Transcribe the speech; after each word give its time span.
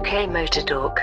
UK 0.00 0.30
Motor 0.30 0.62
Talk. 0.62 1.00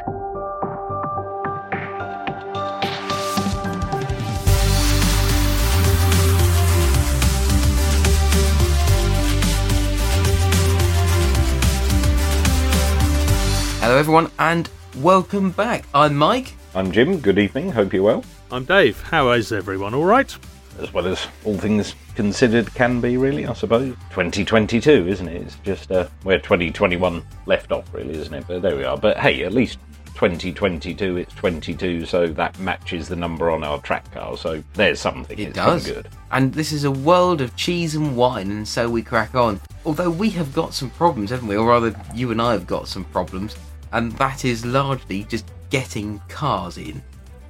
Hello, 13.79 13.97
everyone, 13.97 14.31
and 14.39 14.67
welcome 14.97 15.51
back. 15.51 15.85
I'm 15.93 16.15
Mike. 16.15 16.55
I'm 16.73 16.91
Jim. 16.91 17.19
Good 17.19 17.37
evening. 17.37 17.71
Hope 17.71 17.93
you're 17.93 18.01
well. 18.01 18.23
I'm 18.51 18.65
Dave. 18.65 18.99
How 19.03 19.29
is 19.29 19.51
everyone? 19.51 19.93
All 19.93 20.05
right? 20.05 20.35
As 20.79 20.91
well 20.91 21.05
as 21.05 21.27
all 21.45 21.57
things 21.57 21.93
considered 22.17 22.73
can 22.73 22.99
be, 22.99 23.15
really, 23.15 23.45
I 23.45 23.53
suppose. 23.53 23.93
2022, 24.09 25.07
isn't 25.07 25.27
it? 25.27 25.43
It's 25.43 25.55
just 25.57 25.91
uh, 25.91 26.07
where 26.23 26.39
2021 26.39 27.23
left 27.45 27.71
off, 27.71 27.85
really, 27.93 28.17
isn't 28.17 28.33
it? 28.33 28.43
But 28.47 28.63
there 28.63 28.75
we 28.75 28.83
are. 28.83 28.97
But 28.97 29.17
hey, 29.17 29.43
at 29.43 29.53
least 29.53 29.77
2022, 30.15 31.17
it's 31.17 31.33
22, 31.35 32.07
so 32.07 32.25
that 32.25 32.57
matches 32.57 33.07
the 33.07 33.15
number 33.15 33.51
on 33.51 33.63
our 33.63 33.79
track 33.81 34.11
car. 34.11 34.35
So 34.35 34.63
there's 34.73 34.99
something. 34.99 35.37
It 35.37 35.49
it's 35.49 35.55
does. 35.55 35.85
good. 35.85 36.09
And 36.31 36.51
this 36.51 36.71
is 36.71 36.85
a 36.85 36.91
world 36.91 37.39
of 37.39 37.55
cheese 37.55 37.93
and 37.93 38.17
wine, 38.17 38.49
and 38.49 38.67
so 38.67 38.89
we 38.89 39.03
crack 39.03 39.35
on. 39.35 39.61
Although 39.85 40.09
we 40.09 40.31
have 40.31 40.51
got 40.55 40.73
some 40.73 40.89
problems, 40.89 41.29
haven't 41.29 41.47
we? 41.47 41.55
Or 41.55 41.67
rather, 41.67 41.95
you 42.15 42.31
and 42.31 42.41
I 42.41 42.53
have 42.53 42.65
got 42.65 42.87
some 42.87 43.05
problems, 43.05 43.55
and 43.91 44.11
that 44.13 44.43
is 44.43 44.65
largely 44.65 45.23
just 45.25 45.45
getting 45.69 46.19
cars 46.29 46.79
in. 46.79 46.99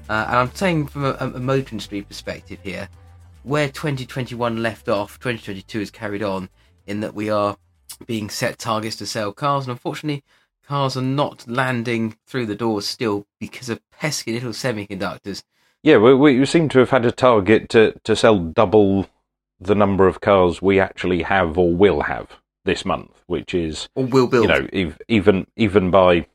Uh, 0.09 0.26
and 0.28 0.36
I'm 0.36 0.54
saying 0.54 0.88
from 0.88 1.06
a, 1.06 1.14
a 1.22 1.40
motor 1.40 1.70
industry 1.72 2.02
perspective 2.02 2.59
here, 2.64 2.90
where 3.48 3.70
2021 3.70 4.62
left 4.62 4.90
off, 4.90 5.20
2022 5.20 5.80
is 5.80 5.92
carried 5.92 6.22
on 6.22 6.50
in 6.86 7.00
that 7.00 7.14
we 7.14 7.30
are 7.30 7.58
being 8.06 8.30
set 8.30 8.60
targets 8.60 8.98
to 8.98 9.06
sell 9.06 9.32
cars, 9.32 9.66
and 9.66 9.72
unfortunately, 9.72 10.23
cars 10.66 10.98
are 10.98 11.02
not 11.02 11.48
landing 11.48 12.18
through 12.28 12.45
the 12.45 12.56
doors 12.56 12.86
still 12.86 13.25
because 13.40 13.70
of 13.70 13.80
pesky 13.90 14.34
little 14.34 14.52
semiconductors. 14.52 15.44
Yeah, 15.81 15.98
we, 15.98 16.14
we 16.14 16.45
seem 16.45 16.68
to 16.70 16.80
have 16.80 16.90
had 16.90 17.06
a 17.06 17.12
target 17.12 17.70
to, 17.70 17.94
to 18.03 18.16
sell 18.16 18.38
double 18.40 19.08
the 19.59 19.75
number 19.75 20.08
of 20.08 20.20
cars 20.20 20.62
we 20.62 20.80
actually 20.80 21.23
have 21.23 21.58
or 21.58 21.73
will 21.73 22.02
have 22.02 22.28
this 22.66 22.84
month, 22.84 23.23
which 23.28 23.53
is 23.53 23.88
Or 23.95 24.06
will 24.06 24.28
build. 24.28 24.44
you 24.44 24.50
know, 24.50 24.68
ev- 24.73 25.02
even 25.08 25.48
even 25.56 25.90
by 25.90 26.28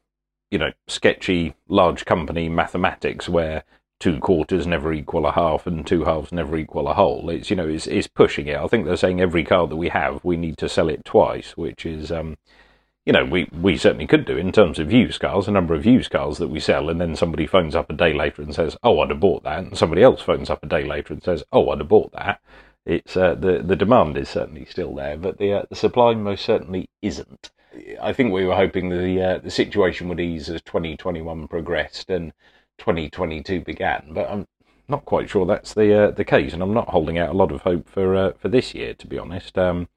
you 0.51 0.59
know 0.59 0.73
sketchy 0.89 1.55
large 1.69 2.05
company 2.07 2.49
mathematics 2.49 3.29
where 3.29 3.65
two 4.03 4.19
quarters 4.19 4.67
never 4.67 4.93
equal 4.93 5.27
a 5.27 5.31
half 5.31 5.65
and 5.65 5.87
two 5.87 6.03
halves 6.03 6.33
never 6.33 6.57
equal 6.57 6.89
a 6.89 6.95
whole. 6.95 7.31
It's 7.31 7.51
you 7.51 7.57
know 7.57 7.69
it's, 7.69 7.87
it's 7.87 8.09
pushing 8.09 8.49
it. 8.49 8.57
I 8.57 8.67
think 8.67 8.85
they're 8.85 8.97
saying 8.97 9.21
every 9.21 9.45
car 9.45 9.69
that 9.69 9.77
we 9.77 9.91
have 9.91 10.25
we 10.25 10.37
need 10.37 10.59
to 10.59 10.69
sell 10.69 10.89
it 10.89 11.05
twice, 11.05 11.57
which 11.57 11.87
is 11.87 12.11
um, 12.11 12.37
you 13.07 13.13
know 13.13 13.25
we 13.25 13.49
we 13.53 13.77
certainly 13.77 14.09
could 14.09 14.25
do 14.25 14.37
in 14.37 14.51
terms 14.51 14.81
of 14.81 14.91
used 14.91 15.21
cars. 15.21 15.47
The 15.47 15.53
number 15.53 15.75
of 15.75 15.87
used 15.87 16.11
cars 16.11 16.39
that 16.39 16.49
we 16.49 16.59
sell, 16.59 16.91
and 16.91 17.01
then 17.01 17.15
somebody 17.15 17.47
phones 17.47 17.77
up 17.77 17.91
a 17.91 17.93
day 17.93 18.13
later 18.13 18.43
and 18.43 18.53
says, 18.53 18.77
"Oh, 18.83 18.99
I'd 18.99 19.11
have 19.11 19.21
bought 19.21 19.45
that," 19.45 19.61
and 19.61 19.79
somebody 19.79 20.03
else 20.03 20.21
phones 20.21 20.51
up 20.51 20.65
a 20.65 20.67
day 20.67 20.85
later 20.85 21.13
and 21.13 21.23
says, 21.23 21.45
"Oh, 21.53 21.71
I'd 21.71 21.79
have 21.79 21.89
bought 21.89 22.11
that." 22.11 22.41
It's 22.85 23.17
uh, 23.17 23.37
the 23.37 23.63
the 23.65 23.77
demand 23.77 24.17
is 24.19 24.29
certainly 24.29 24.65
still 24.65 24.97
there, 24.97 25.17
but 25.17 25.39
the 25.39 25.53
uh, 25.53 25.63
the 25.71 25.77
supply 25.77 26.15
most 26.15 26.45
certainly 26.45 26.89
isn't. 27.03 27.53
I 28.01 28.13
think 28.13 28.33
we 28.33 28.45
were 28.45 28.57
hoping 28.57 28.89
the 28.89 29.23
uh, 29.23 29.39
the 29.39 29.51
situation 29.51 30.09
would 30.09 30.19
ease 30.19 30.51
as 30.51 30.61
2021 30.63 31.47
progressed 31.47 32.11
and 32.11 32.33
2022 32.79 33.61
began, 33.61 34.09
but 34.11 34.29
I'm 34.31 34.47
not 34.89 35.05
quite 35.05 35.31
sure 35.31 35.47
that's 35.47 35.75
the 35.75 36.05
uh, 36.05 36.11
the 36.11 36.25
case, 36.25 36.53
and 36.53 36.63
I'm 36.63 36.75
not 36.75 36.89
holding 36.89 37.19
out 37.19 37.31
a 37.31 37.37
lot 37.37 37.53
of 37.53 37.63
hope 37.63 37.89
for 37.89 38.15
uh, 38.15 38.33
for 38.39 38.49
this 38.49 38.75
year, 38.75 38.95
to 38.95 39.07
be 39.07 39.19
honest. 39.19 39.59
Um, 39.59 39.89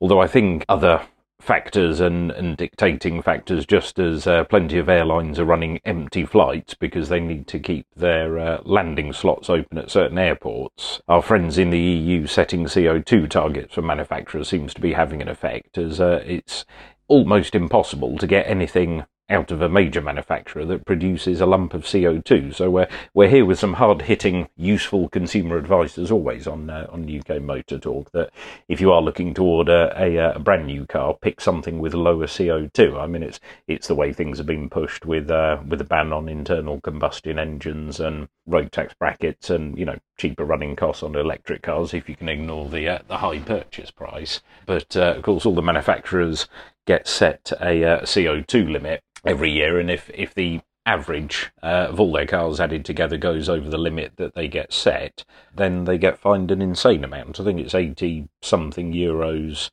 although 0.00 0.20
I 0.20 0.26
think 0.26 0.64
other 0.68 1.02
factors 1.40 2.00
and, 2.00 2.30
and 2.30 2.56
dictating 2.56 3.22
factors, 3.22 3.66
just 3.66 3.98
as 3.98 4.26
uh, 4.26 4.44
plenty 4.44 4.78
of 4.78 4.88
airlines 4.88 5.38
are 5.38 5.44
running 5.44 5.80
empty 5.84 6.24
flights 6.24 6.74
because 6.74 7.08
they 7.08 7.20
need 7.20 7.46
to 7.48 7.58
keep 7.58 7.86
their 7.96 8.38
uh, 8.38 8.60
landing 8.64 9.12
slots 9.12 9.48
open 9.48 9.78
at 9.78 9.90
certain 9.90 10.18
airports. 10.18 11.00
Our 11.08 11.22
friends 11.22 11.58
in 11.58 11.70
the 11.70 11.80
EU 11.80 12.26
setting 12.26 12.64
CO2 12.66 13.28
targets 13.28 13.74
for 13.74 13.82
manufacturers 13.82 14.48
seems 14.48 14.74
to 14.74 14.80
be 14.80 14.92
having 14.92 15.22
an 15.22 15.28
effect, 15.28 15.78
as 15.78 16.00
uh, 16.00 16.22
it's 16.26 16.64
almost 17.08 17.54
impossible 17.54 18.18
to 18.18 18.26
get 18.26 18.46
anything 18.46 19.04
out 19.30 19.50
of 19.50 19.62
a 19.62 19.68
major 19.68 20.00
manufacturer 20.00 20.64
that 20.66 20.84
produces 20.84 21.40
a 21.40 21.46
lump 21.46 21.72
of 21.72 21.84
CO2. 21.84 22.54
So 22.54 22.70
we're 22.70 22.88
we're 23.14 23.28
here 23.28 23.46
with 23.46 23.58
some 23.58 23.74
hard 23.74 24.02
hitting, 24.02 24.48
useful 24.56 25.08
consumer 25.08 25.56
advice 25.56 25.96
as 25.96 26.10
always 26.10 26.46
on 26.46 26.68
uh, 26.68 26.86
on 26.90 27.08
UK 27.08 27.40
Motor 27.40 27.78
Talk. 27.78 28.10
That 28.12 28.30
if 28.68 28.80
you 28.80 28.92
are 28.92 29.00
looking 29.00 29.32
to 29.34 29.44
order 29.44 29.92
a, 29.96 30.18
uh, 30.18 30.32
a 30.34 30.38
brand 30.38 30.66
new 30.66 30.84
car, 30.86 31.14
pick 31.14 31.40
something 31.40 31.78
with 31.78 31.94
lower 31.94 32.26
CO2. 32.26 33.00
I 33.00 33.06
mean, 33.06 33.22
it's 33.22 33.40
it's 33.68 33.86
the 33.88 33.94
way 33.94 34.12
things 34.12 34.38
have 34.38 34.46
been 34.46 34.68
pushed 34.68 35.06
with 35.06 35.30
uh, 35.30 35.58
with 35.66 35.80
a 35.80 35.84
ban 35.84 36.12
on 36.12 36.28
internal 36.28 36.80
combustion 36.80 37.38
engines 37.38 38.00
and 38.00 38.28
road 38.46 38.72
tax 38.72 38.94
brackets, 38.94 39.48
and 39.48 39.78
you 39.78 39.84
know 39.84 39.98
cheaper 40.18 40.44
running 40.44 40.76
costs 40.76 41.02
on 41.02 41.14
electric 41.14 41.62
cars 41.62 41.94
if 41.94 42.08
you 42.08 42.16
can 42.16 42.28
ignore 42.28 42.68
the 42.68 42.88
uh, 42.88 42.98
the 43.06 43.18
high 43.18 43.38
purchase 43.38 43.90
price. 43.90 44.40
But 44.66 44.96
uh, 44.96 45.14
of 45.16 45.22
course, 45.22 45.46
all 45.46 45.54
the 45.54 45.62
manufacturers 45.62 46.48
get 46.90 47.06
set 47.06 47.52
a 47.60 47.84
uh, 47.84 48.00
CO2 48.00 48.68
limit 48.68 49.00
every 49.24 49.52
year, 49.52 49.78
and 49.78 49.88
if 49.88 50.10
if 50.12 50.34
the 50.34 50.60
average 50.84 51.52
uh, 51.62 51.86
of 51.90 52.00
all 52.00 52.10
their 52.10 52.26
cars 52.26 52.58
added 52.58 52.84
together 52.84 53.16
goes 53.16 53.48
over 53.48 53.70
the 53.70 53.78
limit 53.78 54.14
that 54.16 54.34
they 54.34 54.48
get 54.48 54.72
set, 54.72 55.24
then 55.54 55.84
they 55.84 55.96
get 55.96 56.18
fined 56.18 56.50
an 56.50 56.60
insane 56.60 57.04
amount. 57.04 57.38
I 57.38 57.44
think 57.44 57.60
it's 57.60 57.76
eighty 57.76 58.28
something 58.42 58.92
euros 58.92 59.70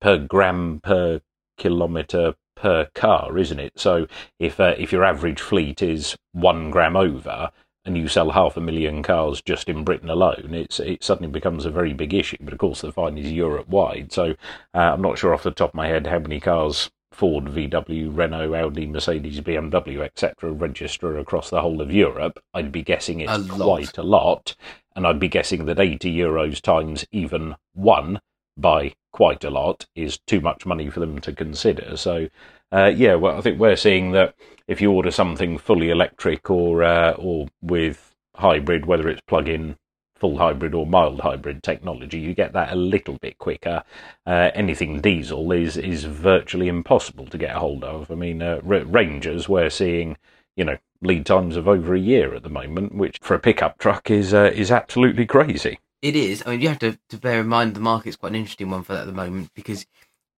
per 0.00 0.18
gram 0.18 0.78
per 0.80 1.20
kilometre 1.58 2.34
per 2.54 2.90
car, 2.94 3.36
isn't 3.36 3.58
it? 3.58 3.72
So 3.74 4.06
if 4.38 4.60
uh, 4.60 4.76
if 4.78 4.92
your 4.92 5.04
average 5.04 5.40
fleet 5.40 5.82
is 5.82 6.16
one 6.30 6.70
gram 6.70 6.96
over, 6.96 7.50
and 7.86 7.96
you 7.96 8.08
sell 8.08 8.30
half 8.30 8.56
a 8.56 8.60
million 8.60 9.02
cars 9.02 9.40
just 9.40 9.68
in 9.68 9.84
Britain 9.84 10.10
alone, 10.10 10.50
it's 10.52 10.80
it 10.80 11.02
suddenly 11.02 11.30
becomes 11.30 11.64
a 11.64 11.70
very 11.70 11.94
big 11.94 12.12
issue. 12.12 12.36
But 12.40 12.52
of 12.52 12.58
course, 12.58 12.82
the 12.82 12.92
fine 12.92 13.16
is 13.16 13.32
Europe 13.32 13.68
wide, 13.68 14.12
so 14.12 14.34
uh, 14.74 14.78
I'm 14.92 15.02
not 15.02 15.18
sure 15.18 15.32
off 15.32 15.44
the 15.44 15.50
top 15.50 15.70
of 15.70 15.74
my 15.74 15.88
head 15.88 16.06
how 16.06 16.18
many 16.18 16.40
cars 16.40 16.90
Ford, 17.16 17.46
VW, 17.46 18.14
Renault, 18.14 18.54
Audi, 18.54 18.86
Mercedes, 18.86 19.40
BMW, 19.40 20.04
etc. 20.04 20.52
register 20.52 21.16
across 21.16 21.48
the 21.48 21.62
whole 21.62 21.80
of 21.80 21.90
Europe. 21.90 22.38
I'd 22.52 22.70
be 22.70 22.82
guessing 22.82 23.20
it's 23.20 23.32
A 23.32 23.42
quite 23.48 23.96
a 23.96 24.02
lot, 24.02 24.54
and 24.94 25.06
I'd 25.06 25.18
be 25.18 25.28
guessing 25.28 25.64
that 25.64 25.80
80 25.80 26.14
euros 26.14 26.60
times 26.60 27.06
even 27.12 27.56
one 27.72 28.20
by 28.58 28.94
quite 29.12 29.44
a 29.44 29.50
lot 29.50 29.86
is 29.94 30.18
too 30.26 30.42
much 30.42 30.66
money 30.66 30.90
for 30.90 31.00
them 31.00 31.18
to 31.20 31.32
consider. 31.32 31.96
So, 31.96 32.28
uh, 32.72 32.92
yeah, 32.94 33.14
well, 33.14 33.38
I 33.38 33.40
think 33.40 33.58
we're 33.60 33.76
seeing 33.76 34.12
that 34.12 34.34
if 34.66 34.80
you 34.80 34.90
order 34.90 35.10
something 35.10 35.58
fully 35.58 35.90
electric 35.90 36.50
or 36.50 36.82
uh, 36.82 37.12
or 37.12 37.48
with 37.62 38.14
hybrid, 38.34 38.86
whether 38.86 39.08
it's 39.08 39.22
plug-in, 39.22 39.76
full 40.16 40.38
hybrid 40.38 40.74
or 40.74 40.86
mild 40.86 41.20
hybrid 41.20 41.62
technology, 41.62 42.18
you 42.18 42.34
get 42.34 42.52
that 42.52 42.72
a 42.72 42.76
little 42.76 43.18
bit 43.18 43.38
quicker. 43.38 43.82
Uh, 44.26 44.50
anything 44.54 45.00
diesel 45.00 45.52
is 45.52 45.76
is 45.76 46.04
virtually 46.04 46.68
impossible 46.68 47.26
to 47.26 47.38
get 47.38 47.56
a 47.56 47.58
hold 47.60 47.84
of. 47.84 48.10
I 48.10 48.14
mean, 48.14 48.42
uh, 48.42 48.60
R- 48.66 48.84
Rangers 48.84 49.48
we're 49.48 49.70
seeing, 49.70 50.16
you 50.56 50.64
know, 50.64 50.76
lead 51.02 51.26
times 51.26 51.56
of 51.56 51.68
over 51.68 51.94
a 51.94 52.00
year 52.00 52.34
at 52.34 52.42
the 52.42 52.48
moment, 52.48 52.94
which 52.94 53.18
for 53.20 53.34
a 53.34 53.40
pickup 53.40 53.78
truck 53.78 54.10
is 54.10 54.34
uh, 54.34 54.50
is 54.54 54.70
absolutely 54.70 55.26
crazy. 55.26 55.78
It 56.02 56.14
is. 56.14 56.42
I 56.46 56.50
mean, 56.50 56.60
you 56.60 56.68
have 56.68 56.78
to, 56.80 56.98
to 57.08 57.16
bear 57.16 57.40
in 57.40 57.48
mind 57.48 57.74
the 57.74 57.80
market's 57.80 58.16
quite 58.16 58.30
an 58.30 58.36
interesting 58.36 58.70
one 58.70 58.82
for 58.82 58.92
that 58.92 59.02
at 59.02 59.06
the 59.06 59.12
moment 59.12 59.50
because 59.54 59.86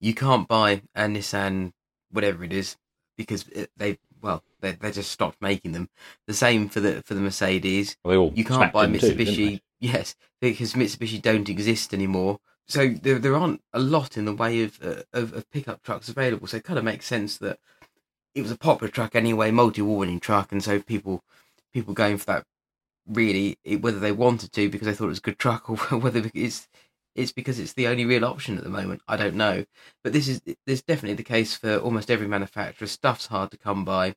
you 0.01 0.15
can't 0.15 0.47
buy 0.47 0.83
a 0.95 1.03
Nissan, 1.03 1.73
whatever 2.11 2.45
it 2.45 2.53
is, 2.53 2.77
because 3.17 3.45
they 3.77 3.99
well 4.21 4.43
they 4.61 4.73
they 4.73 4.91
just 4.93 5.11
stopped 5.13 5.41
making 5.41 5.73
them. 5.73 5.89
The 6.27 6.35
same 6.35 6.69
for 6.69 6.81
the 6.81 7.03
for 7.05 7.15
the 7.15 7.21
Mercedes. 7.21 7.97
They 8.05 8.17
all 8.17 8.33
You 8.35 8.45
can't 8.45 8.73
buy 8.73 8.85
in 8.85 8.99
two, 8.99 9.15
didn't 9.15 9.27
Mitsubishi. 9.27 9.51
they? 9.53 9.63
yes, 9.81 10.15
because 10.41 10.75
Mitsubishi 10.75 11.21
don't 11.21 11.49
exist 11.49 11.95
anymore. 11.95 12.39
So 12.67 12.89
there 12.89 13.19
there 13.19 13.37
aren't 13.37 13.63
a 13.73 13.79
lot 13.81 14.17
in 14.17 14.25
the 14.25 14.35
way 14.35 14.63
of 14.63 14.79
uh, 14.83 15.03
of, 15.13 15.33
of 15.35 15.51
pickup 15.51 15.83
trucks 15.83 16.09
available. 16.09 16.47
So 16.47 16.59
it 16.59 16.65
kind 16.65 16.79
of 16.79 16.85
makes 16.85 17.07
sense 17.07 17.37
that 17.39 17.59
it 18.35 18.43
was 18.43 18.51
a 18.51 18.59
popular 18.59 18.91
truck 18.91 19.15
anyway, 19.17 19.51
multi-award-winning 19.51 20.21
truck, 20.21 20.53
and 20.53 20.63
so 20.63 20.81
people 20.81 21.23
people 21.73 21.95
going 21.95 22.19
for 22.19 22.27
that 22.27 22.45
really 23.07 23.59
whether 23.81 23.99
they 23.99 24.13
wanted 24.13 24.53
to 24.53 24.69
because 24.69 24.87
they 24.87 24.93
thought 24.93 25.07
it 25.07 25.09
was 25.09 25.19
a 25.19 25.23
good 25.23 25.39
truck 25.39 25.71
or 25.71 25.77
whether 25.99 26.31
it's 26.35 26.69
it's 27.19 27.33
because 27.33 27.59
it's 27.59 27.73
the 27.73 27.89
only 27.89 28.05
real 28.05 28.25
option 28.25 28.57
at 28.57 28.65
the 28.65 28.71
moment. 28.71 29.03
I 29.09 29.17
don't 29.17 29.35
know, 29.35 29.65
but 30.05 30.13
this 30.13 30.29
is 30.29 30.41
this 30.43 30.57
is 30.67 30.83
definitely 30.83 31.17
the 31.17 31.25
case 31.25 31.57
for 31.57 31.77
almost 31.79 32.11
every 32.11 32.29
manufacturer. 32.29 32.87
Stuff's 32.87 33.27
hard 33.27 33.51
to 33.51 33.59
come 33.59 33.85
by. 33.85 34.15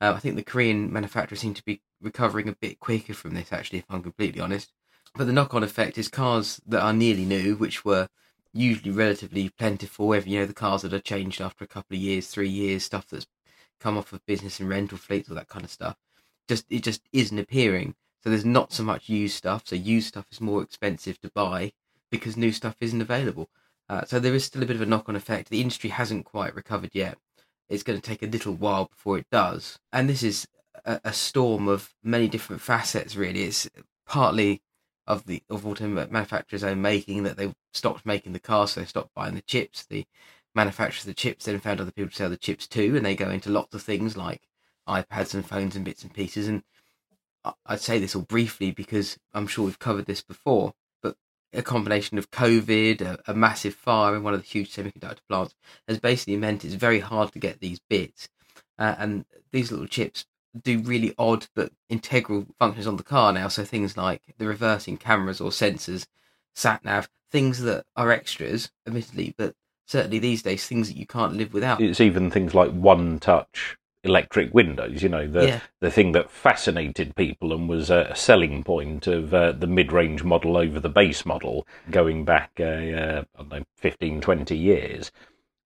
Uh, 0.00 0.12
I 0.12 0.20
think 0.20 0.36
the 0.36 0.44
Korean 0.44 0.92
manufacturers 0.92 1.40
seem 1.40 1.54
to 1.54 1.64
be 1.64 1.82
recovering 2.00 2.48
a 2.48 2.52
bit 2.52 2.78
quicker 2.78 3.14
from 3.14 3.34
this, 3.34 3.52
actually, 3.52 3.80
if 3.80 3.86
I'm 3.90 4.02
completely 4.02 4.40
honest. 4.40 4.72
But 5.14 5.26
the 5.26 5.32
knock-on 5.32 5.64
effect 5.64 5.98
is 5.98 6.08
cars 6.08 6.60
that 6.66 6.82
are 6.82 6.92
nearly 6.92 7.24
new, 7.24 7.56
which 7.56 7.84
were 7.84 8.08
usually 8.52 8.92
relatively 8.92 9.48
plentiful. 9.48 10.14
Every 10.14 10.30
you 10.32 10.40
know 10.40 10.46
the 10.46 10.54
cars 10.54 10.82
that 10.82 10.94
are 10.94 11.00
changed 11.00 11.40
after 11.40 11.64
a 11.64 11.68
couple 11.68 11.96
of 11.96 12.02
years, 12.02 12.28
three 12.28 12.48
years, 12.48 12.84
stuff 12.84 13.08
that's 13.08 13.26
come 13.80 13.98
off 13.98 14.12
of 14.12 14.24
business 14.24 14.60
and 14.60 14.68
rental 14.68 14.98
fleets, 14.98 15.28
all 15.28 15.34
that 15.36 15.48
kind 15.48 15.64
of 15.64 15.70
stuff. 15.70 15.96
Just 16.48 16.66
it 16.70 16.84
just 16.84 17.02
isn't 17.12 17.38
appearing. 17.38 17.96
So 18.22 18.30
there's 18.30 18.44
not 18.44 18.72
so 18.72 18.84
much 18.84 19.08
used 19.08 19.34
stuff. 19.34 19.62
So 19.66 19.74
used 19.74 20.08
stuff 20.08 20.26
is 20.30 20.40
more 20.40 20.62
expensive 20.62 21.20
to 21.22 21.30
buy 21.34 21.72
because 22.16 22.36
new 22.36 22.52
stuff 22.52 22.76
isn't 22.80 23.00
available. 23.00 23.48
Uh, 23.88 24.04
so 24.04 24.18
there 24.18 24.34
is 24.34 24.44
still 24.44 24.62
a 24.62 24.66
bit 24.66 24.76
of 24.76 24.82
a 24.82 24.86
knock-on 24.86 25.16
effect. 25.16 25.48
The 25.48 25.60
industry 25.60 25.90
hasn't 25.90 26.24
quite 26.24 26.54
recovered 26.54 26.90
yet. 26.92 27.18
it's 27.68 27.82
going 27.82 28.00
to 28.00 28.06
take 28.06 28.22
a 28.22 28.26
little 28.26 28.54
while 28.54 28.86
before 28.86 29.18
it 29.18 29.26
does. 29.30 29.78
And 29.92 30.08
this 30.08 30.22
is 30.22 30.46
a, 30.84 31.00
a 31.04 31.12
storm 31.12 31.68
of 31.68 31.94
many 32.02 32.28
different 32.28 32.62
facets. 32.62 33.16
Really, 33.16 33.44
it's 33.44 33.68
partly 34.06 34.62
of 35.06 35.26
the 35.26 35.42
of 35.48 35.66
automobile 35.66 36.08
manufacturers' 36.10 36.64
own 36.64 36.82
making 36.82 37.22
that 37.24 37.36
they 37.36 37.54
stopped 37.72 38.04
making 38.06 38.32
the 38.32 38.40
cars, 38.40 38.72
so 38.72 38.80
they 38.80 38.86
stopped 38.86 39.14
buying 39.14 39.34
the 39.34 39.42
chips. 39.42 39.84
The 39.84 40.06
manufacturers 40.54 41.02
of 41.02 41.08
the 41.08 41.14
chips 41.14 41.44
then 41.44 41.60
found 41.60 41.80
other 41.80 41.92
people 41.92 42.10
to 42.10 42.16
sell 42.16 42.30
the 42.30 42.36
chips 42.36 42.66
to, 42.68 42.96
and 42.96 43.04
they 43.04 43.14
go 43.14 43.30
into 43.30 43.50
lots 43.50 43.74
of 43.74 43.82
things 43.82 44.16
like 44.16 44.48
iPads 44.88 45.34
and 45.34 45.46
phones 45.46 45.76
and 45.76 45.84
bits 45.84 46.02
and 46.02 46.12
pieces. 46.12 46.48
And 46.48 46.62
I'd 47.66 47.80
say 47.80 47.98
this 47.98 48.16
all 48.16 48.22
briefly 48.22 48.70
because 48.70 49.18
I'm 49.32 49.46
sure 49.46 49.64
we've 49.64 49.78
covered 49.78 50.06
this 50.06 50.22
before, 50.22 50.74
a 51.56 51.62
combination 51.62 52.18
of 52.18 52.30
COVID, 52.30 53.00
a, 53.00 53.18
a 53.26 53.34
massive 53.34 53.74
fire 53.74 54.14
in 54.14 54.22
one 54.22 54.34
of 54.34 54.40
the 54.40 54.46
huge 54.46 54.74
semiconductor 54.74 55.18
plants, 55.28 55.54
has 55.88 55.98
basically 55.98 56.36
meant 56.36 56.64
it's 56.64 56.74
very 56.74 57.00
hard 57.00 57.32
to 57.32 57.38
get 57.38 57.60
these 57.60 57.80
bits. 57.88 58.28
Uh, 58.78 58.94
and 58.98 59.24
these 59.52 59.70
little 59.70 59.86
chips 59.86 60.26
do 60.62 60.80
really 60.80 61.14
odd 61.18 61.46
but 61.54 61.72
integral 61.88 62.46
functions 62.58 62.86
on 62.86 62.96
the 62.96 63.02
car 63.02 63.32
now. 63.32 63.48
So 63.48 63.64
things 63.64 63.96
like 63.96 64.22
the 64.38 64.46
reversing 64.46 64.96
cameras 64.96 65.40
or 65.40 65.50
sensors, 65.50 66.06
sat 66.54 66.84
nav, 66.84 67.08
things 67.30 67.60
that 67.62 67.84
are 67.96 68.10
extras, 68.10 68.70
admittedly, 68.86 69.34
but 69.36 69.54
certainly 69.86 70.18
these 70.18 70.42
days 70.42 70.66
things 70.66 70.88
that 70.88 70.96
you 70.96 71.06
can't 71.06 71.34
live 71.34 71.52
without. 71.52 71.80
It's 71.80 72.00
even 72.00 72.30
things 72.30 72.54
like 72.54 72.70
one 72.72 73.18
touch 73.18 73.76
electric 74.06 74.54
windows. 74.54 75.02
You 75.02 75.08
know, 75.08 75.26
the 75.26 75.46
Yeah. 75.46 75.60
the 75.80 75.90
thing 75.90 76.12
that 76.12 76.30
fascinated 76.30 77.14
people 77.16 77.52
and 77.52 77.68
was 77.68 77.90
a 77.90 78.14
selling 78.14 78.62
point 78.62 79.06
of 79.06 79.34
uh, 79.34 79.52
the 79.52 79.66
mid-range 79.66 80.22
model 80.24 80.56
over 80.56 80.80
the 80.80 80.88
base 80.88 81.26
model 81.26 81.66
going 81.90 82.24
back, 82.24 82.52
uh, 82.58 82.64
uh, 82.64 83.24
I 83.34 83.38
don't 83.38 83.48
know, 83.50 83.62
15, 83.76 84.20
20 84.20 84.56
years. 84.56 85.10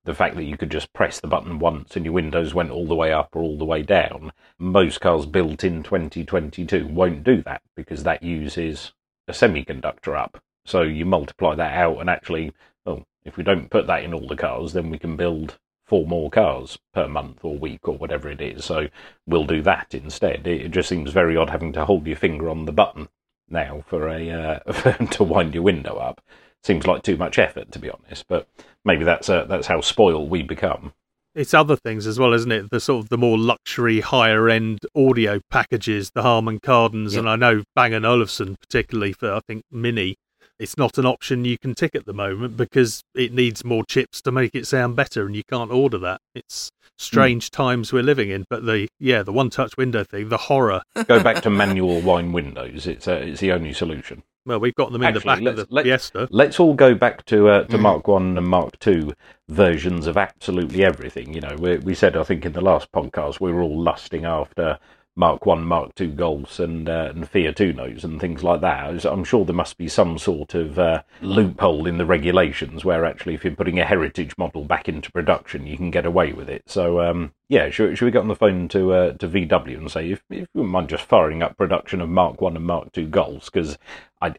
The 0.04 0.14
fact 0.14 0.34
that 0.36 0.44
you 0.44 0.56
could 0.56 0.70
just 0.70 0.92
press 0.94 1.20
the 1.20 1.28
button 1.28 1.58
once 1.58 1.94
and 1.94 2.04
your 2.06 2.14
windows 2.14 2.54
went 2.54 2.70
all 2.70 2.86
the 2.86 2.94
way 2.94 3.12
up 3.12 3.36
or 3.36 3.42
all 3.42 3.58
the 3.58 3.66
way 3.66 3.82
down. 3.82 4.32
Most 4.58 5.00
cars 5.00 5.26
built 5.26 5.62
in 5.62 5.82
2022 5.82 6.86
won't 6.86 7.22
do 7.22 7.42
that 7.42 7.60
because 7.76 8.02
that 8.04 8.22
uses 8.22 8.92
a 9.28 9.32
semiconductor 9.32 10.18
up. 10.18 10.42
So 10.64 10.82
you 10.82 11.04
multiply 11.04 11.54
that 11.54 11.74
out 11.76 11.98
and 12.00 12.08
actually, 12.08 12.52
well, 12.86 13.04
if 13.24 13.36
we 13.36 13.44
don't 13.44 13.70
put 13.70 13.86
that 13.88 14.02
in 14.02 14.14
all 14.14 14.26
the 14.26 14.36
cars, 14.36 14.72
then 14.72 14.88
we 14.88 14.98
can 14.98 15.16
build 15.16 15.58
four 15.90 16.06
more 16.06 16.30
cars 16.30 16.78
per 16.94 17.08
month 17.08 17.44
or 17.44 17.58
week 17.58 17.88
or 17.88 17.98
whatever 17.98 18.30
it 18.30 18.40
is. 18.40 18.64
So 18.64 18.86
we'll 19.26 19.44
do 19.44 19.60
that 19.62 19.92
instead. 19.92 20.46
It, 20.46 20.70
just 20.70 20.88
seems 20.88 21.10
very 21.10 21.36
odd 21.36 21.50
having 21.50 21.72
to 21.72 21.84
hold 21.84 22.06
your 22.06 22.16
finger 22.16 22.48
on 22.48 22.64
the 22.64 22.72
button 22.72 23.08
now 23.48 23.82
for 23.88 24.08
a 24.08 24.30
uh, 24.30 24.58
to 25.10 25.24
wind 25.24 25.52
your 25.52 25.64
window 25.64 25.96
up. 25.96 26.22
Seems 26.62 26.86
like 26.86 27.02
too 27.02 27.16
much 27.16 27.40
effort, 27.40 27.72
to 27.72 27.80
be 27.80 27.90
honest. 27.90 28.24
But 28.28 28.46
maybe 28.84 29.02
that's 29.02 29.28
uh, 29.28 29.46
that's 29.46 29.66
how 29.66 29.80
spoiled 29.80 30.30
we 30.30 30.44
become. 30.44 30.92
It's 31.34 31.54
other 31.54 31.74
things 31.76 32.06
as 32.06 32.20
well, 32.20 32.34
isn't 32.34 32.52
it? 32.52 32.70
The 32.70 32.78
sort 32.78 33.02
of 33.04 33.08
the 33.08 33.18
more 33.18 33.36
luxury, 33.36 34.00
higher 34.00 34.48
end 34.48 34.80
audio 34.94 35.40
packages, 35.50 36.12
the 36.14 36.22
Harman 36.22 36.60
Kardons, 36.60 37.12
Yep. 37.12 37.18
and 37.20 37.28
I 37.28 37.34
know 37.34 37.64
Bang 37.74 37.94
and 37.94 38.06
Olufsen, 38.06 38.56
particularly 38.60 39.12
for 39.12 39.32
I 39.32 39.40
think 39.40 39.64
Mini, 39.72 40.16
it's 40.60 40.76
not 40.76 40.98
an 40.98 41.06
option 41.06 41.44
you 41.44 41.58
can 41.58 41.74
tick 41.74 41.94
at 41.94 42.06
the 42.06 42.12
moment 42.12 42.56
because 42.56 43.02
it 43.14 43.32
needs 43.32 43.64
more 43.64 43.84
chips 43.84 44.20
to 44.22 44.30
make 44.30 44.54
it 44.54 44.66
sound 44.66 44.94
better, 44.94 45.26
and 45.26 45.34
you 45.34 45.42
can't 45.44 45.72
order 45.72 45.98
that. 45.98 46.20
It's 46.34 46.70
strange 46.98 47.50
times 47.50 47.92
we're 47.92 48.02
living 48.02 48.30
in. 48.30 48.44
But 48.48 48.66
the 48.66 48.88
yeah, 49.00 49.22
the 49.22 49.32
one 49.32 49.50
touch 49.50 49.76
window 49.76 50.04
thing, 50.04 50.28
the 50.28 50.36
horror. 50.36 50.82
Go 51.06 51.22
back 51.22 51.42
to 51.42 51.50
manual 51.64 52.00
wine 52.00 52.32
windows. 52.32 52.86
It's 52.86 53.08
uh, 53.08 53.14
it's 53.24 53.40
the 53.40 53.52
only 53.52 53.72
solution. 53.72 54.22
Well, 54.46 54.58
we've 54.58 54.74
got 54.74 54.90
them 54.90 55.02
in 55.02 55.08
Actually, 55.08 55.20
the 55.20 55.26
back 55.26 55.46
of 55.46 55.56
the 55.56 55.66
let's- 55.74 55.86
Fiesta. 56.10 56.28
Let's 56.30 56.58
all 56.58 56.74
go 56.74 56.94
back 56.94 57.24
to 57.26 57.48
uh, 57.48 57.64
to 57.64 57.76
Mhm. 57.76 57.80
Mark 57.80 58.08
One 58.08 58.38
and 58.38 58.46
Mark 58.46 58.78
Two 58.78 59.12
versions 59.48 60.06
of 60.06 60.16
absolutely 60.16 60.84
everything. 60.84 61.34
You 61.34 61.40
know, 61.42 61.56
we, 61.58 61.76
we 61.78 61.94
said 61.94 62.16
I 62.16 62.22
think 62.22 62.44
in 62.46 62.52
the 62.52 62.60
last 62.60 62.90
podcast 62.92 63.40
we 63.40 63.52
were 63.52 63.62
all 63.62 63.80
lusting 63.80 64.24
after 64.24 64.78
Mark 65.20 65.44
One, 65.44 65.64
Mark 65.64 65.94
Two 65.94 66.10
Golfs 66.12 66.58
and 66.58 66.88
uh, 66.88 67.12
and 67.14 67.30
Unos 67.30 68.04
and 68.04 68.18
things 68.18 68.42
like 68.42 68.62
that. 68.62 69.04
I'm 69.04 69.22
sure 69.22 69.44
there 69.44 69.54
must 69.54 69.76
be 69.76 69.86
some 69.86 70.16
sort 70.16 70.54
of 70.54 70.78
uh, 70.78 71.02
loophole 71.20 71.86
in 71.86 71.98
the 71.98 72.06
regulations 72.06 72.86
where 72.86 73.04
actually 73.04 73.34
if 73.34 73.44
you're 73.44 73.54
putting 73.54 73.78
a 73.78 73.84
heritage 73.84 74.32
model 74.38 74.64
back 74.64 74.88
into 74.88 75.12
production, 75.12 75.66
you 75.66 75.76
can 75.76 75.90
get 75.90 76.06
away 76.06 76.32
with 76.32 76.48
it. 76.48 76.62
So 76.66 77.02
um, 77.02 77.34
yeah, 77.50 77.68
should, 77.68 77.98
should 77.98 78.06
we 78.06 78.10
get 78.10 78.22
on 78.22 78.28
the 78.28 78.34
phone 78.34 78.66
to 78.68 78.94
uh, 78.94 79.12
to 79.18 79.28
VW 79.28 79.76
and 79.76 79.90
say 79.90 80.10
if, 80.10 80.24
if 80.30 80.48
you 80.54 80.64
mind 80.64 80.88
just 80.88 81.04
firing 81.04 81.42
up 81.42 81.58
production 81.58 82.00
of 82.00 82.08
Mark 82.08 82.40
One 82.40 82.56
and 82.56 82.64
Mark 82.64 82.90
Two 82.92 83.06
Golfs 83.06 83.44
because 83.52 83.76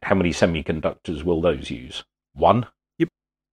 how 0.01 0.16
many 0.16 0.31
semiconductors 0.31 1.24
will 1.24 1.42
those 1.42 1.69
use? 1.69 2.04
One. 2.34 2.66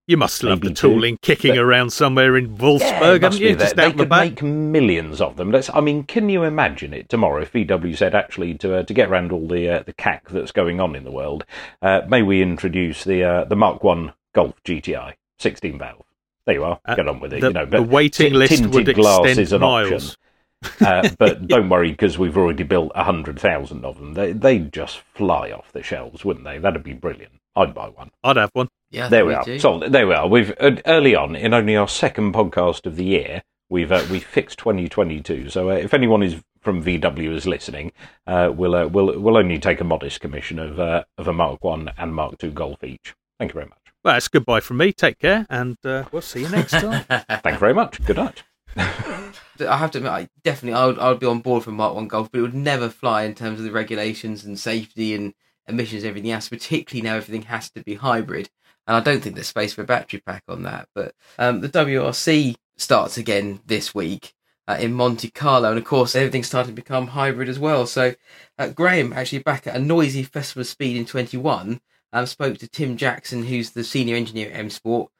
You 0.09 0.17
must 0.17 0.41
love 0.41 0.61
the 0.61 0.69
two, 0.69 0.73
tooling 0.89 1.19
kicking 1.21 1.51
but- 1.51 1.59
around 1.59 1.91
somewhere 1.91 2.35
in 2.35 2.45
Yeah, 2.55 2.57
Wolfsburg, 2.61 3.21
haven't 3.21 3.39
you? 3.39 3.55
Just 3.55 3.75
They 3.75 3.91
the 3.91 3.97
could 3.97 4.09
back. 4.09 4.41
make 4.41 4.41
millions 4.41 5.21
of 5.21 5.35
them. 5.37 5.51
Let's, 5.51 5.69
I 5.71 5.81
mean, 5.81 6.01
can 6.03 6.29
you 6.29 6.43
imagine 6.43 6.95
it 6.95 7.09
tomorrow 7.09 7.43
if 7.43 7.51
VW 7.53 7.95
said 7.95 8.15
actually 8.15 8.55
to 8.55 8.77
uh, 8.77 8.83
to 8.83 8.93
get 8.95 9.09
around 9.09 9.31
all 9.31 9.47
the 9.47 9.69
uh, 9.69 9.83
the 9.83 9.93
cack 9.93 10.27
that's 10.29 10.51
going 10.51 10.79
on 10.79 10.95
in 10.95 11.03
the 11.03 11.11
world, 11.11 11.45
uh, 11.83 12.01
may 12.09 12.23
we 12.23 12.41
introduce 12.41 13.03
the 13.03 13.23
uh, 13.23 13.43
the 13.43 13.55
Mark 13.55 13.83
One 13.83 14.13
Golf 14.33 14.55
GTI 14.63 15.13
16 15.37 15.77
valve? 15.77 16.01
There 16.45 16.55
you 16.55 16.63
are. 16.63 16.79
Uh, 16.85 16.95
Get 16.95 17.07
on 17.07 17.19
with 17.19 17.31
it. 17.33 17.41
the, 17.41 17.47
you 17.49 17.53
know, 17.53 17.65
the 17.67 17.83
waiting 17.83 18.31
ti- 18.31 18.35
list 18.35 18.53
tinted 18.55 18.73
would 18.73 18.95
glass 18.95 19.19
extend 19.19 19.39
is 19.39 19.53
an 19.53 19.61
miles. 19.61 20.17
option. 20.63 20.87
uh, 20.87 21.09
but 21.19 21.47
don't 21.47 21.69
worry 21.69 21.91
because 21.91 22.17
we've 22.17 22.35
already 22.35 22.63
built 22.63 22.91
a 22.95 23.03
hundred 23.03 23.39
thousand 23.39 23.85
of 23.85 23.99
them. 23.99 24.15
They 24.15 24.31
they'd 24.31 24.73
just 24.73 25.01
fly 25.13 25.51
off 25.51 25.71
the 25.71 25.83
shelves, 25.83 26.25
wouldn't 26.25 26.45
they? 26.45 26.57
That'd 26.57 26.81
be 26.81 26.93
brilliant. 26.93 27.33
I'd 27.59 27.73
buy 27.73 27.89
one. 27.89 28.09
I'd 28.23 28.37
have 28.37 28.51
one. 28.53 28.69
Yeah, 28.89 29.07
There 29.09 29.25
we 29.25 29.33
are. 29.33 29.43
too. 29.43 29.59
So 29.59 29.79
there 29.79 30.07
we 30.07 30.13
are. 30.13 30.27
We've 30.27 30.51
uh, 30.59 30.77
early 30.85 31.15
on 31.15 31.35
in 31.35 31.53
only 31.53 31.75
our 31.75 31.87
second 31.87 32.33
podcast 32.33 32.85
of 32.85 32.95
the 32.95 33.03
year. 33.05 33.43
We've 33.69 33.91
uh, 33.91 34.03
we 34.09 34.19
fixed 34.19 34.57
2022. 34.59 35.49
So 35.49 35.69
uh, 35.69 35.73
if 35.73 35.93
anyone 35.93 36.23
is 36.23 36.41
from 36.61 36.83
VW 36.83 37.33
is 37.35 37.45
listening, 37.45 37.91
uh, 38.25 38.51
we'll 38.53 38.73
uh, 38.75 38.87
we'll 38.87 39.19
we'll 39.19 39.37
only 39.37 39.59
take 39.59 39.79
a 39.79 39.83
modest 39.83 40.21
commission 40.21 40.57
of 40.57 40.79
uh, 40.79 41.03
of 41.17 41.27
a 41.27 41.33
Mark 41.33 41.63
One 41.63 41.91
and 41.97 42.15
Mark 42.15 42.37
Two 42.39 42.51
Golf 42.51 42.83
each. 42.83 43.13
Thank 43.37 43.51
you 43.51 43.53
very 43.53 43.67
much. 43.67 43.77
Well, 44.03 44.15
it's 44.15 44.27
goodbye 44.29 44.61
from 44.61 44.77
me. 44.77 44.91
Take 44.93 45.19
care, 45.19 45.45
and 45.49 45.77
uh, 45.85 46.05
we'll 46.11 46.21
see 46.21 46.41
you 46.41 46.49
next 46.49 46.71
time. 46.71 47.03
Thank 47.09 47.45
you 47.45 47.57
very 47.57 47.73
much. 47.73 48.03
Good 48.05 48.15
night. 48.17 48.43
I 48.77 49.77
have 49.77 49.91
to 49.91 49.97
admit, 49.97 50.11
I 50.11 50.29
definitely, 50.43 50.79
I 50.79 50.85
would, 50.85 50.99
I 50.99 51.09
would 51.09 51.19
be 51.19 51.25
on 51.25 51.39
board 51.39 51.63
for 51.63 51.71
Mark 51.71 51.95
One 51.95 52.07
Golf, 52.07 52.31
but 52.31 52.39
it 52.39 52.41
would 52.43 52.53
never 52.53 52.87
fly 52.89 53.23
in 53.23 53.35
terms 53.35 53.59
of 53.59 53.65
the 53.65 53.71
regulations 53.71 54.45
and 54.45 54.57
safety 54.57 55.13
and 55.13 55.33
emissions, 55.69 56.03
everything 56.03 56.31
else. 56.31 56.49
Particularly 56.49 57.07
now, 57.07 57.15
everything 57.15 57.43
has 57.43 57.69
to 57.71 57.83
be 57.83 57.95
hybrid, 57.95 58.49
and 58.87 58.97
I 58.97 58.99
don't 58.99 59.21
think 59.21 59.35
there's 59.35 59.47
space 59.47 59.73
for 59.73 59.81
a 59.81 59.85
battery 59.85 60.21
pack 60.25 60.43
on 60.47 60.63
that. 60.63 60.87
But 60.93 61.13
um, 61.37 61.61
the 61.61 61.69
WRC 61.69 62.55
starts 62.77 63.17
again 63.17 63.61
this 63.65 63.93
week 63.93 64.33
uh, 64.67 64.77
in 64.79 64.93
Monte 64.93 65.31
Carlo, 65.31 65.69
and 65.69 65.77
of 65.77 65.85
course, 65.85 66.15
everything's 66.15 66.47
starting 66.47 66.75
to 66.75 66.81
become 66.81 67.07
hybrid 67.07 67.49
as 67.49 67.59
well. 67.59 67.85
So 67.85 68.13
uh, 68.57 68.69
Graham, 68.69 69.13
actually 69.13 69.39
back 69.39 69.67
at 69.67 69.75
a 69.75 69.79
noisy 69.79 70.23
Festival 70.23 70.61
of 70.61 70.67
Speed 70.67 70.97
in 70.97 71.05
21, 71.05 71.81
um, 72.13 72.25
spoke 72.25 72.57
to 72.57 72.67
Tim 72.67 72.97
Jackson, 72.97 73.43
who's 73.43 73.71
the 73.71 73.83
senior 73.83 74.15
engineer 74.15 74.49
at 74.49 74.55
M 74.57 74.69
Sport. 74.69 75.11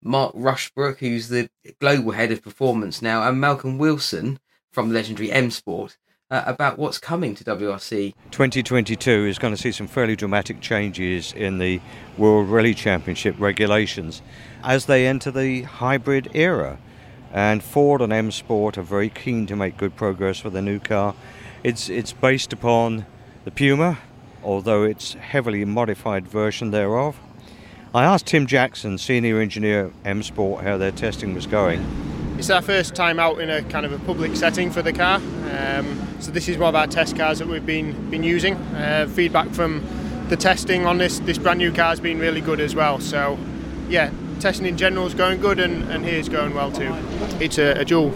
Mark 0.00 0.32
Rushbrook, 0.34 0.98
who's 0.98 1.28
the 1.28 1.50
global 1.80 2.12
head 2.12 2.30
of 2.30 2.42
performance 2.42 3.02
now, 3.02 3.28
and 3.28 3.40
Malcolm 3.40 3.78
Wilson 3.78 4.38
from 4.72 4.92
legendary 4.92 5.32
M 5.32 5.50
Sport 5.50 5.98
uh, 6.30 6.42
about 6.46 6.78
what's 6.78 6.98
coming 6.98 7.34
to 7.34 7.44
WRC. 7.44 8.14
2022 8.30 9.26
is 9.26 9.38
going 9.38 9.54
to 9.54 9.60
see 9.60 9.72
some 9.72 9.86
fairly 9.86 10.16
dramatic 10.16 10.60
changes 10.60 11.32
in 11.32 11.58
the 11.58 11.80
World 12.16 12.48
Rally 12.48 12.74
Championship 12.74 13.34
regulations 13.38 14.20
as 14.62 14.86
they 14.86 15.06
enter 15.06 15.30
the 15.30 15.62
hybrid 15.62 16.30
era. 16.34 16.78
And 17.32 17.62
Ford 17.62 18.00
and 18.00 18.12
M 18.12 18.30
Sport 18.30 18.78
are 18.78 18.82
very 18.82 19.10
keen 19.10 19.46
to 19.46 19.56
make 19.56 19.76
good 19.76 19.96
progress 19.96 20.44
with 20.44 20.54
the 20.54 20.62
new 20.62 20.78
car. 20.78 21.14
It's, 21.62 21.88
it's 21.88 22.12
based 22.12 22.52
upon 22.52 23.06
the 23.44 23.50
Puma, 23.50 23.98
although 24.42 24.84
it's 24.84 25.14
heavily 25.14 25.64
modified 25.64 26.26
version 26.26 26.70
thereof. 26.70 27.18
I 27.94 28.04
asked 28.04 28.26
Tim 28.26 28.46
Jackson, 28.46 28.98
senior 28.98 29.40
engineer 29.40 29.86
at 29.86 29.92
M 30.04 30.22
Sport, 30.22 30.62
how 30.62 30.76
their 30.76 30.92
testing 30.92 31.34
was 31.34 31.46
going. 31.46 31.84
It's 32.38 32.50
our 32.50 32.62
first 32.62 32.94
time 32.94 33.18
out 33.18 33.40
in 33.40 33.50
a 33.50 33.62
kind 33.64 33.84
of 33.84 33.92
a 33.92 33.98
public 34.00 34.36
setting 34.36 34.70
for 34.70 34.80
the 34.80 34.92
car. 34.92 35.20
Um, 35.50 36.07
so 36.20 36.30
this 36.30 36.48
is 36.48 36.58
one 36.58 36.68
of 36.68 36.74
our 36.74 36.86
test 36.86 37.16
cars 37.16 37.38
that 37.38 37.48
we've 37.48 37.64
been 37.64 38.10
been 38.10 38.22
using. 38.22 38.54
Uh, 38.74 39.08
feedback 39.14 39.48
from 39.50 39.84
the 40.28 40.36
testing 40.36 40.86
on 40.86 40.98
this 40.98 41.20
this 41.20 41.38
brand 41.38 41.58
new 41.58 41.72
car 41.72 41.90
has 41.90 42.00
been 42.00 42.18
really 42.18 42.40
good 42.40 42.60
as 42.60 42.74
well. 42.74 43.00
So 43.00 43.38
yeah, 43.88 44.10
testing 44.40 44.66
in 44.66 44.76
general 44.76 45.06
is 45.06 45.14
going 45.14 45.40
good, 45.40 45.60
and, 45.60 45.90
and 45.90 46.04
here's 46.04 46.28
going 46.28 46.54
well 46.54 46.72
too. 46.72 46.92
It's 47.40 47.58
a, 47.58 47.80
a 47.80 47.84
dual. 47.84 48.12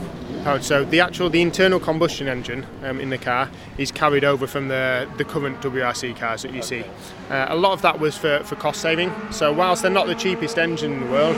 So 0.61 0.85
the 0.85 0.99
actual 0.99 1.31
the 1.31 1.41
internal 1.41 1.79
combustion 1.79 2.27
engine 2.27 2.67
um, 2.83 3.01
in 3.01 3.11
the 3.11 3.19
car 3.19 3.49
is 3.79 3.93
carried 3.93 4.25
over 4.25 4.49
from 4.49 4.67
the 4.67 5.09
the 5.17 5.25
current 5.25 5.61
WRC 5.61 6.17
cars 6.17 6.43
that 6.43 6.53
you 6.53 6.63
see. 6.63 6.85
Uh, 7.31 7.47
a 7.49 7.57
lot 7.57 7.73
of 7.73 7.83
that 7.83 8.01
was 8.01 8.19
for, 8.19 8.41
for 8.41 8.57
cost 8.57 8.81
saving. 8.81 9.13
So 9.31 9.53
whilst 9.53 9.83
they're 9.83 9.91
not 9.93 10.09
the 10.09 10.17
cheapest 10.17 10.59
engine 10.59 10.95
in 10.95 11.01
the 11.01 11.07
world, 11.07 11.37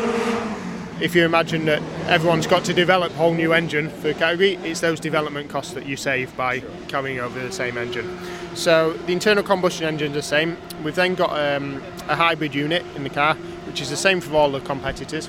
if 1.00 1.14
you 1.14 1.24
imagine 1.24 1.64
that 1.64 1.82
everyone's 2.08 2.46
got 2.46 2.64
to 2.64 2.74
develop 2.74 3.12
a 3.12 3.16
whole 3.16 3.34
new 3.34 3.52
engine 3.52 3.90
for 3.90 4.08
the 4.08 4.14
category, 4.14 4.54
it's 4.62 4.80
those 4.80 5.00
development 5.00 5.50
costs 5.50 5.72
that 5.74 5.86
you 5.86 5.96
save 5.96 6.36
by 6.36 6.60
carrying 6.88 7.18
over 7.18 7.40
the 7.40 7.52
same 7.52 7.76
engine. 7.76 8.18
So 8.54 8.92
the 8.92 9.12
internal 9.12 9.42
combustion 9.42 9.86
engine 9.86 10.12
is 10.12 10.14
the 10.14 10.22
same. 10.22 10.56
We've 10.84 10.94
then 10.94 11.14
got 11.14 11.30
um, 11.30 11.82
a 12.08 12.14
hybrid 12.14 12.54
unit 12.54 12.84
in 12.94 13.02
the 13.02 13.10
car, 13.10 13.34
which 13.66 13.80
is 13.80 13.90
the 13.90 13.96
same 13.96 14.20
for 14.20 14.36
all 14.36 14.50
the 14.50 14.60
competitors. 14.60 15.28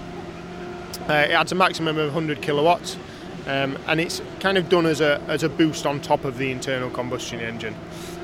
Uh, 1.09 1.25
it 1.29 1.31
adds 1.31 1.51
a 1.51 1.55
maximum 1.55 1.97
of 1.97 2.13
100 2.13 2.41
kilowatts. 2.41 2.97
um, 3.47 3.77
and 3.87 4.01
it's 4.01 4.21
kind 4.39 4.57
of 4.57 4.69
done 4.69 4.85
as 4.85 5.01
a 5.01 5.21
as 5.27 5.43
a 5.43 5.49
boost 5.49 5.85
on 5.85 6.01
top 6.01 6.25
of 6.25 6.37
the 6.37 6.51
internal 6.51 6.89
combustion 6.89 7.39
engine. 7.39 7.75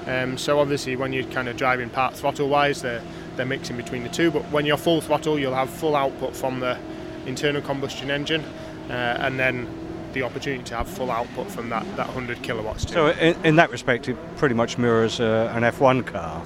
Um, 0.08 0.38
so 0.38 0.60
obviously, 0.60 0.96
when 0.96 1.14
you're 1.14 1.26
kind 1.26 1.48
of 1.48 1.58
driving 1.58 1.90
part 1.90 2.16
throttle 2.16 2.50
wise, 2.50 2.82
they're 2.82 3.04
they're 3.36 3.46
mixing 3.46 3.78
between 3.78 4.04
the 4.04 4.10
two. 4.10 4.32
But 4.32 4.44
when 4.52 4.66
you're 4.66 4.78
full 4.78 5.02
throttle, 5.02 5.38
you'll 5.38 5.54
have 5.54 5.70
full 5.70 5.96
output 5.96 6.36
from 6.36 6.60
the 6.60 6.78
internal 7.26 7.62
combustion 7.62 8.12
engine, 8.12 8.44
uh, 8.90 9.18
and 9.20 9.40
then 9.40 9.68
the 10.14 10.24
opportunity 10.24 10.64
to 10.64 10.76
have 10.76 10.88
full 10.88 11.12
output 11.12 11.50
from 11.50 11.70
that, 11.70 11.84
that 11.96 12.08
100 12.08 12.42
kilowatts. 12.42 12.86
Too. 12.86 12.94
So 12.94 13.08
in, 13.12 13.46
in 13.46 13.56
that 13.56 13.72
respect, 13.72 14.10
it 14.10 14.18
pretty 14.38 14.56
much 14.56 14.78
mirrors 14.78 15.20
uh, 15.20 15.52
an 15.56 15.64
F1 15.64 16.06
car. 16.06 16.44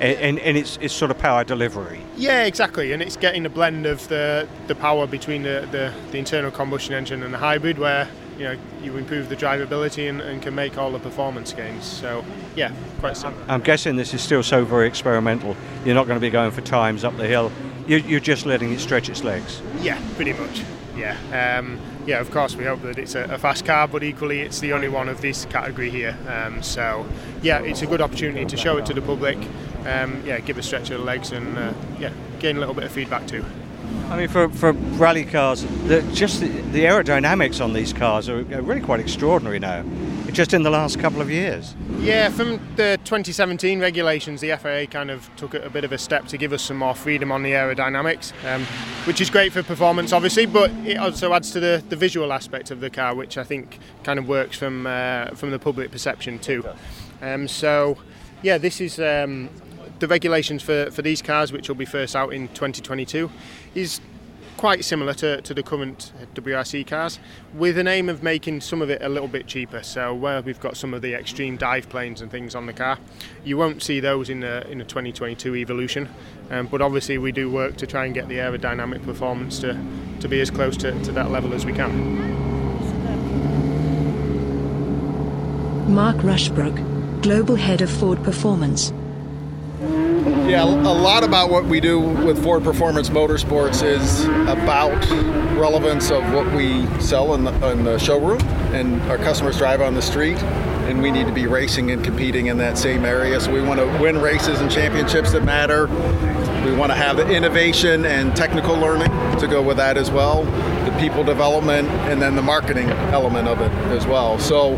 And, 0.00 0.38
in 0.40 0.56
its, 0.56 0.76
its 0.82 0.92
sort 0.92 1.12
of 1.12 1.18
power 1.18 1.44
delivery. 1.44 2.00
Yeah, 2.16 2.44
exactly, 2.44 2.92
and 2.92 3.00
it's 3.00 3.16
getting 3.16 3.46
a 3.46 3.48
blend 3.48 3.86
of 3.86 4.06
the, 4.08 4.46
the 4.66 4.74
power 4.74 5.06
between 5.06 5.44
the, 5.44 5.68
the, 5.70 5.94
the 6.10 6.18
internal 6.18 6.50
combustion 6.50 6.94
engine 6.94 7.22
and 7.22 7.32
the 7.32 7.38
hybrid, 7.38 7.78
where 7.78 8.08
you 8.36 8.44
know 8.44 8.56
you 8.82 8.96
improve 8.96 9.28
the 9.28 9.36
drivability 9.36 10.08
and, 10.08 10.20
and, 10.20 10.42
can 10.42 10.54
make 10.54 10.76
all 10.76 10.90
the 10.90 10.98
performance 10.98 11.52
gains. 11.52 11.84
So 11.84 12.24
yeah, 12.56 12.72
quite 12.98 13.16
simple. 13.16 13.40
I'm 13.48 13.60
guessing 13.60 13.94
this 13.94 14.12
is 14.12 14.20
still 14.20 14.42
so 14.42 14.64
very 14.64 14.88
experimental. 14.88 15.56
You're 15.84 15.94
not 15.94 16.06
going 16.06 16.16
to 16.16 16.20
be 16.20 16.30
going 16.30 16.50
for 16.50 16.60
times 16.60 17.04
up 17.04 17.16
the 17.16 17.28
hill. 17.28 17.52
You're, 17.86 18.00
you're 18.00 18.20
just 18.20 18.46
letting 18.46 18.72
it 18.72 18.80
stretch 18.80 19.08
its 19.08 19.22
legs. 19.22 19.60
Yeah, 19.80 20.00
pretty 20.16 20.32
much. 20.32 20.62
Yeah. 20.96 21.58
Um, 21.58 21.78
yeah, 22.06 22.20
of 22.20 22.30
course, 22.30 22.56
we 22.56 22.64
hope 22.64 22.82
that 22.82 22.98
it's 22.98 23.14
a, 23.14 23.24
a, 23.24 23.38
fast 23.38 23.64
car, 23.64 23.88
but 23.88 24.02
equally, 24.02 24.40
it's 24.40 24.60
the 24.60 24.72
only 24.72 24.88
one 24.88 25.08
of 25.08 25.20
this 25.20 25.44
category 25.46 25.90
here. 25.90 26.16
Um, 26.28 26.62
so, 26.62 27.06
yeah, 27.42 27.60
it's 27.60 27.82
a 27.82 27.86
good 27.86 28.00
opportunity 28.00 28.44
to 28.44 28.56
show 28.56 28.76
it 28.76 28.86
to 28.86 28.94
the 28.94 29.02
public. 29.02 29.38
Um, 29.86 30.22
yeah, 30.24 30.40
give 30.40 30.58
a 30.58 30.62
stretch 30.62 30.90
of 30.90 30.98
the 30.98 31.04
legs 31.04 31.32
and 31.32 31.58
uh, 31.58 31.72
yeah, 31.98 32.12
gain 32.38 32.56
a 32.56 32.60
little 32.60 32.74
bit 32.74 32.84
of 32.84 32.92
feedback 32.92 33.26
too. 33.26 33.44
I 34.08 34.16
mean, 34.18 34.28
for, 34.28 34.48
for 34.48 34.72
rally 34.72 35.24
cars, 35.24 35.64
the, 35.86 36.02
just 36.12 36.40
the, 36.40 36.48
the, 36.48 36.84
aerodynamics 36.84 37.62
on 37.62 37.72
these 37.72 37.92
cars 37.92 38.28
are, 38.28 38.40
are 38.54 38.62
really 38.62 38.80
quite 38.80 39.00
extraordinary 39.00 39.58
now 39.58 39.82
just 40.34 40.52
in 40.52 40.64
the 40.64 40.70
last 40.70 40.98
couple 40.98 41.22
of 41.22 41.30
years. 41.30 41.74
Yeah, 41.98 42.28
from 42.28 42.60
the 42.76 42.98
2017 43.04 43.80
regulations, 43.80 44.40
the 44.40 44.56
FIA 44.56 44.86
kind 44.86 45.10
of 45.10 45.30
took 45.36 45.54
a 45.54 45.70
bit 45.70 45.84
of 45.84 45.92
a 45.92 45.98
step 45.98 46.26
to 46.26 46.36
give 46.36 46.52
us 46.52 46.62
some 46.62 46.76
more 46.76 46.94
freedom 46.94 47.32
on 47.32 47.42
the 47.42 47.52
aerodynamics, 47.52 48.32
um, 48.44 48.64
which 49.06 49.20
is 49.20 49.30
great 49.30 49.52
for 49.52 49.62
performance, 49.62 50.12
obviously, 50.12 50.44
but 50.44 50.70
it 50.84 50.98
also 50.98 51.32
adds 51.32 51.52
to 51.52 51.60
the, 51.60 51.82
the 51.88 51.96
visual 51.96 52.32
aspect 52.32 52.70
of 52.70 52.80
the 52.80 52.90
car, 52.90 53.14
which 53.14 53.38
I 53.38 53.44
think 53.44 53.78
kind 54.02 54.18
of 54.18 54.28
works 54.28 54.58
from 54.58 54.86
uh, 54.86 55.26
from 55.34 55.50
the 55.50 55.58
public 55.58 55.90
perception 55.90 56.38
too. 56.38 56.64
Um, 57.22 57.48
so, 57.48 57.96
yeah, 58.42 58.58
this 58.58 58.80
is. 58.80 58.98
Um, 58.98 59.48
the 60.00 60.08
regulations 60.08 60.60
for, 60.60 60.90
for 60.90 61.02
these 61.02 61.22
cars, 61.22 61.52
which 61.52 61.68
will 61.68 61.76
be 61.76 61.84
first 61.84 62.16
out 62.16 62.34
in 62.34 62.48
2022, 62.48 63.30
is 63.74 64.00
quite 64.56 64.84
similar 64.84 65.12
to, 65.12 65.40
to 65.42 65.52
the 65.52 65.62
current 65.62 66.12
WRC 66.34 66.86
cars, 66.86 67.18
with 67.52 67.76
an 67.76 67.86
aim 67.86 68.08
of 68.08 68.22
making 68.22 68.60
some 68.60 68.80
of 68.80 68.88
it 68.88 69.02
a 69.02 69.08
little 69.08 69.28
bit 69.28 69.46
cheaper. 69.46 69.82
So 69.82 70.14
where 70.14 70.40
we've 70.40 70.60
got 70.60 70.76
some 70.76 70.94
of 70.94 71.02
the 71.02 71.14
extreme 71.14 71.56
dive 71.56 71.88
planes 71.88 72.22
and 72.22 72.30
things 72.30 72.54
on 72.54 72.66
the 72.66 72.72
car, 72.72 72.98
you 73.44 73.58
won't 73.58 73.82
see 73.82 74.00
those 74.00 74.30
in 74.30 74.40
the 74.40 74.66
in 74.70 74.78
the 74.78 74.84
2022 74.84 75.56
Evolution. 75.56 76.08
Um, 76.50 76.66
but 76.68 76.80
obviously 76.80 77.18
we 77.18 77.32
do 77.32 77.50
work 77.50 77.76
to 77.76 77.86
try 77.86 78.06
and 78.06 78.14
get 78.14 78.28
the 78.28 78.36
aerodynamic 78.36 79.04
performance 79.04 79.58
to, 79.60 79.78
to 80.20 80.28
be 80.28 80.40
as 80.40 80.50
close 80.50 80.76
to, 80.78 80.92
to 81.04 81.12
that 81.12 81.30
level 81.30 81.52
as 81.52 81.66
we 81.66 81.72
can. 81.72 82.44
Mark 85.92 86.16
Rushbrook, 86.18 87.22
Global 87.22 87.56
Head 87.56 87.82
of 87.82 87.90
Ford 87.90 88.22
Performance. 88.24 88.92
Yeah, 90.24 90.64
a 90.64 90.64
lot 90.64 91.22
about 91.22 91.50
what 91.50 91.66
we 91.66 91.80
do 91.80 92.00
with 92.00 92.42
Ford 92.42 92.64
Performance 92.64 93.10
Motorsports 93.10 93.82
is 93.82 94.24
about 94.48 94.98
relevance 95.58 96.10
of 96.10 96.22
what 96.32 96.50
we 96.54 96.86
sell 96.98 97.34
in 97.34 97.44
the, 97.44 97.70
in 97.70 97.84
the 97.84 97.98
showroom, 97.98 98.40
and 98.72 99.02
our 99.02 99.18
customers 99.18 99.58
drive 99.58 99.82
on 99.82 99.92
the 99.92 100.00
street, 100.00 100.38
and 100.88 101.02
we 101.02 101.10
need 101.10 101.26
to 101.26 101.32
be 101.32 101.46
racing 101.46 101.90
and 101.90 102.02
competing 102.02 102.46
in 102.46 102.56
that 102.56 102.78
same 102.78 103.04
area. 103.04 103.38
So 103.38 103.52
we 103.52 103.60
want 103.60 103.80
to 103.80 103.86
win 104.00 104.18
races 104.18 104.62
and 104.62 104.70
championships 104.70 105.30
that 105.32 105.44
matter. 105.44 105.88
We 106.64 106.74
want 106.74 106.90
to 106.90 106.96
have 106.96 107.18
the 107.18 107.28
innovation 107.28 108.06
and 108.06 108.34
technical 108.34 108.76
learning 108.76 109.10
to 109.40 109.46
go 109.46 109.60
with 109.60 109.76
that 109.76 109.98
as 109.98 110.10
well, 110.10 110.44
the 110.86 110.96
people 110.98 111.22
development, 111.22 111.90
and 112.08 112.22
then 112.22 112.34
the 112.34 112.42
marketing 112.42 112.88
element 112.88 113.46
of 113.46 113.60
it 113.60 113.72
as 113.94 114.06
well. 114.06 114.38
So 114.38 114.76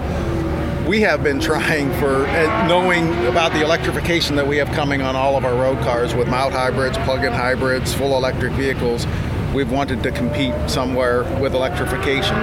we 0.87 1.01
have 1.01 1.25
been 1.25 1.41
trying 1.41 1.93
for 1.99 2.27
uh, 2.27 2.67
knowing 2.69 3.09
about 3.27 3.53
the 3.53 3.61
electrification 3.61 4.37
that 4.37 4.47
we 4.47 4.57
have 4.57 4.69
coming 4.69 5.03
on 5.03 5.17
all 5.17 5.37
of 5.37 5.45
our 5.45 5.55
road 5.55 5.79
cars 5.81 6.15
with 6.15 6.29
mild 6.29 6.53
hybrids, 6.53 6.97
plug-in 6.99 7.33
hybrids, 7.33 7.93
full 7.93 8.17
electric 8.17 8.53
vehicles. 8.53 9.05
We've 9.53 9.71
wanted 9.71 10.05
to 10.05 10.13
compete 10.13 10.55
somewhere 10.71 11.25
with 11.41 11.55
electrification. 11.55 12.37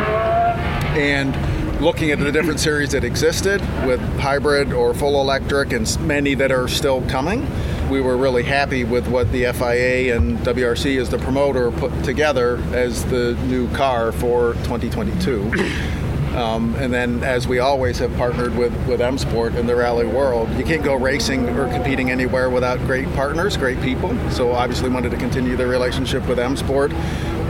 And 0.93 1.81
looking 1.81 2.11
at 2.11 2.19
the 2.19 2.33
different 2.33 2.59
series 2.59 2.91
that 2.91 3.05
existed 3.05 3.61
with 3.85 4.01
hybrid 4.19 4.73
or 4.73 4.93
full 4.93 5.21
electric 5.21 5.71
and 5.71 5.99
many 6.05 6.35
that 6.35 6.51
are 6.51 6.67
still 6.67 7.01
coming, 7.03 7.47
we 7.89 8.01
were 8.01 8.17
really 8.17 8.43
happy 8.43 8.83
with 8.83 9.07
what 9.07 9.31
the 9.31 9.53
FIA 9.53 10.17
and 10.17 10.37
WRC 10.39 10.99
as 10.99 11.09
the 11.09 11.17
promoter 11.17 11.71
put 11.71 12.03
together 12.03 12.57
as 12.73 13.05
the 13.05 13.35
new 13.45 13.69
car 13.69 14.11
for 14.11 14.53
2022. 14.65 15.99
Um, 16.35 16.75
and 16.75 16.91
then, 16.91 17.23
as 17.23 17.47
we 17.47 17.59
always 17.59 17.99
have 17.99 18.15
partnered 18.15 18.57
with, 18.57 18.73
with 18.87 19.01
M 19.01 19.17
Sport 19.17 19.55
in 19.55 19.67
the 19.67 19.75
rally 19.75 20.07
world, 20.07 20.49
you 20.57 20.63
can't 20.63 20.83
go 20.83 20.95
racing 20.95 21.47
or 21.49 21.67
competing 21.67 22.09
anywhere 22.09 22.49
without 22.49 22.79
great 22.79 23.11
partners, 23.13 23.55
great 23.55 23.79
people. 23.81 24.17
So, 24.31 24.51
obviously, 24.51 24.89
wanted 24.89 25.11
to 25.11 25.17
continue 25.17 25.55
the 25.55 25.67
relationship 25.67 26.27
with 26.27 26.39
M 26.39 26.57
Sport 26.57 26.91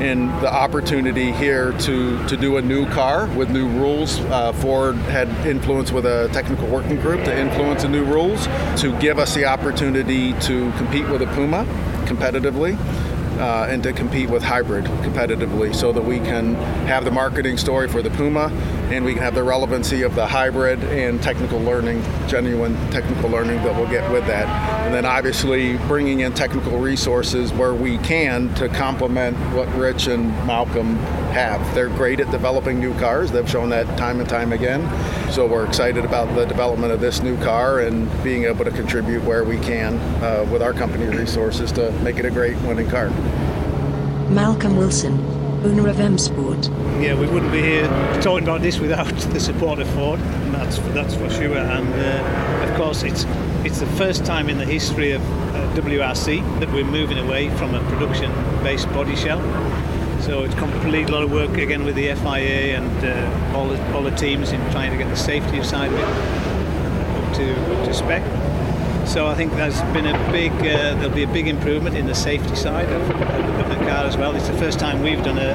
and 0.01 0.29
the 0.41 0.51
opportunity 0.51 1.31
here 1.31 1.71
to, 1.79 2.27
to 2.27 2.35
do 2.35 2.57
a 2.57 2.61
new 2.61 2.85
car 2.89 3.27
with 3.35 3.49
new 3.49 3.67
rules. 3.69 4.19
Uh, 4.19 4.51
Ford 4.51 4.95
had 4.95 5.29
influence 5.47 5.91
with 5.91 6.05
a 6.05 6.29
technical 6.33 6.67
working 6.67 6.99
group 6.99 7.23
to 7.23 7.39
influence 7.39 7.83
the 7.83 7.89
new 7.89 8.03
rules 8.03 8.47
to 8.81 8.97
give 8.99 9.17
us 9.17 9.33
the 9.33 9.45
opportunity 9.45 10.33
to 10.41 10.71
compete 10.73 11.07
with 11.07 11.21
a 11.21 11.27
Puma 11.27 11.63
competitively 12.05 12.77
uh, 13.39 13.67
and 13.69 13.83
to 13.83 13.93
compete 13.93 14.29
with 14.29 14.43
hybrid 14.43 14.85
competitively 14.85 15.73
so 15.73 15.91
that 15.91 16.03
we 16.03 16.19
can 16.19 16.55
have 16.85 17.05
the 17.05 17.11
marketing 17.11 17.57
story 17.57 17.87
for 17.87 18.01
the 18.01 18.09
Puma 18.11 18.49
and 18.93 19.03
we 19.03 19.13
can 19.13 19.23
have 19.23 19.33
the 19.33 19.43
relevancy 19.43 20.03
of 20.03 20.13
the 20.13 20.27
hybrid 20.27 20.83
and 20.83 21.21
technical 21.21 21.59
learning, 21.59 22.03
genuine 22.27 22.75
technical 22.91 23.27
learning 23.29 23.57
that 23.63 23.75
we'll 23.75 23.89
get 23.89 24.09
with 24.11 24.25
that. 24.27 24.47
And 24.85 24.93
then 24.93 25.03
obviously 25.03 25.77
bringing 25.87 26.19
in 26.19 26.33
technical 26.33 26.77
resources 26.77 27.51
where 27.51 27.73
we 27.73 27.97
can 27.99 28.53
to 28.55 28.69
complement 28.69 29.35
what 29.55 29.67
Rich 29.75 30.07
and 30.07 30.29
Malcolm 30.45 30.97
have. 31.33 31.73
They're 31.73 31.89
great 31.89 32.19
at 32.19 32.29
developing 32.29 32.79
new 32.79 32.93
cars. 32.99 33.31
They've 33.31 33.49
shown 33.49 33.69
that 33.69 33.97
time 33.97 34.19
and 34.19 34.29
time 34.29 34.53
again. 34.53 34.81
So 35.31 35.47
we're 35.47 35.65
excited 35.65 36.05
about 36.05 36.33
the 36.35 36.45
development 36.45 36.93
of 36.93 37.01
this 37.01 37.23
new 37.23 37.35
car 37.37 37.79
and 37.79 38.07
being 38.23 38.43
able 38.43 38.63
to 38.63 38.71
contribute 38.71 39.23
where 39.23 39.43
we 39.43 39.57
can 39.57 39.97
uh, 40.23 40.47
with 40.51 40.61
our 40.61 40.73
company 40.73 41.05
resources 41.07 41.71
to 41.73 41.91
make 42.03 42.17
it 42.17 42.25
a 42.25 42.31
great 42.31 42.55
winning 42.61 42.89
car. 42.89 43.09
Malcolm 44.29 44.77
Wilson, 44.77 45.42
owner 45.63 45.87
of 45.87 45.99
M 45.99 46.17
Sport. 46.17 46.69
Yeah, 46.99 47.19
we 47.19 47.27
wouldn't 47.27 47.51
be 47.51 47.61
here 47.61 47.87
talking 48.21 48.43
about 48.43 48.61
this 48.61 48.79
without 48.79 49.07
the 49.33 49.39
support 49.39 49.79
of 49.79 49.87
Ford. 49.91 50.19
That's 50.51 50.77
that's 50.93 51.15
for 51.15 51.29
sure. 51.29 51.57
And 51.57 51.93
uh, 51.93 52.69
of 52.69 52.75
course, 52.77 53.03
it's 53.03 53.25
it's 53.65 53.79
the 53.79 53.87
first 53.97 54.25
time 54.25 54.49
in 54.49 54.57
the 54.57 54.65
history 54.65 55.11
of 55.11 55.21
uh, 55.55 55.73
WRC 55.75 56.59
that 56.59 56.71
we're 56.71 56.83
moving 56.85 57.17
away 57.17 57.49
from 57.57 57.73
a 57.73 57.79
production-based 57.89 58.89
body 58.89 59.15
shell. 59.15 59.41
So 60.21 60.43
it's 60.43 60.55
complete 60.55 61.09
a 61.09 61.11
lot 61.11 61.23
of 61.23 61.31
work 61.31 61.57
again 61.57 61.83
with 61.83 61.95
the 61.95 62.13
FIA 62.15 62.77
and 62.77 63.05
uh, 63.05 63.57
all 63.57 63.67
the 63.67 63.93
all 63.93 64.03
the 64.03 64.15
teams 64.15 64.51
in 64.51 64.59
trying 64.71 64.91
to 64.91 64.97
get 64.97 65.09
the 65.09 65.17
safety 65.17 65.63
side 65.63 65.91
of 65.91 65.99
it 65.99 66.05
up 66.05 67.35
to 67.35 67.55
to 67.85 67.93
spec. 67.93 68.42
So 69.05 69.27
I 69.27 69.35
think 69.35 69.51
there's 69.53 69.79
been 69.93 70.07
a 70.07 70.31
big, 70.31 70.51
uh, 70.53 70.95
there'll 70.95 71.09
be 71.09 71.23
a 71.23 71.27
big 71.27 71.47
improvement 71.47 71.95
in 71.95 72.07
the 72.07 72.15
safety 72.15 72.55
side 72.55 72.89
of, 72.89 73.01
of, 73.11 73.69
the 73.69 73.75
car 73.85 74.05
as 74.05 74.17
well. 74.17 74.35
It's 74.35 74.47
the 74.47 74.57
first 74.57 74.79
time 74.79 75.01
we've 75.03 75.23
done 75.23 75.37
a 75.37 75.53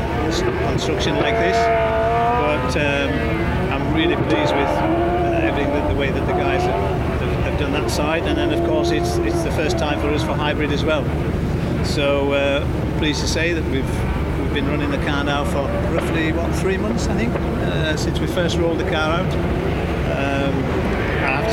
construction 0.69 1.17
like 1.17 1.35
this, 1.35 1.57
but 1.57 2.76
um, 2.76 3.73
I'm 3.73 3.95
really 3.95 4.14
pleased 4.14 4.55
with 4.55 4.69
uh, 4.69 5.40
everything, 5.43 5.73
the, 5.73 5.88
the 5.88 5.99
way 5.99 6.11
that 6.11 6.26
the 6.26 6.33
guys 6.35 6.62
have, 6.62 7.21
have, 7.21 7.45
have, 7.45 7.59
done 7.59 7.73
that 7.73 7.90
side. 7.90 8.25
And 8.25 8.37
then 8.37 8.52
of 8.52 8.64
course 8.69 8.90
it's 8.90 9.17
it's 9.19 9.43
the 9.43 9.52
first 9.52 9.78
time 9.78 10.00
for 10.00 10.09
us 10.09 10.23
for 10.23 10.35
hybrid 10.35 10.71
as 10.71 10.85
well. 10.85 11.05
So 11.85 12.33
uh, 12.33 12.99
pleased 12.99 13.21
to 13.23 13.28
say 13.28 13.55
that 13.55 13.64
we've 13.64 14.40
we've 14.40 14.55
been 14.55 14.69
running 14.69 14.90
the 14.90 15.05
car 15.05 15.25
now 15.25 15.45
for 15.45 15.67
roughly 15.95 16.33
what 16.33 16.55
three 16.57 16.76
months 16.76 17.09
I 17.09 17.17
think 17.17 17.35
uh, 17.35 17.97
since 17.97 18.21
we 18.21 18.26
first 18.26 18.57
rolled 18.57 18.78
the 18.78 18.90
car 18.90 19.21
out. 19.21 19.77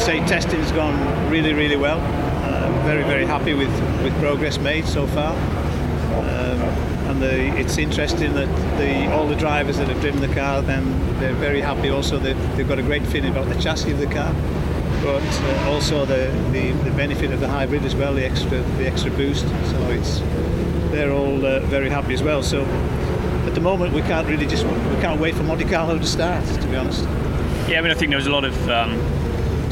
Um, 0.06 0.12
say 0.12 0.28
testing's 0.28 0.72
gone 0.72 1.32
really, 1.32 1.54
really 1.54 1.76
well. 1.76 2.00
Uh, 2.00 2.70
very, 2.84 3.04
very 3.04 3.26
happy 3.26 3.56
with, 3.56 3.72
with 4.04 4.14
progress 4.20 4.60
made 4.60 4.86
so 4.86 5.08
far. 5.08 5.34
Um, 5.34 6.62
and 7.10 7.22
the, 7.22 7.58
it's 7.58 7.80
interesting 7.80 8.36
that 8.36 8.48
the, 8.78 9.12
all 9.12 9.26
the 9.26 9.36
drivers 9.36 9.78
that 9.78 9.88
have 9.88 10.00
driven 10.02 10.22
the 10.22 10.34
car, 10.36 10.62
then 10.62 11.20
they're 11.20 11.34
very 11.34 11.60
happy 11.60 11.90
also 11.90 12.20
they've 12.20 12.68
got 12.68 12.78
a 12.78 12.84
great 12.84 13.04
feeling 13.08 13.32
about 13.32 13.48
the 13.48 13.60
chassis 13.60 13.92
of 13.92 13.98
the 13.98 14.06
car, 14.06 14.32
but 15.02 15.24
uh, 15.24 15.72
also 15.72 16.06
the, 16.06 16.28
the, 16.52 16.72
the, 16.84 16.92
benefit 16.92 17.32
of 17.32 17.40
the 17.40 17.48
hybrid 17.48 17.84
as 17.84 17.96
well, 17.96 18.14
the 18.14 18.26
extra 18.26 18.62
the 18.78 18.86
extra 18.86 19.10
boost. 19.12 19.48
So 19.48 19.90
it's 19.90 20.20
they're 20.92 21.12
all 21.12 21.44
uh, 21.44 21.62
very 21.62 21.90
happy 21.90 22.14
as 22.14 22.22
well. 22.22 22.44
So 22.44 22.64
at 23.48 23.56
the 23.56 23.62
moment 23.62 23.94
we 23.94 24.02
can't 24.02 24.28
really 24.28 24.46
just 24.46 24.66
we 24.66 25.02
can't 25.02 25.20
wait 25.20 25.34
for 25.34 25.44
Monte 25.44 25.66
Carlo 25.66 25.98
to 25.98 26.06
start. 26.06 26.46
To 26.46 26.68
be 26.68 26.76
honest. 26.76 27.04
Yeah, 27.68 27.80
I 27.80 27.82
mean, 27.82 27.92
I 27.92 27.96
think 27.96 28.10
there 28.10 28.20
was 28.20 28.28
a 28.28 28.32
lot 28.32 28.44
of 28.44 28.70
um, 28.70 29.00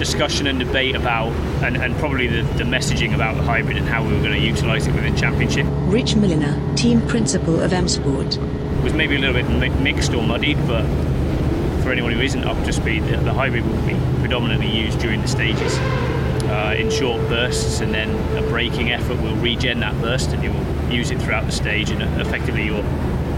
discussion 0.03 0.47
and 0.47 0.59
debate 0.59 0.95
about, 0.95 1.31
and, 1.63 1.77
and 1.77 1.95
probably 1.95 2.27
the, 2.27 2.41
the 2.57 2.65
messaging 2.65 3.15
about 3.15 3.37
the 3.37 3.41
hybrid 3.41 3.77
and 3.77 3.87
how 3.87 4.03
we 4.05 4.11
were 4.11 4.19
going 4.19 4.33
to 4.33 4.45
utilise 4.45 4.85
it 4.85 4.93
within 4.93 5.15
Championship. 5.15 5.65
Rich 5.83 6.15
Millener, 6.15 6.75
team 6.75 7.01
principal 7.07 7.61
of 7.61 7.71
M 7.71 7.87
Sport. 7.87 8.37
was 8.83 8.93
maybe 8.93 9.15
a 9.15 9.19
little 9.19 9.33
bit 9.33 9.49
mi- 9.49 9.81
mixed 9.81 10.13
or 10.13 10.21
muddied, 10.21 10.57
but 10.67 10.83
for 11.83 11.91
anyone 11.93 12.11
who 12.11 12.19
isn't 12.19 12.43
up 12.43 12.61
to 12.65 12.73
speed, 12.73 13.03
the, 13.05 13.15
the 13.17 13.33
hybrid 13.33 13.65
will 13.65 13.81
be 13.87 13.95
predominantly 14.19 14.69
used 14.69 14.99
during 14.99 15.21
the 15.21 15.27
stages 15.27 15.77
uh, 16.49 16.75
in 16.77 16.91
short 16.91 17.21
bursts, 17.29 17.79
and 17.79 17.93
then 17.93 18.09
a 18.37 18.45
braking 18.49 18.91
effort 18.91 19.21
will 19.21 19.35
regen 19.37 19.79
that 19.79 19.99
burst, 20.01 20.31
and 20.31 20.43
you 20.43 20.51
will 20.51 20.91
use 20.91 21.11
it 21.11 21.21
throughout 21.21 21.45
the 21.45 21.51
stage, 21.51 21.91
and 21.91 22.01
effectively 22.19 22.65
your 22.65 22.83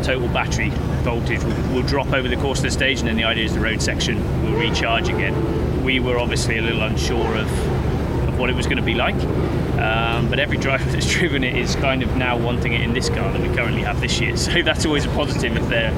total 0.02 0.28
battery 0.30 0.70
voltage 1.04 1.44
will, 1.44 1.74
will 1.76 1.84
drop 1.84 2.12
over 2.12 2.28
the 2.28 2.38
course 2.38 2.58
of 2.58 2.66
the 2.66 2.72
stage, 2.72 3.02
and 3.02 3.08
then 3.08 3.18
the 3.18 3.24
idea 3.24 3.46
is 3.46 3.54
the 3.54 3.60
road 3.60 3.82
section 3.84 4.18
will 4.44 4.60
recharge 4.60 5.10
again. 5.10 5.36
We 5.86 6.00
were 6.00 6.18
obviously 6.18 6.58
a 6.58 6.64
little 6.64 6.82
unsure 6.82 7.36
of 7.38 7.48
of 8.28 8.40
what 8.40 8.50
it 8.50 8.56
was 8.56 8.66
going 8.66 8.78
to 8.78 8.84
be 8.84 8.96
like. 8.96 9.16
Um, 9.80 10.30
but 10.30 10.40
every 10.40 10.58
driver 10.58 10.84
that's 10.92 11.10
driven 11.10 11.44
it 11.44 11.56
is 11.56 11.76
kind 11.76 12.02
of 12.02 12.18
now 12.18 12.38
wanting 12.38 12.74
it 12.74 12.82
in 12.82 12.94
this 12.94 13.08
car 13.08 13.32
that 13.32 13.40
we 13.40 13.56
currently 13.56 13.84
have 13.84 14.02
this 14.02 14.20
year. 14.20 14.36
So 14.46 14.62
that's 14.64 14.86
always 14.86 15.06
a 15.06 15.10
positive 15.10 15.56
if 15.56 15.70
they're 15.70 15.94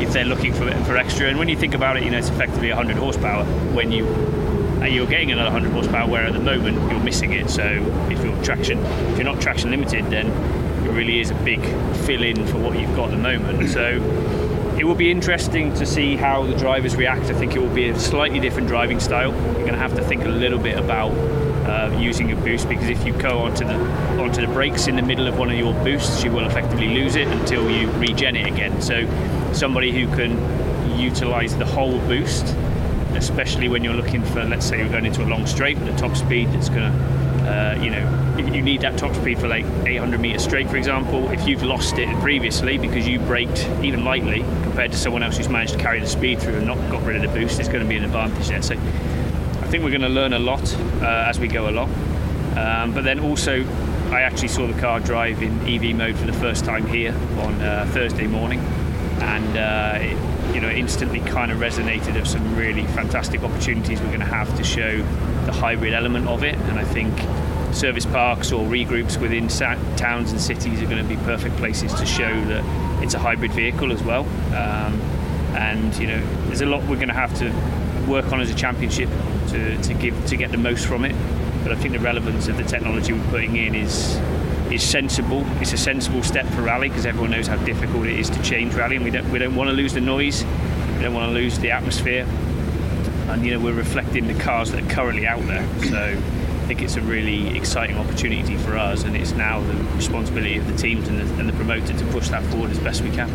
if 0.00 0.14
they're 0.14 0.24
looking 0.24 0.54
for 0.54 0.70
for 0.84 0.96
extra. 0.96 1.28
And 1.28 1.38
when 1.38 1.48
you 1.50 1.56
think 1.56 1.74
about 1.74 1.98
it, 1.98 2.02
you 2.02 2.10
know 2.10 2.18
it's 2.18 2.30
effectively 2.30 2.68
100 2.68 2.96
horsepower 2.96 3.44
when 3.74 3.92
you 3.92 4.06
uh, 4.80 4.86
you're 4.86 5.06
getting 5.06 5.30
another 5.32 5.50
100 5.50 5.72
horsepower 5.72 6.08
where 6.08 6.24
at 6.24 6.32
the 6.32 6.40
moment 6.40 6.90
you're 6.90 7.04
missing 7.04 7.32
it. 7.32 7.50
So 7.50 7.64
if 8.10 8.24
you're 8.24 8.42
traction 8.42 8.78
if 8.78 9.18
you're 9.18 9.24
not 9.24 9.40
traction 9.42 9.70
limited, 9.70 10.06
then 10.06 10.28
it 10.86 10.92
really 10.92 11.20
is 11.20 11.30
a 11.30 11.34
big 11.34 11.60
fill 12.06 12.22
in 12.22 12.46
for 12.46 12.56
what 12.56 12.78
you've 12.78 12.96
got 12.96 13.10
at 13.10 13.10
the 13.10 13.18
moment. 13.18 13.68
So 13.68 14.00
it 14.80 14.86
will 14.86 14.94
be 14.94 15.10
interesting 15.10 15.74
to 15.74 15.84
see 15.84 16.16
how 16.16 16.42
the 16.46 16.56
drivers 16.56 16.96
react. 16.96 17.24
I 17.24 17.34
think 17.34 17.54
it 17.54 17.58
will 17.58 17.74
be 17.74 17.90
a 17.90 17.98
slightly 17.98 18.40
different 18.40 18.66
driving 18.66 18.98
style. 18.98 19.30
You're 19.30 19.66
going 19.66 19.74
to 19.74 19.78
have 19.78 19.94
to 19.96 20.02
think 20.02 20.24
a 20.24 20.28
little 20.28 20.58
bit 20.58 20.78
about 20.78 21.10
uh, 21.68 21.94
using 22.00 22.30
your 22.30 22.40
boost 22.40 22.66
because 22.66 22.88
if 22.88 23.04
you 23.04 23.12
go 23.12 23.40
onto 23.40 23.66
the 23.66 23.74
onto 24.18 24.40
the 24.40 24.50
brakes 24.50 24.86
in 24.86 24.96
the 24.96 25.02
middle 25.02 25.26
of 25.26 25.38
one 25.38 25.50
of 25.50 25.58
your 25.58 25.74
boosts, 25.84 26.24
you 26.24 26.32
will 26.32 26.46
effectively 26.46 26.88
lose 26.94 27.14
it 27.14 27.28
until 27.28 27.70
you 27.70 27.90
regen 27.90 28.34
it 28.36 28.50
again. 28.50 28.80
So 28.80 29.04
somebody 29.52 29.92
who 29.92 30.06
can 30.16 30.98
utilize 30.98 31.54
the 31.58 31.66
whole 31.66 31.98
boost, 32.06 32.46
especially 33.16 33.68
when 33.68 33.84
you're 33.84 33.92
looking 33.92 34.24
for, 34.24 34.42
let's 34.44 34.64
say, 34.64 34.78
you're 34.78 34.88
going 34.88 35.04
into 35.04 35.22
a 35.22 35.28
long 35.28 35.44
straight 35.44 35.78
with 35.78 35.94
a 35.94 35.98
top 35.98 36.16
speed 36.16 36.48
that's 36.52 36.70
going 36.70 36.90
to 36.90 36.98
uh, 37.50 37.74
you 37.82 37.90
know, 37.90 38.36
you 38.38 38.62
need 38.62 38.80
that 38.82 38.96
top 38.96 39.14
speed 39.14 39.38
for 39.38 39.48
like 39.48 39.64
800 39.84 40.20
meters 40.20 40.44
straight, 40.44 40.68
for 40.68 40.76
example, 40.76 41.28
if 41.30 41.48
you've 41.48 41.64
lost 41.64 41.98
it 41.98 42.08
previously 42.20 42.78
because 42.78 43.08
you 43.08 43.18
braked 43.18 43.68
even 43.82 44.04
lightly 44.04 44.40
compared 44.62 44.92
to 44.92 44.98
someone 44.98 45.22
else 45.22 45.36
who's 45.36 45.48
managed 45.48 45.72
to 45.72 45.78
carry 45.78 45.98
the 45.98 46.06
speed 46.06 46.40
through 46.40 46.54
and 46.54 46.66
not 46.66 46.78
got 46.90 47.02
rid 47.02 47.16
of 47.16 47.22
the 47.22 47.38
boost, 47.38 47.58
it's 47.58 47.68
going 47.68 47.82
to 47.82 47.88
be 47.88 47.96
an 47.96 48.04
advantage 48.04 48.48
there. 48.48 48.62
So 48.62 48.74
I 48.74 49.66
think 49.66 49.82
we're 49.82 49.90
going 49.90 50.02
to 50.02 50.08
learn 50.08 50.32
a 50.32 50.38
lot 50.38 50.62
uh, 51.02 51.24
as 51.28 51.40
we 51.40 51.48
go 51.48 51.68
along. 51.68 51.92
Um, 52.56 52.94
but 52.94 53.04
then 53.04 53.20
also, 53.20 53.64
I 54.10 54.22
actually 54.22 54.48
saw 54.48 54.66
the 54.66 54.78
car 54.80 55.00
drive 55.00 55.42
in 55.42 55.60
EV 55.68 55.96
mode 55.96 56.16
for 56.16 56.26
the 56.26 56.32
first 56.32 56.64
time 56.64 56.86
here 56.86 57.14
on 57.38 57.60
uh, 57.60 57.88
Thursday 57.92 58.26
morning, 58.26 58.60
and 59.20 59.56
uh, 59.56 59.98
it, 60.00 60.54
you 60.54 60.60
know, 60.60 60.70
instantly 60.70 61.20
kind 61.20 61.52
of 61.52 61.58
resonated 61.58 62.18
of 62.18 62.26
some 62.26 62.56
really 62.56 62.86
fantastic 62.88 63.42
opportunities 63.42 64.00
we're 64.00 64.08
going 64.08 64.20
to 64.20 64.26
have 64.26 64.56
to 64.56 64.64
show 64.64 64.98
the 65.46 65.52
hybrid 65.52 65.94
element 65.94 66.26
of 66.26 66.42
it. 66.42 66.56
And 66.56 66.78
I 66.78 66.84
think 66.84 67.14
service 67.72 68.06
parks 68.06 68.52
or 68.52 68.64
regroups 68.66 69.20
within 69.20 69.48
towns 69.96 70.32
and 70.32 70.40
cities 70.40 70.82
are 70.82 70.86
going 70.86 71.02
to 71.02 71.08
be 71.08 71.16
perfect 71.24 71.56
places 71.56 71.92
to 71.94 72.06
show 72.06 72.40
that 72.46 73.02
it's 73.02 73.14
a 73.14 73.18
hybrid 73.18 73.52
vehicle 73.52 73.92
as 73.92 74.02
well. 74.02 74.22
Um, 74.54 75.00
and 75.54 75.96
you 75.96 76.06
know, 76.06 76.20
there's 76.46 76.60
a 76.60 76.66
lot 76.66 76.82
we're 76.82 76.96
going 76.96 77.08
to 77.08 77.14
have 77.14 77.34
to 77.38 77.50
work 78.08 78.32
on 78.32 78.40
as 78.40 78.50
a 78.50 78.54
championship 78.54 79.08
to, 79.48 79.80
to 79.82 79.94
give 79.94 80.26
to 80.26 80.36
get 80.36 80.50
the 80.50 80.58
most 80.58 80.86
from 80.86 81.04
it. 81.04 81.14
But 81.62 81.72
I 81.72 81.74
think 81.76 81.92
the 81.92 82.00
relevance 82.00 82.48
of 82.48 82.56
the 82.56 82.64
technology 82.64 83.12
we're 83.12 83.30
putting 83.30 83.56
in 83.56 83.74
is 83.74 84.16
is 84.70 84.82
sensible. 84.82 85.44
It's 85.60 85.72
a 85.72 85.78
sensible 85.78 86.22
step 86.22 86.46
for 86.46 86.62
rally 86.62 86.88
because 86.88 87.06
everyone 87.06 87.30
knows 87.30 87.46
how 87.46 87.56
difficult 87.64 88.06
it 88.06 88.18
is 88.18 88.30
to 88.30 88.42
change 88.42 88.74
rally, 88.74 88.96
and 88.96 89.04
we 89.04 89.10
don't 89.10 89.30
we 89.30 89.38
don't 89.38 89.54
want 89.54 89.68
to 89.68 89.74
lose 89.74 89.92
the 89.92 90.00
noise. 90.00 90.44
We 90.96 91.02
don't 91.02 91.14
want 91.14 91.28
to 91.28 91.34
lose 91.34 91.58
the 91.58 91.70
atmosphere. 91.70 92.26
And 93.28 93.44
you 93.44 93.52
know, 93.52 93.60
we're 93.60 93.74
reflecting 93.74 94.26
the 94.26 94.34
cars 94.34 94.72
that 94.72 94.82
are 94.82 94.88
currently 94.88 95.26
out 95.26 95.40
there. 95.46 95.66
So 95.84 96.20
think 96.70 96.82
it's 96.82 96.94
a 96.94 97.00
really 97.00 97.58
exciting 97.58 97.96
opportunity 97.98 98.56
for 98.56 98.76
us, 98.76 99.02
and 99.02 99.16
it's 99.16 99.32
now 99.32 99.60
the 99.60 99.74
responsibility 99.96 100.56
of 100.56 100.64
the 100.68 100.76
teams 100.78 101.08
and 101.08 101.18
the, 101.18 101.24
and 101.40 101.48
the 101.48 101.52
promoter 101.54 101.92
to 101.92 102.04
push 102.12 102.28
that 102.28 102.44
forward 102.44 102.70
as 102.70 102.78
best 102.78 103.02
we 103.02 103.10
can. 103.10 103.28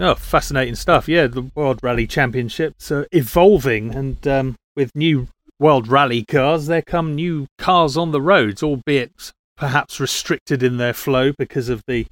Oh, 0.00 0.16
fascinating 0.16 0.74
stuff. 0.74 1.08
Yeah, 1.08 1.28
the 1.28 1.48
World 1.54 1.78
Rally 1.80 2.08
Championships 2.08 2.90
are 2.90 3.06
evolving, 3.12 3.94
and 3.94 4.26
um, 4.26 4.56
with 4.74 4.90
new 4.96 5.28
World 5.60 5.86
Rally 5.86 6.24
cars, 6.24 6.66
there 6.66 6.82
come 6.82 7.14
new 7.14 7.46
cars 7.56 7.96
on 7.96 8.10
the 8.10 8.20
roads, 8.20 8.64
albeit 8.64 9.30
perhaps 9.56 10.00
restricted 10.00 10.60
in 10.60 10.78
their 10.78 10.94
flow 10.94 11.30
because 11.38 11.68
of 11.68 11.84
the 11.86 12.08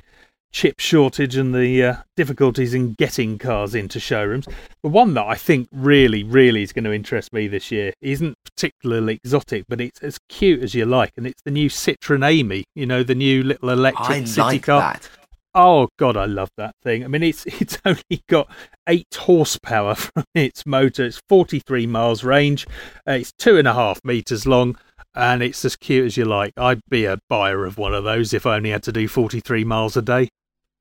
chip 0.52 0.80
shortage 0.80 1.36
and 1.36 1.54
the 1.54 1.82
uh, 1.82 1.96
difficulties 2.16 2.74
in 2.74 2.94
getting 2.94 3.38
cars 3.38 3.74
into 3.74 4.00
showrooms. 4.00 4.46
The 4.82 4.88
one 4.88 5.14
that 5.14 5.26
I 5.26 5.34
think 5.34 5.68
really, 5.72 6.24
really 6.24 6.62
is 6.62 6.72
going 6.72 6.84
to 6.84 6.92
interest 6.92 7.32
me 7.32 7.48
this 7.48 7.70
year 7.70 7.92
isn't 8.00 8.36
particularly 8.44 9.14
exotic, 9.22 9.64
but 9.68 9.80
it's 9.80 10.00
as 10.00 10.18
cute 10.28 10.62
as 10.62 10.74
you 10.74 10.84
like, 10.84 11.12
and 11.16 11.26
it's 11.26 11.42
the 11.42 11.50
new 11.50 11.68
Citroen 11.68 12.24
Ami. 12.24 12.64
You 12.74 12.86
know, 12.86 13.02
the 13.02 13.14
new 13.14 13.42
little 13.42 13.70
electric 13.70 14.08
I 14.08 14.24
city 14.24 14.40
like 14.40 14.62
car. 14.64 14.80
that. 14.80 15.08
Oh 15.54 15.88
god, 15.98 16.16
I 16.16 16.26
love 16.26 16.50
that 16.56 16.74
thing. 16.82 17.04
I 17.04 17.08
mean, 17.08 17.22
it's 17.22 17.44
it's 17.60 17.78
only 17.84 18.22
got 18.28 18.50
eight 18.88 19.14
horsepower 19.14 19.94
from 19.96 20.24
its 20.34 20.64
motor. 20.66 21.04
It's 21.04 21.20
forty 21.28 21.60
three 21.60 21.86
miles 21.86 22.24
range. 22.24 22.66
Uh, 23.06 23.12
it's 23.12 23.32
two 23.38 23.58
and 23.58 23.68
a 23.68 23.74
half 23.74 24.00
meters 24.04 24.46
long, 24.46 24.76
and 25.14 25.42
it's 25.42 25.64
as 25.64 25.76
cute 25.76 26.06
as 26.06 26.16
you 26.16 26.24
like. 26.24 26.52
I'd 26.56 26.80
be 26.88 27.04
a 27.04 27.18
buyer 27.28 27.64
of 27.64 27.78
one 27.78 27.94
of 27.94 28.04
those 28.04 28.32
if 28.32 28.46
I 28.46 28.56
only 28.56 28.70
had 28.70 28.82
to 28.84 28.92
do 28.92 29.08
forty 29.08 29.40
three 29.40 29.64
miles 29.64 29.96
a 29.96 30.02
day. 30.02 30.28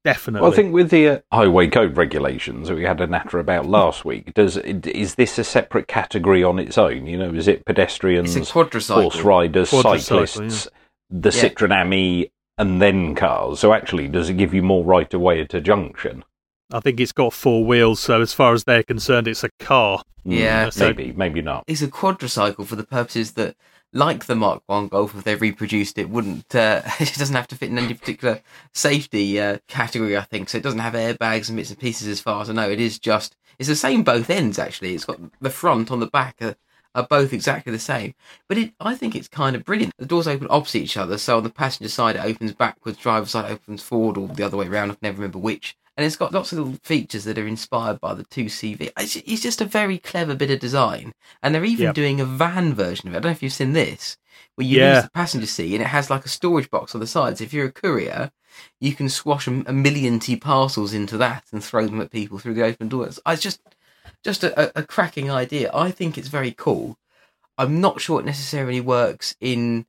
Definitely. 0.07 0.43
Well, 0.43 0.53
I 0.53 0.55
think 0.55 0.73
with 0.73 0.89
the 0.89 1.07
uh, 1.09 1.19
highway 1.33 1.67
code 1.67 1.97
regulations 1.97 2.69
that 2.69 2.75
we 2.75 2.85
had 2.85 3.01
a 3.01 3.07
natter 3.07 3.39
about 3.39 3.65
last 3.65 4.05
week, 4.05 4.33
does 4.35 4.55
is 4.55 5.15
this 5.15 5.37
a 5.37 5.43
separate 5.43 5.89
category 5.89 6.45
on 6.45 6.59
its 6.59 6.77
own? 6.77 7.07
You 7.07 7.17
know, 7.17 7.33
is 7.33 7.45
it 7.49 7.65
pedestrians, 7.65 8.33
It's 8.37 8.49
quadricycle. 8.53 9.01
horse 9.01 9.19
riders, 9.19 9.69
Quadricycle, 9.69 10.27
cyclists, 10.29 10.67
the 11.09 11.29
Yeah. 11.35 11.41
Citroen 11.49 11.75
Ami, 11.81 12.31
and 12.57 12.81
then 12.81 13.15
cars? 13.15 13.59
So 13.59 13.73
actually, 13.73 14.07
does 14.07 14.29
it 14.29 14.35
give 14.37 14.53
you 14.53 14.63
more 14.63 14.85
right 14.85 15.13
of 15.13 15.19
way 15.19 15.41
at 15.41 15.53
a 15.53 15.59
junction? 15.59 16.23
I 16.71 16.79
think 16.79 17.01
it's 17.01 17.11
got 17.11 17.33
four 17.33 17.65
wheels, 17.65 17.99
so 17.99 18.21
as 18.21 18.31
far 18.31 18.53
as 18.53 18.63
they're 18.63 18.83
concerned, 18.83 19.27
it's 19.27 19.43
a 19.43 19.49
car. 19.59 20.03
Mm, 20.25 20.39
Yeah. 20.39 20.69
So- 20.69 20.85
maybe, 20.87 21.11
maybe 21.17 21.41
not. 21.41 21.65
It's 21.67 21.81
a 21.81 21.89
quadricycle 21.89 22.65
for 22.65 22.77
the 22.77 22.85
purposes 22.85 23.33
that, 23.33 23.55
like 23.97 24.25
the 24.25 24.36
Mark 24.36 24.62
One 24.67 24.88
Golf, 24.88 25.15
if 25.15 25.23
they 25.23 25.36
reproduced 25.36 25.97
it, 25.97 26.10
wouldn't. 26.10 26.53
Uh, 26.53 26.81
it 26.99 27.15
doesn't 27.17 27.36
have 27.36 27.47
to 27.47 27.55
fit 27.55 27.69
in 27.69 27.77
any 27.77 27.93
particular 27.93 28.41
safety 28.71 29.41
uh, 29.41 29.57
category. 29.67 30.15
I 30.15 30.21
think 30.21 30.49
so. 30.49 30.60
It 30.60 30.63
doesn't 30.63 30.79
have 30.79 30.93
airbags 30.93 31.49
and 31.49 31.57
bits 31.57 31.71
and 31.71 31.79
pieces, 31.79 32.07
as 32.07 32.21
far 32.21 32.41
as 32.41 32.49
I 32.49 32.53
know. 32.53 32.69
It 32.69 32.79
is 32.79 32.99
just. 32.99 33.36
It's 33.57 33.67
the 33.67 33.75
same 33.75 34.03
both 34.03 34.29
ends 34.29 34.60
actually. 34.60 34.93
It's 34.93 35.05
got 35.05 35.19
the 35.41 35.49
front 35.49 35.91
on 35.91 35.99
the 35.99 36.07
back. 36.07 36.41
Are, 36.41 36.55
both 37.10 37.31
exactly 37.31 37.71
the 37.71 37.77
same, 37.77 38.15
but 38.47 38.57
it, 38.57 38.73
I 38.79 38.95
think 38.95 39.15
it's 39.15 39.27
kind 39.27 39.55
of 39.55 39.63
brilliant. 39.63 39.93
The 39.99 40.07
doors 40.07 40.27
open 40.27 40.47
opposite 40.49 40.79
each 40.79 40.97
other, 40.97 41.19
so 41.19 41.38
on 41.38 41.43
the 41.43 41.51
passenger 41.51 41.89
side 41.89 42.15
it 42.15 42.25
opens 42.25 42.53
backwards, 42.53 42.97
driver's 42.97 43.29
side 43.29 43.51
opens 43.51 43.83
forward, 43.83 44.17
or 44.17 44.27
the 44.27 44.41
other 44.41 44.57
way 44.57 44.65
around. 44.65 44.89
I 44.89 44.93
can 44.93 44.99
never 45.03 45.17
remember 45.17 45.38
which. 45.38 45.77
And 45.97 46.05
it's 46.05 46.15
got 46.15 46.31
lots 46.31 46.51
of 46.53 46.60
little 46.60 46.79
features 46.83 47.23
that 47.25 47.39
are 47.39 47.47
inspired 47.47 47.99
by 47.99 48.13
the 48.13 48.23
2CV. 48.23 48.91
It's, 48.99 49.15
it's 49.15 49.41
just 49.41 49.62
a 49.62 49.65
very 49.65 49.97
clever 49.97 50.36
bit 50.36 50.51
of 50.51 50.60
design. 50.60 51.13
And 51.41 51.55
they're 51.55 51.65
even 51.65 51.86
Yep. 51.88 51.95
doing 51.95 52.21
a 52.21 52.25
van 52.25 52.75
version 52.75 53.10
of 53.10 53.15
it. 53.15 53.17
I 53.17 53.19
don't 53.21 53.29
know 53.31 53.36
if 53.36 53.41
you've 53.43 53.51
seen 53.53 53.73
this, 53.73 54.17
where 54.55 54.67
you 54.67 54.77
Yeah. 54.77 54.93
lose 54.93 55.03
the 55.03 55.10
passenger 55.10 55.47
seat 55.47 55.73
and 55.73 55.81
it 55.81 55.88
has 55.88 56.12
like 56.12 56.23
a 56.23 56.29
storage 56.29 56.69
box 56.69 56.93
on 56.93 57.01
the 57.01 57.07
sides. 57.07 57.41
If 57.41 57.51
you're 57.51 57.65
a 57.65 57.71
courier, 57.71 58.31
you 58.79 58.93
can 58.93 59.10
squash 59.10 59.47
a, 59.47 59.63
a 59.65 59.73
million 59.73 60.19
T 60.19 60.36
parcels 60.36 60.93
into 60.93 61.17
that 61.17 61.45
and 61.51 61.63
throw 61.63 61.88
them 61.88 61.99
at 61.99 62.12
people 62.12 62.38
through 62.38 62.53
the 62.53 62.63
open 62.63 62.89
doors. 62.89 63.19
It's 63.25 63.41
just, 63.41 63.60
just 64.23 64.43
a, 64.43 64.77
a, 64.77 64.81
a 64.81 64.83
cracking 64.83 65.31
idea. 65.31 65.71
I 65.73 65.89
think 65.91 66.17
it's 66.17 66.27
very 66.27 66.51
cool. 66.51 66.95
I'm 67.57 67.81
not 67.81 67.99
sure 68.01 68.19
it 68.19 68.25
necessarily 68.25 68.81
works 68.81 69.36
in 69.41 69.88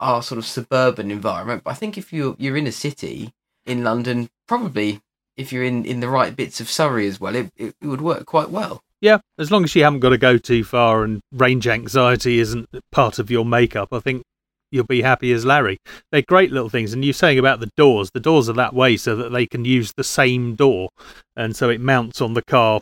our 0.00 0.22
sort 0.22 0.38
of 0.38 0.46
suburban 0.46 1.10
environment, 1.10 1.62
but 1.64 1.72
I 1.72 1.74
think 1.74 1.98
if 1.98 2.12
you're 2.12 2.36
you're 2.38 2.56
in 2.56 2.66
a 2.66 2.72
city 2.72 3.34
in 3.66 3.84
London, 3.84 4.30
probably 4.46 5.02
if 5.36 5.52
you're 5.52 5.64
in, 5.64 5.84
in 5.84 6.00
the 6.00 6.08
right 6.08 6.34
bits 6.34 6.60
of 6.60 6.70
Surrey 6.70 7.06
as 7.06 7.20
well, 7.20 7.34
it, 7.34 7.50
it, 7.56 7.74
it 7.80 7.86
would 7.86 8.00
work 8.00 8.26
quite 8.26 8.50
well. 8.50 8.80
Yeah, 9.00 9.18
as 9.38 9.50
long 9.50 9.64
as 9.64 9.74
you 9.74 9.84
haven't 9.84 10.00
got 10.00 10.10
to 10.10 10.18
go 10.18 10.38
too 10.38 10.64
far 10.64 11.04
and 11.04 11.20
range 11.32 11.66
anxiety 11.66 12.38
isn't 12.38 12.66
part 12.90 13.18
of 13.18 13.30
your 13.30 13.44
makeup, 13.44 13.88
I 13.92 14.00
think 14.00 14.22
you'll 14.70 14.84
be 14.84 15.02
happy 15.02 15.32
as 15.32 15.44
Larry. 15.44 15.78
They're 16.10 16.22
great 16.22 16.50
little 16.50 16.70
things. 16.70 16.92
And 16.92 17.04
you're 17.04 17.12
saying 17.12 17.38
about 17.38 17.60
the 17.60 17.70
doors, 17.76 18.10
the 18.12 18.20
doors 18.20 18.48
are 18.48 18.54
that 18.54 18.74
way 18.74 18.96
so 18.96 19.14
that 19.16 19.30
they 19.30 19.46
can 19.46 19.64
use 19.64 19.92
the 19.92 20.04
same 20.04 20.54
door. 20.54 20.88
And 21.36 21.54
so 21.54 21.68
it 21.68 21.80
mounts 21.80 22.20
on 22.20 22.34
the 22.34 22.42
car 22.42 22.80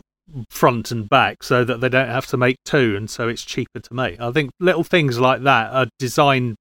front 0.49 0.91
and 0.91 1.09
back 1.09 1.43
so 1.43 1.63
that 1.65 1.81
they 1.81 1.89
don't 1.89 2.07
have 2.07 2.27
to 2.27 2.37
make 2.37 2.55
two. 2.63 2.95
And 2.95 3.09
so 3.09 3.27
it's 3.27 3.43
cheaper 3.43 3.79
to 3.79 3.93
make. 3.93 4.19
I 4.19 4.31
think 4.31 4.51
little 4.59 4.83
things 4.83 5.19
like 5.19 5.43
that 5.43 5.73
are 5.73 5.87
designed 5.99 6.55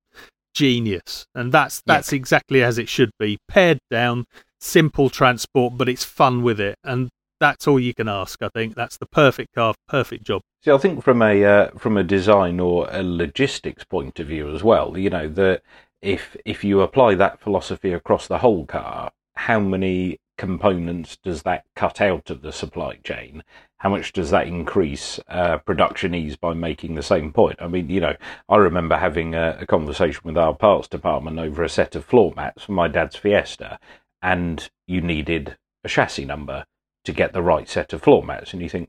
genius, 0.54 1.24
and 1.34 1.52
that's 1.52 1.82
that's 1.86 2.12
exactly 2.12 2.62
as 2.62 2.78
it 2.78 2.88
should 2.88 3.10
be. 3.18 3.38
Pared 3.48 3.78
down, 3.90 4.24
simple 4.62 5.10
transport, 5.10 5.76
but 5.76 5.88
it's 5.88 6.04
fun 6.04 6.42
with 6.42 6.60
it, 6.60 6.78
and 6.84 7.08
that's 7.40 7.66
all 7.66 7.80
you 7.80 7.92
can 7.92 8.08
ask. 8.08 8.40
I 8.42 8.48
think 8.48 8.74
that's 8.74 8.96
the 8.96 9.06
perfect 9.06 9.54
car, 9.54 9.74
perfect 9.88 10.24
job. 10.24 10.42
See, 10.64 10.70
I 10.70 10.78
think 10.78 11.02
from 11.02 11.20
a 11.22 11.44
uh, 11.44 11.70
from 11.76 11.96
a 11.96 12.04
design 12.04 12.60
or 12.60 12.88
a 12.90 13.02
logistics 13.02 13.84
point 13.84 14.20
of 14.20 14.28
view 14.28 14.54
as 14.54 14.62
well, 14.62 14.96
you 14.96 15.10
know 15.10 15.28
that 15.28 15.62
if 16.00 16.36
if 16.44 16.64
you 16.64 16.80
apply 16.80 17.16
that 17.16 17.40
philosophy 17.40 17.92
across 17.92 18.28
the 18.28 18.38
whole 18.38 18.64
car, 18.64 19.10
how 19.34 19.58
many 19.58 20.18
components 20.38 21.18
does 21.22 21.42
that 21.42 21.64
cut 21.76 22.00
out 22.00 22.30
of 22.30 22.42
the 22.42 22.52
supply 22.52 22.96
chain? 23.04 23.42
How 23.78 23.90
much 23.90 24.12
does 24.12 24.30
that 24.30 24.46
increase 24.46 25.18
uh, 25.28 25.58
production 25.58 26.14
ease 26.14 26.36
by 26.36 26.54
making 26.54 26.94
the 26.94 27.02
same 27.02 27.32
point? 27.32 27.60
I 27.60 27.66
mean, 27.68 27.90
you 27.90 28.00
know, 28.00 28.14
I 28.48 28.56
remember 28.56 28.96
having 28.96 29.34
a, 29.34 29.58
a 29.60 29.66
conversation 29.66 30.22
with 30.24 30.38
our 30.38 30.54
parts 30.54 30.88
department 30.88 31.38
over 31.38 31.62
a 31.62 31.68
set 31.68 31.96
of 31.96 32.04
floor 32.04 32.32
mats 32.36 32.64
for 32.64 32.72
my 32.72 32.88
dad's 32.88 33.16
Fiesta, 33.16 33.78
and 34.22 34.70
you 34.86 35.00
needed 35.00 35.56
a 35.84 35.88
chassis 35.88 36.24
number 36.24 36.64
to 37.04 37.12
get 37.12 37.32
the 37.32 37.42
right 37.42 37.68
set 37.68 37.92
of 37.92 38.02
floor 38.02 38.22
mats. 38.22 38.52
And 38.52 38.62
you 38.62 38.68
think, 38.68 38.88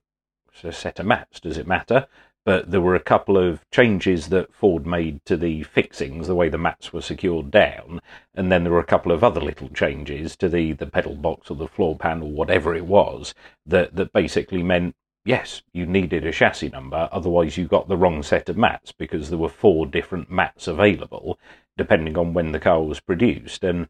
it's 0.53 0.63
a 0.63 0.71
set 0.71 0.99
of 0.99 1.05
mats, 1.05 1.39
does 1.39 1.57
it 1.57 1.67
matter? 1.67 2.07
but 2.45 2.71
there 2.71 2.81
were 2.81 2.95
a 2.95 2.99
couple 2.99 3.37
of 3.37 3.69
changes 3.71 4.27
that 4.29 4.53
Ford 4.53 4.85
made 4.85 5.23
to 5.25 5.37
the 5.37 5.63
fixings, 5.63 6.27
the 6.27 6.35
way 6.35 6.49
the 6.49 6.57
mats 6.57 6.91
were 6.91 7.01
secured 7.01 7.51
down, 7.51 8.01
and 8.35 8.51
then 8.51 8.63
there 8.63 8.73
were 8.73 8.79
a 8.79 8.85
couple 8.85 9.11
of 9.11 9.23
other 9.23 9.39
little 9.39 9.69
changes 9.69 10.35
to 10.37 10.49
the, 10.49 10.73
the 10.73 10.85
pedal 10.85 11.15
box 11.15 11.49
or 11.49 11.55
the 11.55 11.67
floor 11.67 11.97
pan 11.97 12.21
or 12.21 12.31
whatever 12.31 12.75
it 12.75 12.85
was 12.85 13.33
that, 13.65 13.95
that 13.95 14.11
basically 14.11 14.61
meant 14.61 14.95
yes, 15.25 15.61
you 15.71 15.85
needed 15.85 16.25
a 16.25 16.33
chassis 16.33 16.67
number, 16.67 17.07
otherwise 17.13 17.55
you 17.55 17.65
got 17.65 17.87
the 17.87 17.95
wrong 17.95 18.21
set 18.21 18.49
of 18.49 18.57
mats 18.57 18.91
because 18.91 19.29
there 19.29 19.39
were 19.39 19.47
four 19.47 19.85
different 19.85 20.29
mats 20.29 20.67
available 20.67 21.39
depending 21.77 22.17
on 22.17 22.33
when 22.33 22.51
the 22.51 22.59
car 22.59 22.83
was 22.83 22.99
produced. 22.99 23.63
And 23.63 23.87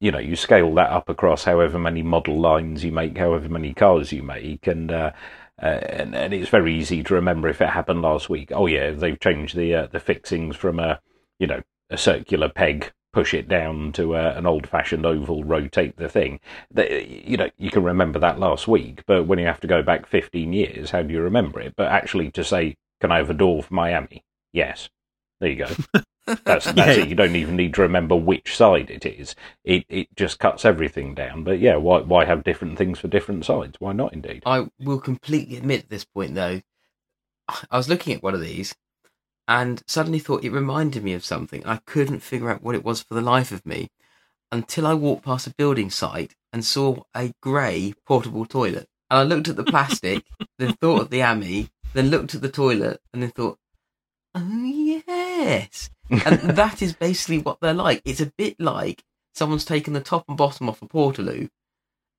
you 0.00 0.10
know, 0.10 0.18
you 0.18 0.36
scale 0.36 0.74
that 0.74 0.90
up 0.90 1.08
across 1.08 1.44
however 1.44 1.78
many 1.78 2.02
model 2.02 2.38
lines 2.38 2.84
you 2.84 2.92
make, 2.92 3.16
however 3.16 3.48
many 3.48 3.72
cars 3.72 4.12
you 4.12 4.22
make, 4.22 4.66
and 4.66 4.92
uh, 4.92 5.12
uh, 5.62 5.66
and, 5.66 6.14
and 6.14 6.34
it's 6.34 6.50
very 6.50 6.74
easy 6.74 7.02
to 7.02 7.14
remember 7.14 7.48
if 7.48 7.62
it 7.62 7.70
happened 7.70 8.02
last 8.02 8.28
week. 8.28 8.52
Oh 8.52 8.66
yeah, 8.66 8.90
they've 8.90 9.18
changed 9.18 9.56
the 9.56 9.74
uh, 9.74 9.86
the 9.86 10.00
fixings 10.00 10.56
from 10.56 10.78
a 10.78 11.00
you 11.38 11.46
know 11.46 11.62
a 11.90 11.96
circular 11.96 12.48
peg, 12.48 12.92
push 13.12 13.32
it 13.32 13.48
down 13.48 13.92
to 13.92 14.16
uh, 14.16 14.34
an 14.36 14.44
old-fashioned 14.44 15.06
oval, 15.06 15.44
rotate 15.44 15.96
the 15.96 16.08
thing. 16.08 16.40
You 16.76 17.38
know 17.38 17.48
you 17.56 17.70
can 17.70 17.82
remember 17.82 18.18
that 18.18 18.38
last 18.38 18.68
week, 18.68 19.02
but 19.06 19.24
when 19.24 19.38
you 19.38 19.46
have 19.46 19.60
to 19.60 19.66
go 19.66 19.82
back 19.82 20.06
15 20.06 20.52
years, 20.52 20.90
how 20.90 21.02
do 21.02 21.12
you 21.14 21.22
remember 21.22 21.60
it? 21.60 21.74
But 21.76 21.88
actually, 21.88 22.30
to 22.32 22.44
say, 22.44 22.76
"Can 23.00 23.10
I 23.10 23.18
have 23.18 23.30
a 23.30 23.34
door 23.34 23.62
for 23.62 23.72
Miami?" 23.72 24.24
Yes, 24.52 24.90
there 25.40 25.50
you 25.50 25.64
go. 25.64 26.00
That's 26.26 26.72
that's 26.72 26.76
yeah. 26.76 27.04
it. 27.04 27.08
You 27.08 27.14
don't 27.14 27.36
even 27.36 27.54
need 27.54 27.74
to 27.74 27.82
remember 27.82 28.16
which 28.16 28.56
side 28.56 28.90
it 28.90 29.06
is. 29.06 29.36
It 29.64 29.84
it 29.88 30.08
just 30.16 30.40
cuts 30.40 30.64
everything 30.64 31.14
down. 31.14 31.44
But 31.44 31.60
yeah, 31.60 31.76
why 31.76 32.00
why 32.00 32.24
have 32.24 32.42
different 32.42 32.76
things 32.76 32.98
for 32.98 33.06
different 33.06 33.44
sides? 33.44 33.76
Why 33.78 33.92
not? 33.92 34.12
Indeed. 34.12 34.42
I 34.44 34.66
will 34.80 34.98
completely 34.98 35.56
admit 35.56 35.84
at 35.84 35.88
this 35.88 36.04
point 36.04 36.34
though, 36.34 36.62
I 37.70 37.76
was 37.76 37.88
looking 37.88 38.12
at 38.12 38.24
one 38.24 38.34
of 38.34 38.40
these, 38.40 38.74
and 39.46 39.82
suddenly 39.86 40.18
thought 40.18 40.44
it 40.44 40.50
reminded 40.50 41.04
me 41.04 41.12
of 41.12 41.24
something. 41.24 41.64
I 41.64 41.80
couldn't 41.86 42.20
figure 42.20 42.50
out 42.50 42.62
what 42.62 42.74
it 42.74 42.84
was 42.84 43.02
for 43.02 43.14
the 43.14 43.20
life 43.20 43.52
of 43.52 43.64
me, 43.64 43.88
until 44.50 44.86
I 44.86 44.94
walked 44.94 45.24
past 45.24 45.46
a 45.46 45.54
building 45.54 45.90
site 45.90 46.34
and 46.52 46.64
saw 46.64 47.02
a 47.14 47.32
grey 47.40 47.94
portable 48.04 48.46
toilet. 48.46 48.88
And 49.08 49.20
I 49.20 49.22
looked 49.22 49.46
at 49.46 49.54
the 49.54 49.62
plastic, 49.62 50.24
then 50.58 50.72
thought 50.72 51.02
of 51.02 51.10
the 51.10 51.22
AMI, 51.22 51.68
then 51.94 52.10
looked 52.10 52.34
at 52.34 52.42
the 52.42 52.48
toilet, 52.48 53.00
and 53.12 53.22
then 53.22 53.30
thought, 53.30 53.58
oh 54.34 54.64
yes 54.64 55.90
and 56.10 56.56
that 56.56 56.82
is 56.82 56.92
basically 56.92 57.38
what 57.38 57.58
they're 57.60 57.74
like. 57.74 58.02
It's 58.04 58.20
a 58.20 58.32
bit 58.36 58.58
like 58.60 59.04
someone's 59.34 59.64
taken 59.64 59.92
the 59.92 60.00
top 60.00 60.24
and 60.28 60.36
bottom 60.36 60.68
off 60.68 60.82
a 60.82 60.86
Portaloo 60.86 61.48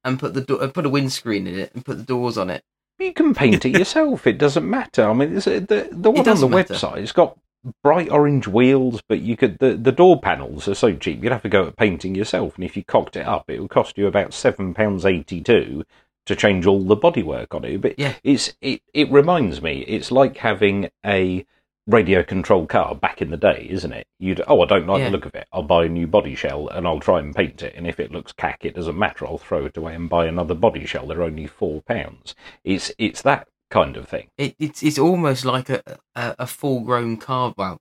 and 0.04 0.20
put 0.20 0.34
the 0.34 0.42
do- 0.42 0.60
uh, 0.60 0.70
put 0.70 0.86
a 0.86 0.90
windscreen 0.90 1.48
in 1.48 1.60
it 1.60 1.72
and 1.74 1.86
put 1.86 1.98
the 1.98 2.04
doors 2.04 2.38
on 2.38 2.50
it. 2.50 2.64
You 3.00 3.14
can 3.14 3.36
paint 3.36 3.66
it 3.66 3.78
yourself. 3.78 4.26
It 4.26 4.38
doesn't 4.38 4.68
matter. 4.68 5.10
I 5.10 5.14
mean, 5.14 5.38
uh, 5.38 5.42
the 5.42 5.90
the 5.92 6.12
one 6.12 6.28
on 6.28 6.40
the 6.40 6.48
matter. 6.48 6.74
website 6.74 7.00
has 7.00 7.12
got 7.12 7.38
bright 7.84 8.10
orange 8.10 8.48
wheels, 8.48 9.02
but 9.08 9.20
you 9.20 9.36
could 9.36 9.58
the, 9.60 9.76
the 9.76 9.92
door 9.92 10.20
panels 10.20 10.68
are 10.68 10.76
so 10.76 10.96
cheap 10.96 11.24
you'd 11.24 11.32
have 11.32 11.44
to 11.44 11.50
go 11.50 11.68
at 11.68 11.76
painting 11.76 12.16
yourself, 12.16 12.56
and 12.56 12.64
if 12.64 12.78
you 12.78 12.84
cocked 12.84 13.16
it 13.16 13.28
up, 13.28 13.50
it 13.50 13.60
would 13.60 13.70
cost 13.70 13.98
you 13.98 14.08
about 14.08 14.34
seven 14.34 14.74
pounds 14.74 15.06
eighty 15.06 15.42
two 15.42 15.84
to 16.26 16.36
change 16.36 16.66
all 16.66 16.84
the 16.84 16.98
bodywork 16.98 17.54
on 17.54 17.64
it. 17.66 17.82
But 17.82 17.98
yeah. 17.98 18.14
it's 18.24 18.54
it 18.62 18.82
it 18.94 19.12
reminds 19.12 19.62
me, 19.62 19.82
it's 19.82 20.12
like 20.12 20.38
having 20.38 20.90
a 21.06 21.46
radio 21.88 22.22
controlled 22.22 22.70
car 22.70 22.94
back 22.94 23.22
in 23.22 23.32
the 23.32 23.38
day, 23.38 23.66
isn't 23.70 23.92
it? 23.92 24.06
You'd 24.20 24.42
oh, 24.48 24.62
I 24.62 24.66
don't 24.66 24.86
like 24.86 25.00
yeah. 25.00 25.06
the 25.06 25.12
look 25.12 25.26
of 25.26 25.36
it. 25.36 25.48
I'll 25.52 25.64
buy 25.64 25.86
a 25.86 25.90
new 25.90 26.06
body 26.06 26.36
shell 26.36 26.68
and 26.68 26.86
I'll 26.86 27.00
try 27.00 27.20
and 27.20 27.36
paint 27.36 27.64
it. 27.64 27.74
And 27.76 27.88
if 27.88 28.00
it 28.00 28.12
looks 28.12 28.34
cack, 28.34 28.66
it 28.66 28.76
doesn't 28.76 28.98
matter. 28.98 29.26
I'll 29.26 29.38
throw 29.38 29.66
it 29.66 29.78
away 29.78 29.96
and 29.96 30.10
buy 30.10 30.26
another 30.26 30.54
body 30.54 30.86
shell. 30.86 31.08
They're 31.08 31.24
only 31.24 31.48
four 31.48 31.82
pounds. 31.82 32.36
It's 32.64 32.92
it's 32.98 33.22
that 33.24 33.48
kind 33.72 33.98
of 33.98 34.08
thing. 34.08 34.28
It, 34.38 34.56
it's 34.60 34.84
it's 34.84 35.00
almost 35.00 35.46
like 35.46 35.70
a 35.70 35.82
a, 36.16 36.36
a 36.40 36.48
full 36.48 36.82
grown 36.82 37.18
car, 37.18 37.54
well, 37.58 37.80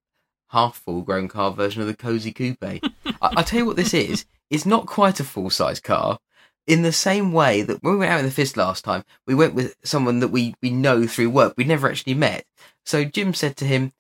half 0.51 0.77
full 0.77 1.03
grown 1.03 1.29
car 1.29 1.51
version 1.51 1.83
of 1.83 1.89
the 1.89 1.97
cozy 1.97 2.33
coupe. 2.33 2.57
I, 2.63 2.81
I 3.21 3.43
tell 3.43 3.61
you 3.61 3.67
what, 3.67 3.77
this 3.77 3.95
is. 3.95 4.25
It's 4.51 4.67
not 4.67 4.87
quite 4.87 5.21
a 5.21 5.25
full 5.25 5.51
size 5.51 5.81
car. 5.81 6.19
In 6.67 6.83
the 6.83 6.93
same 6.93 7.33
way 7.33 7.63
that 7.63 7.81
when 7.83 7.93
we 7.95 8.01
went 8.01 8.11
out 8.11 8.19
in 8.19 8.25
the 8.25 8.31
fist 8.33 8.57
last 8.57 8.85
time, 8.85 9.05
we 9.25 9.37
went 9.37 9.55
with 9.55 9.77
someone 9.85 10.19
that 10.19 10.29
we, 10.29 10.57
we 10.61 10.71
know 10.71 11.07
through 11.07 11.31
work. 11.31 11.55
We'd 11.57 11.69
never 11.69 11.89
actually 11.89 12.15
met. 12.15 12.45
So 12.87 13.05
Jim 13.05 13.35
said 13.35 13.57
to 13.57 13.65
him, 13.67 13.93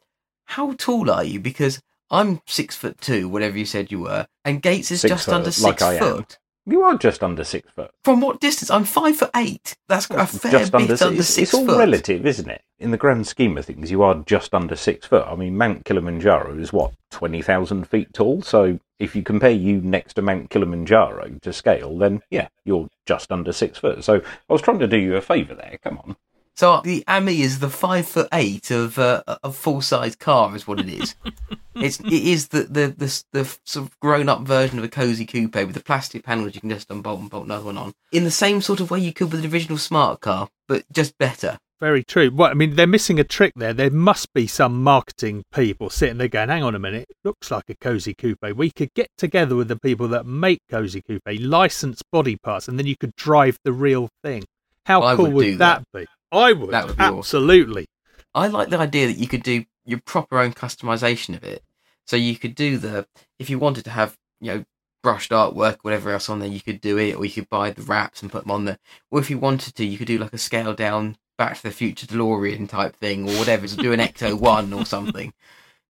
how 0.44 0.72
tall 0.75 1.11
are 1.11 1.25
you? 1.25 1.40
Because 1.40 1.83
I'm 2.11 2.40
six 2.46 2.77
foot 2.77 3.01
two, 3.01 3.29
whatever 3.29 3.59
you 3.59 3.66
said 3.66 3.90
you 3.90 4.01
were, 4.01 4.29
and 4.44 4.62
Gates 4.62 4.90
is 4.92 5.01
six 5.01 5.11
just 5.11 5.25
foot, 5.27 5.35
under 5.35 5.51
six 5.51 5.81
like 5.83 5.99
foot. 5.99 6.38
You 6.68 6.83
are 6.83 6.96
just 6.96 7.22
under 7.22 7.44
six 7.44 7.70
foot. 7.70 7.92
From 8.05 8.20
what 8.20 8.40
distance? 8.40 8.70
I'm 8.70 8.85
five 8.85 9.16
foot 9.16 9.31
eight. 9.37 9.77
That's 9.88 10.09
a 10.11 10.27
fair 10.27 10.53
just 10.53 10.72
bit 10.72 10.81
under, 10.81 11.05
under 11.05 11.20
it's, 11.20 11.29
six 11.29 11.49
It's 11.49 11.55
all 11.55 11.66
foot. 11.66 11.79
relative, 11.79 12.27
isn't 12.27 12.49
it? 12.49 12.62
In 12.79 12.90
the 12.90 12.96
grand 12.96 13.27
scheme 13.27 13.57
of 13.57 13.64
things, 13.64 13.90
you 13.90 14.03
are 14.03 14.16
just 14.27 14.53
under 14.55 14.77
six 14.77 15.07
foot. 15.07 15.27
I 15.27 15.35
mean, 15.37 15.57
Mount 15.57 15.85
Kilimanjaro 15.85 16.59
is 16.59 16.72
what 16.72 16.92
twenty 17.11 17.42
thousand 17.42 17.88
feet 17.88 18.12
tall. 18.12 18.42
So 18.42 18.79
if 18.99 19.14
you 19.14 19.22
compare 19.22 19.51
you 19.51 19.81
next 19.81 20.14
to 20.14 20.22
Mount 20.22 20.51
Kilimanjaro 20.51 21.38
to 21.42 21.53
scale, 21.53 21.96
then 21.99 22.22
yeah, 22.31 22.49
you're 22.64 22.88
just 23.05 23.33
under 23.33 23.53
six 23.53 23.79
foot. 23.79 24.05
So 24.05 24.16
I 24.16 24.53
was 24.53 24.62
trying 24.62 24.79
to 24.81 24.88
do 24.88 24.99
you 24.99 25.16
a 25.16 25.20
favour 25.20 25.55
there. 25.55 25.79
Come 25.83 25.99
on. 25.99 26.16
So 26.57 26.81
the 26.83 27.05
Ami 27.07 27.42
is 27.42 27.59
the 27.59 27.69
five 27.69 28.09
foot 28.09 28.29
eight 28.33 28.71
of 28.71 28.99
uh, 28.99 29.23
a 29.27 29.53
full 29.53 29.83
size 29.83 30.16
car, 30.16 30.57
is 30.57 30.66
what 30.66 30.81
it 30.81 30.88
is. 30.88 31.14
it's 31.75 32.01
it 32.01 32.12
is 32.12 32.49
the 32.49 32.62
the 32.62 32.88
the, 32.88 33.25
the 33.33 33.59
sort 33.64 33.87
of 33.87 34.01
grown 34.01 34.31
up 34.31 34.40
version 34.40 34.79
of 34.79 34.85
a 34.85 34.88
cozy 34.88 35.27
coupe 35.27 35.55
with 35.55 35.75
the 35.75 35.81
plastic 35.81 36.25
panels 36.25 36.55
you 36.55 36.61
can 36.62 36.71
just 36.71 36.90
unbolt 36.90 37.21
and 37.21 37.31
bolt 37.31 37.45
another 37.45 37.66
one 37.66 37.77
on 37.77 37.92
in 38.11 38.25
the 38.25 38.31
same 38.31 38.62
sort 38.62 38.81
of 38.81 38.90
way 38.90 38.99
you 38.99 39.12
could 39.12 39.31
with 39.31 39.42
the 39.42 39.49
original 39.49 39.77
smart 39.77 40.21
car, 40.21 40.49
but 40.66 40.85
just 40.90 41.19
better. 41.19 41.59
Very 41.79 42.03
true. 42.03 42.31
Well, 42.33 42.51
I 42.51 42.55
mean, 42.55 42.75
they're 42.75 42.87
missing 42.87 43.21
a 43.21 43.25
trick 43.25 43.53
there. 43.55 43.75
There 43.75 43.90
must 43.90 44.33
be 44.33 44.47
some 44.47 44.83
marketing 44.83 45.45
people 45.53 45.90
sitting 45.90 46.16
there 46.16 46.27
going, 46.27 46.49
hang 46.49 46.62
on 46.62 46.75
a 46.75 46.79
minute, 46.79 47.07
it 47.11 47.16
looks 47.23 47.51
like 47.51 47.64
a 47.69 47.75
cozy 47.75 48.14
coupe. 48.14 48.57
We 48.57 48.71
could 48.71 48.95
get 48.95 49.11
together 49.19 49.55
with 49.57 49.69
the 49.69 49.79
people 49.79 50.09
that 50.09 50.25
make 50.25 50.61
cozy 50.71 51.03
coupe, 51.03 51.21
license 51.38 52.01
body 52.11 52.37
parts, 52.37 52.66
and 52.66 52.79
then 52.79 52.87
you 52.87 52.97
could 52.97 53.14
drive 53.14 53.59
the 53.62 53.75
real 53.75 54.09
thing. 54.25 54.45
How 54.87 55.03
I 55.03 55.16
cool 55.16 55.27
would, 55.27 55.35
would 55.35 55.59
that, 55.59 55.85
that, 55.92 55.99
be? 55.99 56.07
I 56.37 56.53
would. 56.53 56.70
That 56.70 56.87
would 56.87 56.96
be 56.96 57.03
absolutely. 57.03 57.87
Awesome. 58.35 58.44
I 58.44 58.46
like 58.49 58.68
the 58.68 58.79
idea 58.79 59.07
that 59.07 59.18
you 59.18 59.27
could 59.27 59.42
do 59.42 59.64
your 59.85 60.01
proper 60.05 60.38
own 60.38 60.53
customization 60.53 61.37
of 61.37 61.44
it. 61.44 61.62
So 62.07 62.16
you 62.16 62.37
could 62.37 62.55
do 62.55 62.77
the 62.79 63.07
if 63.38 63.51
you 63.51 63.59
wanted 63.59 63.85
to 63.85 63.90
have 63.90 64.16
you 64.40 64.53
know 64.53 64.64
brushed 65.03 65.31
artwork, 65.31 65.79
whatever 65.83 66.11
else 66.11 66.29
on 66.29 66.40
there, 66.40 66.49
you 66.49 66.61
could 66.61 66.81
do 66.81 66.99
it, 66.99 67.14
or 67.14 67.25
you 67.25 67.31
could 67.31 67.49
buy 67.49 67.70
the 67.70 67.83
wraps 67.83 68.22
and 68.22 68.33
put 68.33 68.42
them 68.42 68.51
on 68.51 68.64
there. 68.64 68.79
Or 69.11 69.20
if 69.20 69.31
you 69.31 69.38
wanted 69.38 69.75
to, 69.77 69.85
you 69.85 69.99
could 69.99 70.09
do 70.09 70.18
like 70.18 70.33
a 70.33 70.38
scale 70.38 70.75
down 70.75 71.16
Back 71.38 71.57
to 71.59 71.62
the 71.62 71.70
Future 71.70 72.07
DeLorean 72.07 72.68
type 72.68 72.96
thing, 72.96 73.29
or 73.29 73.38
whatever. 73.38 73.66
to 73.66 73.77
do 73.77 73.92
an 73.92 74.01
Ecto 74.01 74.35
One 74.40 74.72
or 74.72 74.85
something, 74.85 75.33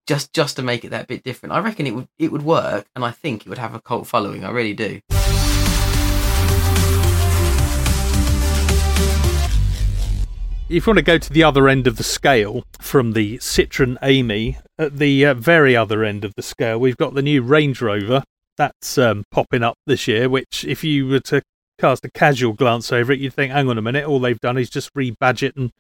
just 0.07 0.33
just 0.33 0.57
to 0.57 0.63
make 0.63 0.85
it 0.85 0.91
that 0.91 1.07
bit 1.09 1.23
different. 1.23 1.55
I 1.55 1.61
reckon 1.61 1.87
it 1.87 1.95
would 1.95 2.09
it 2.19 2.31
would 2.33 2.43
work, 2.43 2.87
and 2.95 3.05
I 3.05 3.11
think 3.11 3.47
it 3.47 3.49
would 3.49 3.59
have 3.59 3.75
a 3.75 3.81
cult 3.81 4.07
following. 4.07 4.45
I 4.45 4.51
really 4.51 4.75
do. 4.75 5.01
If 10.69 10.85
you 10.85 10.91
want 10.91 10.99
to 10.99 11.05
go 11.05 11.17
to 11.17 11.33
the 11.33 11.45
other 11.45 11.69
end 11.69 11.87
of 11.87 11.97
the 11.97 12.03
scale 12.03 12.65
from 12.81 13.13
the 13.13 13.39
Citroen 13.39 13.97
Ami, 14.03 14.59
at 14.77 14.99
the 14.99 15.25
uh, 15.25 15.35
very 15.35 15.77
other 15.77 16.03
end 16.03 16.25
of 16.25 16.35
the 16.35 16.43
scale, 16.43 16.77
we've 16.77 16.97
got 16.97 17.15
the 17.15 17.23
new 17.23 17.41
Range 17.41 17.81
Rover 17.81 18.25
that's 18.57 18.99
um, 18.99 19.23
popping 19.31 19.63
up 19.63 19.77
this 19.87 20.09
year. 20.09 20.29
Which, 20.29 20.65
if 20.65 20.83
you 20.83 21.07
were 21.07 21.21
to 21.21 21.41
cast 21.79 22.05
a 22.05 22.11
casual 22.11 22.53
glance 22.53 22.91
over 22.91 23.13
it, 23.13 23.21
you'd 23.21 23.33
think, 23.33 23.53
hang 23.53 23.69
on 23.69 23.79
a 23.79 23.83
minute, 23.83 24.07
all 24.07 24.19
they've 24.19 24.41
done 24.41 24.59
is 24.59 24.69
just 24.69 24.93
rebadge 24.95 25.45
it 25.45 25.55
and 25.55 25.71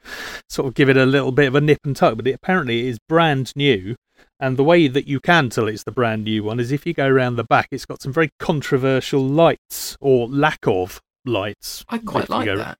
sort 0.48 0.68
of 0.68 0.74
give 0.74 0.88
it 0.88 0.96
a 0.96 1.04
little 1.04 1.32
bit 1.32 1.48
of 1.48 1.56
a 1.56 1.60
nip 1.60 1.80
and 1.82 1.96
tuck. 1.96 2.16
But 2.16 2.28
it, 2.28 2.34
apparently, 2.34 2.86
it 2.86 2.90
is 2.90 2.98
brand 3.08 3.52
new. 3.56 3.96
And 4.38 4.56
the 4.56 4.64
way 4.64 4.86
that 4.86 5.08
you 5.08 5.18
can 5.18 5.50
tell 5.50 5.66
it's 5.66 5.82
the 5.82 5.90
brand 5.90 6.22
new 6.22 6.44
one 6.44 6.60
is 6.60 6.70
if 6.70 6.86
you 6.86 6.94
go 6.94 7.08
around 7.08 7.34
the 7.34 7.44
back, 7.44 7.66
it's 7.72 7.86
got 7.86 8.02
some 8.02 8.12
very 8.12 8.30
controversial 8.38 9.26
lights 9.26 9.96
or 10.00 10.28
lack 10.28 10.60
of 10.64 11.00
lights. 11.24 11.84
I 11.88 11.98
quite 11.98 12.28
like 12.28 12.46
that. 12.46 12.78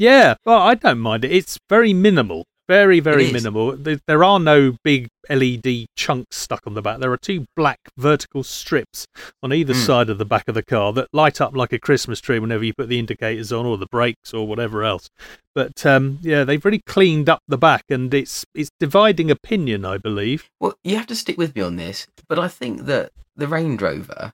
Yeah, 0.00 0.36
well, 0.46 0.62
I 0.62 0.76
don't 0.76 0.98
mind 0.98 1.26
it. 1.26 1.30
It's 1.30 1.58
very 1.68 1.92
minimal, 1.92 2.46
Very, 2.66 3.00
very 3.00 3.30
minimal. 3.32 3.76
There, 3.76 4.24
are 4.24 4.40
no 4.40 4.76
big 4.82 5.08
LED 5.28 5.86
chunks 5.96 6.36
stuck 6.38 6.66
on 6.66 6.72
the 6.74 6.80
back. 6.80 7.00
There 7.00 7.12
are 7.12 7.18
two 7.18 7.44
black 7.54 7.80
vertical 7.98 8.42
strips 8.42 9.06
on 9.42 9.52
either 9.52 9.74
Hmm. 9.74 9.80
side 9.80 10.08
of 10.08 10.16
the 10.18 10.24
back 10.24 10.48
of 10.48 10.54
the 10.54 10.62
car 10.62 10.94
that 10.94 11.08
light 11.12 11.40
up 11.40 11.54
like 11.54 11.72
a 11.74 11.78
Christmas 11.78 12.18
tree 12.20 12.38
whenever 12.38 12.64
you 12.64 12.72
put 12.72 12.88
the 12.88 12.98
indicators 12.98 13.52
on 13.52 13.66
or 13.66 13.76
the 13.76 13.88
brakes 13.90 14.32
or 14.32 14.46
whatever 14.46 14.84
else. 14.84 15.10
But 15.54 15.84
um, 15.84 16.18
yeah, 16.22 16.44
they've 16.44 16.64
really 16.64 16.82
cleaned 16.86 17.28
up 17.28 17.42
the 17.46 17.58
back, 17.58 17.82
and 17.90 18.14
it's 18.14 18.46
it's 18.54 18.70
dividing 18.80 19.30
opinion, 19.30 19.84
I 19.84 19.98
believe. 19.98 20.48
Well, 20.60 20.78
you 20.82 20.96
have 20.96 21.08
to 21.08 21.14
stick 21.16 21.36
with 21.36 21.54
me 21.54 21.60
on 21.60 21.76
this, 21.76 22.06
but 22.26 22.38
I 22.38 22.48
think 22.48 22.86
that 22.86 23.10
the 23.36 23.48
Range 23.48 23.82
Rover 23.82 24.32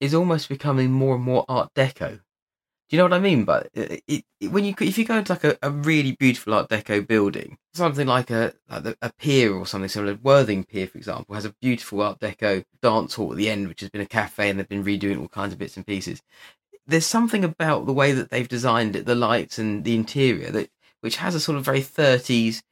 is 0.00 0.14
almost 0.14 0.48
becoming 0.48 0.92
more 0.92 1.16
and 1.16 1.24
more 1.24 1.44
Art 1.48 1.70
Deco. 1.74 2.20
Do 2.88 2.96
you 2.96 2.98
know 2.98 3.04
what 3.06 3.14
I 3.14 3.18
mean? 3.20 3.44
But 3.44 3.68
it, 3.74 4.02
it, 4.06 4.24
it- 4.40 4.48
when 4.52 4.64
you 4.64 4.74
if 4.80 4.96
you 4.96 5.04
go 5.04 5.16
into 5.18 5.32
like 5.32 5.44
a, 5.44 5.58
a 5.62 5.70
really 5.70 6.12
beautiful 6.12 6.54
Art 6.54 6.68
Deco 6.68 7.06
building, 7.06 7.58
something 7.74 8.06
like 8.06 8.30
a 8.30 8.54
like 8.70 8.96
a 9.02 9.12
pier 9.18 9.52
or 9.54 9.66
something 9.66 9.88
similar, 9.88 10.14
Worthing 10.22 10.62
Pier, 10.64 10.86
for 10.86 10.98
example, 10.98 11.34
has 11.34 11.44
a 11.44 11.54
beautiful 11.60 12.00
Art 12.02 12.20
Deco 12.20 12.64
dance 12.82 13.14
hall 13.14 13.32
at 13.32 13.38
the 13.38 13.50
end, 13.50 13.66
which 13.68 13.80
has 13.80 13.90
been 13.90 14.00
a 14.02 14.06
cafe, 14.06 14.48
and 14.50 14.58
they've 14.58 14.68
been 14.68 14.84
redoing 14.84 15.20
all 15.20 15.28
kinds 15.28 15.52
of 15.52 15.58
bits 15.58 15.76
and 15.76 15.86
pieces. 15.86 16.22
There's 16.86 17.06
something 17.06 17.44
about 17.44 17.86
the 17.86 17.92
way 17.92 18.12
that 18.12 18.30
they've 18.30 18.48
designed 18.48 18.96
it, 18.96 19.06
the 19.06 19.14
lights 19.14 19.58
and 19.58 19.84
the 19.84 19.94
interior, 19.94 20.50
that 20.52 20.70
which 21.00 21.16
has 21.16 21.34
a 21.34 21.40
sort 21.40 21.58
of 21.58 21.64
very 21.64 21.82
30s 21.82 22.62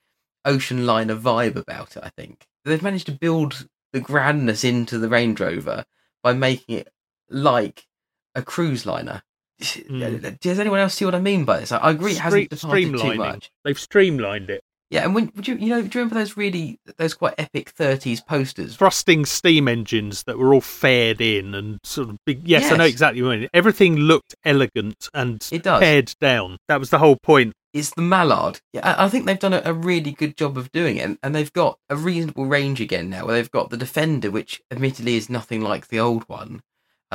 ocean 0.44 0.86
liner 0.86 1.16
vibe 1.16 1.56
about 1.56 1.96
it. 1.96 2.04
I 2.04 2.10
think 2.10 2.46
they've 2.64 2.82
managed 2.82 3.06
to 3.06 3.12
build 3.12 3.68
the 3.92 4.00
grandness 4.00 4.64
into 4.64 4.98
the 4.98 5.08
Range 5.08 5.38
Rover 5.40 5.84
by 6.22 6.32
making 6.34 6.78
it 6.78 6.92
like 7.28 7.86
a 8.34 8.42
cruise 8.42 8.86
liner. 8.86 9.22
Mm. 9.62 10.40
Does 10.40 10.58
anyone 10.58 10.80
else 10.80 10.94
see 10.94 11.04
what 11.04 11.14
I 11.14 11.20
mean 11.20 11.44
by 11.44 11.60
this? 11.60 11.72
I 11.72 11.78
I 11.78 11.90
agree, 11.90 12.12
it 12.12 12.18
hasn't 12.18 12.50
departed 12.50 12.98
too 12.98 13.14
much. 13.14 13.50
They've 13.64 13.78
streamlined 13.78 14.50
it. 14.50 14.62
Yeah, 14.90 15.04
and 15.04 15.14
when 15.14 15.32
would 15.34 15.48
you 15.48 15.56
you 15.56 15.68
know 15.70 15.80
do 15.80 15.86
you 15.86 15.90
remember 16.04 16.14
those 16.16 16.36
really 16.36 16.78
those 16.98 17.14
quite 17.14 17.34
epic 17.38 17.74
30s 17.74 18.24
posters? 18.24 18.76
thrusting 18.76 19.24
steam 19.24 19.66
engines 19.66 20.24
that 20.24 20.38
were 20.38 20.52
all 20.54 20.60
fared 20.60 21.20
in 21.20 21.54
and 21.54 21.80
sort 21.82 22.10
of 22.10 22.18
big. 22.26 22.46
Yes, 22.46 22.70
I 22.70 22.76
know 22.76 22.84
exactly 22.84 23.22
what 23.22 23.32
you 23.32 23.40
mean. 23.40 23.48
Everything 23.54 23.96
looked 23.96 24.34
elegant 24.44 25.08
and 25.14 25.44
It 25.50 25.62
does. 25.62 25.80
pared 25.80 26.14
down. 26.20 26.58
That 26.68 26.80
was 26.80 26.90
the 26.90 26.98
whole 26.98 27.16
point. 27.16 27.54
It's 27.72 27.90
the 27.90 28.02
Mallard. 28.02 28.60
Yeah, 28.72 28.82
I 28.88 29.06
I 29.06 29.08
think 29.08 29.26
they've 29.26 29.38
done 29.38 29.54
a, 29.54 29.62
a 29.64 29.72
really 29.72 30.12
good 30.12 30.36
job 30.36 30.56
of 30.56 30.70
doing 30.70 30.96
it, 30.98 31.18
and 31.22 31.34
they've 31.34 31.52
got 31.52 31.78
a 31.88 31.96
reasonable 31.96 32.46
range 32.46 32.80
again 32.80 33.10
now. 33.10 33.26
Where 33.26 33.34
they've 33.34 33.50
got 33.50 33.70
the 33.70 33.76
Defender, 33.76 34.30
which 34.30 34.60
admittedly 34.70 35.16
is 35.16 35.28
nothing 35.30 35.60
like 35.60 35.88
the 35.88 35.98
old 35.98 36.22
one. 36.28 36.60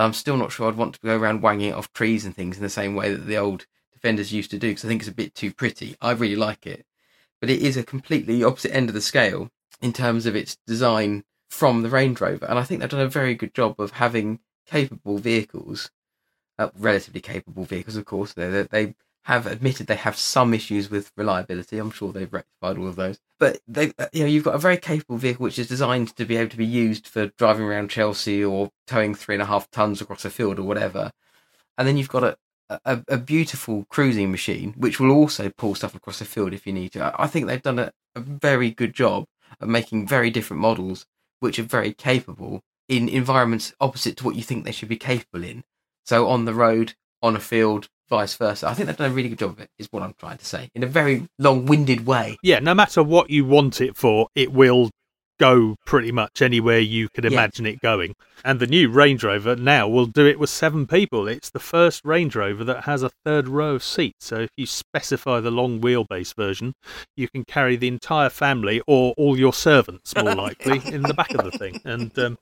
I'm 0.04 0.14
still 0.14 0.38
not 0.38 0.52
sure 0.52 0.68
I'd 0.68 0.76
want 0.76 0.96
to 0.96 1.00
go 1.02 1.18
around 1.18 1.42
wanging 1.42 1.70
it 1.70 1.76
off 1.76 1.92
trees 1.94 2.26
and 2.26 2.36
things 2.36 2.58
in 2.58 2.64
the 2.64 2.70
same 2.70 2.96
way 2.96 3.14
that 3.14 3.26
the 3.26 3.38
old 3.38 3.66
Defenders 3.92 4.32
used 4.32 4.52
to 4.52 4.58
do, 4.58 4.70
because 4.70 4.86
I 4.86 4.88
think 4.88 5.02
it's 5.02 5.10
a 5.10 5.14
bit 5.14 5.36
too 5.36 5.52
pretty. 5.52 5.98
I 6.00 6.12
really 6.12 6.38
like 6.38 6.66
it, 6.66 6.86
but 7.42 7.50
it 7.50 7.62
is 7.62 7.76
a 7.76 7.84
completely 7.84 8.42
opposite 8.46 8.74
end 8.74 8.88
of 8.88 8.96
the 8.96 9.02
scale 9.02 9.52
in 9.82 9.92
terms 9.92 10.26
of 10.26 10.38
its 10.38 10.58
design 10.66 11.26
from 11.50 11.82
the 11.82 11.90
Range 11.90 12.22
Rover, 12.22 12.46
and 12.46 12.58
I 12.58 12.64
think 12.64 12.80
they've 12.80 12.90
done 12.90 13.02
a 13.02 13.10
very 13.10 13.36
good 13.36 13.54
job 13.54 13.78
of 13.78 13.92
having 13.92 14.40
capable 14.66 15.18
vehicles, 15.18 15.92
uh, 16.58 16.70
relatively 16.78 17.20
capable 17.20 17.66
vehicles, 17.66 17.98
of 17.98 18.06
course. 18.06 18.32
They- 18.32 18.64
they 18.64 18.96
have 19.30 19.46
admitted 19.46 19.86
they 19.86 19.96
have 19.96 20.18
some 20.18 20.56
issues 20.56 20.90
with 20.90 21.12
reliability. 21.16 21.78
I'm 21.78 21.92
sure 21.92 22.12
they've 22.12 22.34
rectified 22.34 22.80
all 22.80 22.88
of 22.88 22.96
those. 22.96 23.20
But 23.38 23.60
they, 23.68 23.94
uh, 24.00 24.08
you 24.12 24.22
know, 24.22 24.26
you've 24.26 24.44
got 24.44 24.56
a 24.56 24.58
very 24.58 24.78
capable 24.78 25.18
vehicle 25.18 25.44
which 25.44 25.60
is 25.60 25.68
designed 25.68 26.16
to 26.16 26.26
be 26.26 26.36
able 26.36 26.50
to 26.50 26.58
be 26.58 26.66
used 26.66 27.08
for 27.08 27.28
driving 27.38 27.66
around 27.66 27.92
Chelsea 27.92 28.44
or 28.44 28.72
towing 28.88 29.14
three 29.14 29.36
and 29.36 29.42
a 29.44 29.46
half 29.46 29.70
tons 29.70 30.02
across 30.02 30.26
a 30.26 30.32
field 30.32 30.58
or 30.58 30.64
whatever. 30.64 31.12
And 31.78 31.88
then 31.88 31.96
you've 31.96 32.10
got 32.10 32.24
a, 32.24 32.38
a, 32.84 33.04
a 33.08 33.18
beautiful 33.20 33.86
cruising 33.88 34.32
machine 34.32 34.74
which 34.76 35.00
will 35.00 35.12
also 35.12 35.52
pull 35.56 35.76
stuff 35.76 35.94
across 35.94 36.18
the 36.18 36.26
field 36.26 36.52
if 36.52 36.66
you 36.66 36.74
need 36.74 36.94
to. 36.94 37.14
I 37.16 37.28
think 37.28 37.46
they've 37.46 37.62
done 37.62 37.78
a, 37.78 37.92
a 38.16 38.22
very 38.22 38.72
good 38.72 38.94
job 38.94 39.26
of 39.60 39.70
making 39.70 40.08
very 40.08 40.32
different 40.32 40.62
models 40.62 41.06
which 41.40 41.60
are 41.60 41.64
very 41.64 41.94
capable 41.94 42.62
in 42.88 43.08
environments 43.08 43.76
opposite 43.80 44.18
to 44.18 44.26
what 44.26 44.36
you 44.36 44.42
think 44.42 44.66
they 44.66 44.72
should 44.72 44.90
be 44.90 44.98
capable 44.98 45.44
in. 45.44 45.64
So 46.04 46.28
on 46.28 46.46
the 46.46 46.56
road, 46.56 46.96
on 47.22 47.36
a 47.36 47.40
field, 47.40 47.90
vice 48.10 48.36
versa. 48.36 48.68
I 48.68 48.74
think 48.74 48.88
they've 48.88 48.98
done 48.98 49.12
a 49.12 49.14
really 49.14 49.30
good 49.30 49.40
job 49.40 49.52
of 49.52 49.60
it, 49.60 49.70
is 49.78 49.88
what 49.92 50.04
I'm 50.04 50.14
trying 50.20 50.38
to 50.38 50.46
say, 50.46 50.70
in 50.76 50.84
a 50.84 50.88
very 50.88 51.28
long 51.38 51.66
winded 51.66 52.06
way. 52.06 52.38
Yeah, 52.44 52.60
no 52.60 52.74
matter 52.74 53.04
what 53.04 53.30
you 53.30 53.46
want 53.46 53.82
it 53.82 53.96
for, 53.96 54.28
it 54.36 54.52
will 54.52 54.90
go 55.40 55.78
pretty 55.86 56.12
much 56.12 56.42
anywhere 56.42 56.80
you 56.80 57.08
can 57.14 57.24
Yeah. 57.24 57.32
imagine 57.32 57.66
it 57.66 57.80
going. 57.80 58.14
And 58.44 58.60
the 58.60 58.68
new 58.68 58.90
Range 58.90 59.24
Rover 59.24 59.56
now 59.56 59.88
will 59.88 60.06
do 60.06 60.26
it 60.28 60.38
with 60.38 60.50
seven 60.50 60.86
people. 60.86 61.30
It's 61.30 61.50
the 61.50 61.62
first 61.62 62.04
Range 62.04 62.36
Rover 62.36 62.66
that 62.66 62.84
has 62.84 63.04
a 63.04 63.12
third 63.24 63.48
row 63.48 63.76
of 63.76 63.84
seats. 63.84 64.26
So 64.26 64.42
if 64.42 64.50
you 64.58 64.66
specify 64.66 65.40
the 65.40 65.50
long 65.52 65.80
wheelbase 65.80 66.36
version, 66.36 66.74
you 67.16 67.30
can 67.30 67.46
carry 67.46 67.78
the 67.78 67.88
entire 67.88 68.30
family 68.30 68.82
or 68.86 69.14
all 69.18 69.40
your 69.40 69.54
servants, 69.54 70.14
more 70.14 70.36
likely, 70.36 70.82
in 70.94 71.04
the 71.04 71.14
back 71.14 71.34
of 71.34 71.50
the 71.50 71.58
thing. 71.58 71.80
And 71.86 72.18
um, 72.20 72.38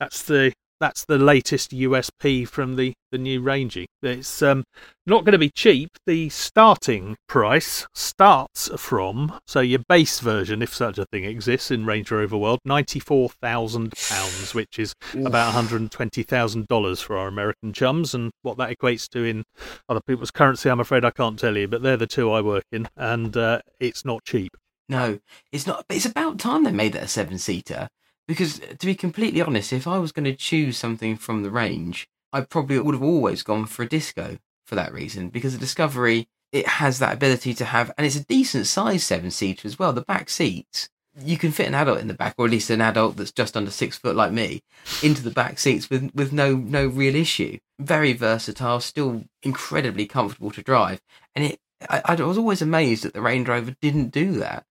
that's 0.00 0.22
the 0.22 0.52
that's 0.84 1.06
the 1.06 1.16
latest 1.16 1.70
USP 1.70 2.46
from 2.46 2.76
the, 2.76 2.92
the 3.10 3.16
new 3.16 3.40
Rangy. 3.40 3.86
It's 4.02 4.42
um, 4.42 4.64
not 5.06 5.24
going 5.24 5.32
to 5.32 5.38
be 5.38 5.48
cheap. 5.48 5.88
The 6.04 6.28
starting 6.28 7.16
price 7.26 7.86
starts 7.94 8.68
from, 8.76 9.38
so 9.46 9.60
your 9.60 9.80
base 9.88 10.20
version, 10.20 10.60
if 10.60 10.74
such 10.74 10.98
a 10.98 11.06
thing 11.06 11.24
exists 11.24 11.70
in 11.70 11.86
Range 11.86 12.10
Rover 12.10 12.36
world, 12.36 12.58
£94,000, 12.68 14.54
which 14.54 14.78
is 14.78 14.92
about 15.14 15.54
$120,000 15.54 17.02
for 17.02 17.16
our 17.16 17.28
American 17.28 17.72
chums. 17.72 18.12
And 18.12 18.30
what 18.42 18.58
that 18.58 18.68
equates 18.68 19.08
to 19.12 19.24
in 19.24 19.44
other 19.88 20.02
people's 20.06 20.30
currency, 20.30 20.68
I'm 20.68 20.80
afraid 20.80 21.02
I 21.02 21.12
can't 21.12 21.38
tell 21.38 21.56
you, 21.56 21.66
but 21.66 21.80
they're 21.80 21.96
the 21.96 22.06
two 22.06 22.30
I 22.30 22.42
work 22.42 22.64
in, 22.70 22.88
and 22.94 23.34
uh, 23.34 23.60
it's 23.80 24.04
not 24.04 24.22
cheap. 24.24 24.52
No, 24.90 25.18
it's 25.50 25.66
not. 25.66 25.86
But 25.88 25.96
it's 25.96 26.04
about 26.04 26.38
time 26.38 26.64
they 26.64 26.72
made 26.72 26.92
that 26.92 27.04
a 27.04 27.08
seven 27.08 27.38
seater. 27.38 27.88
Because 28.26 28.60
uh, 28.60 28.74
to 28.78 28.86
be 28.86 28.94
completely 28.94 29.42
honest, 29.42 29.72
if 29.72 29.86
I 29.86 29.98
was 29.98 30.12
going 30.12 30.24
to 30.24 30.34
choose 30.34 30.76
something 30.76 31.16
from 31.16 31.42
the 31.42 31.50
range, 31.50 32.08
I 32.32 32.40
probably 32.40 32.78
would 32.78 32.94
have 32.94 33.02
always 33.02 33.42
gone 33.42 33.66
for 33.66 33.82
a 33.82 33.88
disco 33.88 34.38
for 34.66 34.74
that 34.74 34.92
reason. 34.92 35.28
Because 35.28 35.52
the 35.52 35.58
Discovery, 35.58 36.28
it 36.52 36.66
has 36.66 36.98
that 36.98 37.14
ability 37.14 37.54
to 37.54 37.64
have, 37.66 37.92
and 37.96 38.06
it's 38.06 38.16
a 38.16 38.24
decent 38.24 38.66
size 38.66 39.04
seven 39.04 39.30
seater 39.30 39.68
as 39.68 39.78
well. 39.78 39.92
The 39.92 40.02
back 40.02 40.30
seats, 40.30 40.88
you 41.20 41.36
can 41.36 41.52
fit 41.52 41.68
an 41.68 41.74
adult 41.74 42.00
in 42.00 42.08
the 42.08 42.14
back, 42.14 42.34
or 42.38 42.46
at 42.46 42.50
least 42.50 42.70
an 42.70 42.80
adult 42.80 43.16
that's 43.16 43.32
just 43.32 43.56
under 43.56 43.70
six 43.70 43.98
foot 43.98 44.16
like 44.16 44.32
me, 44.32 44.62
into 45.02 45.22
the 45.22 45.30
back 45.30 45.58
seats 45.58 45.90
with 45.90 46.10
with 46.14 46.32
no 46.32 46.56
no 46.56 46.86
real 46.86 47.14
issue. 47.14 47.58
Very 47.78 48.12
versatile, 48.12 48.80
still 48.80 49.24
incredibly 49.42 50.06
comfortable 50.06 50.50
to 50.52 50.62
drive, 50.62 51.00
and 51.34 51.44
it. 51.44 51.60
I, 51.90 52.02
I 52.06 52.14
was 52.14 52.38
always 52.38 52.62
amazed 52.62 53.04
that 53.04 53.12
the 53.12 53.20
Range 53.20 53.46
Rover 53.46 53.76
didn't 53.82 54.08
do 54.08 54.32
that. 54.38 54.64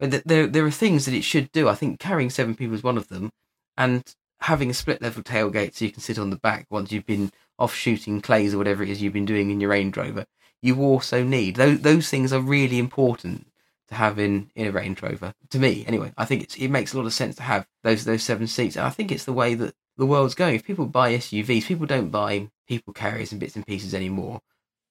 There 0.00 0.46
there 0.46 0.66
are 0.66 0.70
things 0.70 1.06
that 1.06 1.14
it 1.14 1.24
should 1.24 1.50
do. 1.52 1.68
I 1.68 1.74
think 1.74 1.98
carrying 1.98 2.30
seven 2.30 2.54
people 2.54 2.74
is 2.74 2.82
one 2.82 2.98
of 2.98 3.08
them, 3.08 3.30
and 3.76 4.04
having 4.40 4.70
a 4.70 4.74
split 4.74 5.00
level 5.00 5.22
tailgate 5.22 5.74
so 5.74 5.84
you 5.84 5.90
can 5.90 6.02
sit 6.02 6.18
on 6.18 6.30
the 6.30 6.36
back 6.36 6.66
once 6.70 6.92
you've 6.92 7.06
been 7.06 7.32
off 7.58 7.74
shooting 7.74 8.20
clays 8.20 8.54
or 8.54 8.58
whatever 8.58 8.82
it 8.82 8.90
is 8.90 9.00
you've 9.00 9.12
been 9.12 9.24
doing 9.24 9.50
in 9.50 9.60
your 9.60 9.70
Range 9.70 9.96
Rover. 9.96 10.26
You 10.62 10.80
also 10.82 11.22
need 11.22 11.56
those 11.56 11.80
those 11.80 12.10
things 12.10 12.32
are 12.32 12.40
really 12.40 12.78
important 12.78 13.46
to 13.88 13.94
have 13.94 14.18
in, 14.18 14.50
in 14.54 14.66
a 14.66 14.72
Range 14.72 15.00
Rover. 15.00 15.32
To 15.50 15.58
me, 15.58 15.84
anyway, 15.86 16.12
I 16.16 16.24
think 16.24 16.60
it 16.60 16.70
makes 16.70 16.92
a 16.92 16.96
lot 16.96 17.06
of 17.06 17.12
sense 17.12 17.36
to 17.36 17.42
have 17.42 17.66
those 17.82 18.04
those 18.04 18.22
seven 18.22 18.46
seats. 18.46 18.76
And 18.76 18.86
I 18.86 18.90
think 18.90 19.10
it's 19.10 19.24
the 19.24 19.32
way 19.32 19.54
that 19.54 19.74
the 19.96 20.06
world's 20.06 20.34
going. 20.34 20.54
If 20.54 20.64
people 20.64 20.86
buy 20.86 21.14
SUVs, 21.14 21.64
people 21.64 21.86
don't 21.86 22.10
buy 22.10 22.48
people 22.68 22.92
carriers 22.92 23.32
and 23.32 23.40
bits 23.40 23.56
and 23.56 23.66
pieces 23.66 23.94
anymore. 23.94 24.40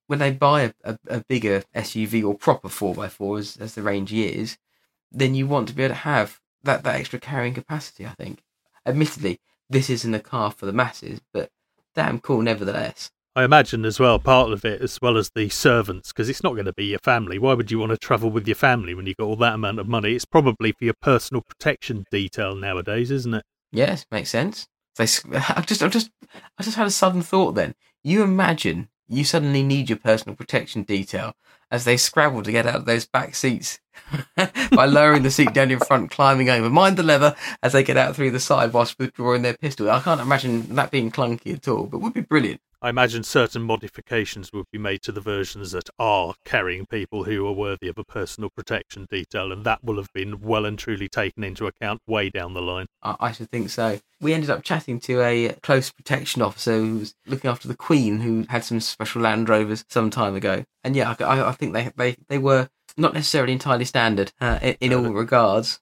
When 0.08 0.20
they 0.20 0.32
buy 0.32 0.62
a, 0.62 0.74
a, 0.84 1.00
a 1.08 1.24
bigger 1.28 1.63
SUV 1.76 2.24
or 2.26 2.36
proper 2.36 2.70
four 2.70 3.04
x 3.04 3.13
four 3.13 3.38
as 3.38 3.58
as 3.58 3.76
the 3.76 3.84
Range 3.84 4.12
is, 4.13 4.58
then 5.15 5.34
you 5.34 5.47
want 5.47 5.67
to 5.69 5.73
be 5.73 5.84
able 5.84 5.95
to 5.95 6.01
have 6.01 6.39
that, 6.63 6.84
that 6.84 6.95
extra 6.95 7.19
carrying 7.19 7.54
capacity, 7.54 8.06
I 8.06 8.13
think. 8.19 8.43
Admittedly, 8.86 9.39
this 9.69 9.89
isn't 9.89 10.13
a 10.13 10.19
car 10.19 10.51
for 10.51 10.65
the 10.65 10.73
masses, 10.73 11.21
but 11.34 11.49
damn 11.95 12.19
cool 12.19 12.41
nevertheless. 12.41 13.10
I 13.38 13.43
imagine 13.43 13.84
as 13.84 13.99
well, 13.99 14.17
part 14.17 14.51
of 14.54 14.63
it, 14.63 14.82
as 14.82 15.01
well 15.01 15.17
as 15.17 15.32
the 15.36 15.49
servants, 15.49 16.13
because 16.13 16.30
it's 16.30 16.43
not 16.43 16.54
going 16.54 16.67
to 16.67 16.73
be 16.73 16.86
your 16.86 16.99
family. 16.99 17.38
Why 17.38 17.54
would 17.54 17.69
you 17.69 17.80
want 17.80 17.91
to 17.91 17.97
travel 17.97 18.30
with 18.30 18.47
your 18.47 18.56
family 18.56 18.93
when 18.93 19.08
you've 19.08 19.17
got 19.17 19.25
all 19.25 19.36
that 19.38 19.56
amount 19.56 19.80
of 19.80 19.88
money? 19.88 20.13
It's 20.13 20.23
probably 20.23 20.71
for 20.71 20.86
your 20.86 20.93
personal 21.01 21.41
protection 21.41 22.06
detail 22.12 22.56
nowadays, 22.56 23.12
isn't 23.12 23.34
it? 23.34 23.43
Yes, 23.71 24.06
makes 24.10 24.30
sense. 24.30 24.67
They, 24.97 25.04
I 25.34 25.63
just, 25.65 25.84
I 25.84 25.89
just, 25.89 26.12
I 26.58 26.63
just 26.63 26.78
had 26.78 26.88
a 26.88 26.91
sudden 26.91 27.21
thought. 27.21 27.56
Then 27.56 27.75
you 28.04 28.23
imagine 28.23 28.88
you 29.08 29.24
suddenly 29.24 29.63
need 29.63 29.89
your 29.89 30.00
personal 30.00 30.36
protection 30.36 30.84
detail 30.84 31.34
as 31.72 31.84
they 31.84 31.98
scrabble 31.98 32.44
to 32.44 32.52
get 32.52 32.65
out 32.65 32.76
of 32.76 32.86
those 32.86 33.06
back 33.06 33.36
seats 33.36 33.80
by 34.72 34.86
lowering 34.86 35.24
the 35.24 35.32
seat 35.32 35.54
down 35.54 35.72
in 35.72 35.80
front, 35.80 36.12
climbing 36.12 36.50
over. 36.50 36.70
Mind 36.70 36.98
the 36.98 37.04
lever 37.04 37.36
as 37.63 37.74
they 37.74 37.84
get 37.84 37.98
out 37.98 38.15
through 38.15 38.32
the 38.32 38.39
side 38.39 38.74
whilst 38.74 38.98
withdrawing 39.00 39.41
their 39.41 39.58
pistol. 39.58 39.89
I 39.89 40.02
can't 40.02 40.22
imagine 40.22 40.76
that 40.76 40.91
being 40.91 41.12
clunky 41.12 41.56
at 41.56 41.68
all, 41.68 41.86
but 41.86 42.00
would 42.00 42.13
be 42.13 42.22
brilliant. 42.22 42.62
I 42.86 42.89
imagine 42.89 43.24
certain 43.24 43.63
modifications 43.63 44.54
would 44.54 44.67
be 44.71 44.78
made 44.78 45.02
to 45.02 45.12
the 45.12 45.19
versions 45.19 45.71
that 45.71 45.89
are 45.98 46.36
carrying 46.45 46.86
people 46.86 47.24
who 47.24 47.48
are 47.48 47.52
worthy 47.52 47.88
of 47.88 47.98
a 47.98 48.04
personal 48.04 48.52
protection 48.52 49.08
detail, 49.10 49.52
and 49.52 49.65
that 49.65 49.84
will 49.84 49.95
have 49.95 50.13
been 50.13 50.39
well 50.39 50.65
and 50.67 50.78
truly 50.78 51.10
taken 51.10 51.43
into 51.43 51.65
account 51.65 52.04
way 52.06 52.30
down 52.30 52.54
the 52.54 52.62
line. 52.62 52.86
I, 53.02 53.32
should 53.32 53.50
think 53.50 53.71
so. 53.71 54.00
We 54.21 54.36
ended 54.36 54.52
up 54.52 54.62
chatting 54.62 55.00
to 55.00 55.19
a 55.21 55.54
close 55.63 55.89
protection 55.89 56.43
officer 56.43 56.74
who 56.78 57.00
was 57.00 57.15
looking 57.26 57.50
after 57.50 57.67
the 57.67 57.76
Queen, 57.76 58.19
who 58.19 58.45
had 58.50 58.63
some 58.63 58.80
special 58.80 59.24
Land 59.24 59.50
Rovers 59.50 59.84
some 59.89 60.12
time 60.12 60.36
ago. 60.36 60.63
And 60.84 60.95
yeah, 60.95 61.15
I, 61.19 61.24
I- 61.24 61.50
I 61.50 61.52
think 61.54 61.74
they, 61.74 61.91
they, 61.95 62.17
they 62.30 62.38
were 62.38 62.69
not 62.98 63.15
necessarily 63.15 63.54
entirely 63.54 63.86
standard 63.86 64.32
uh, 64.39 64.60
in, 64.62 64.76
in 64.80 64.93
all 64.93 65.12
regards. 65.12 65.80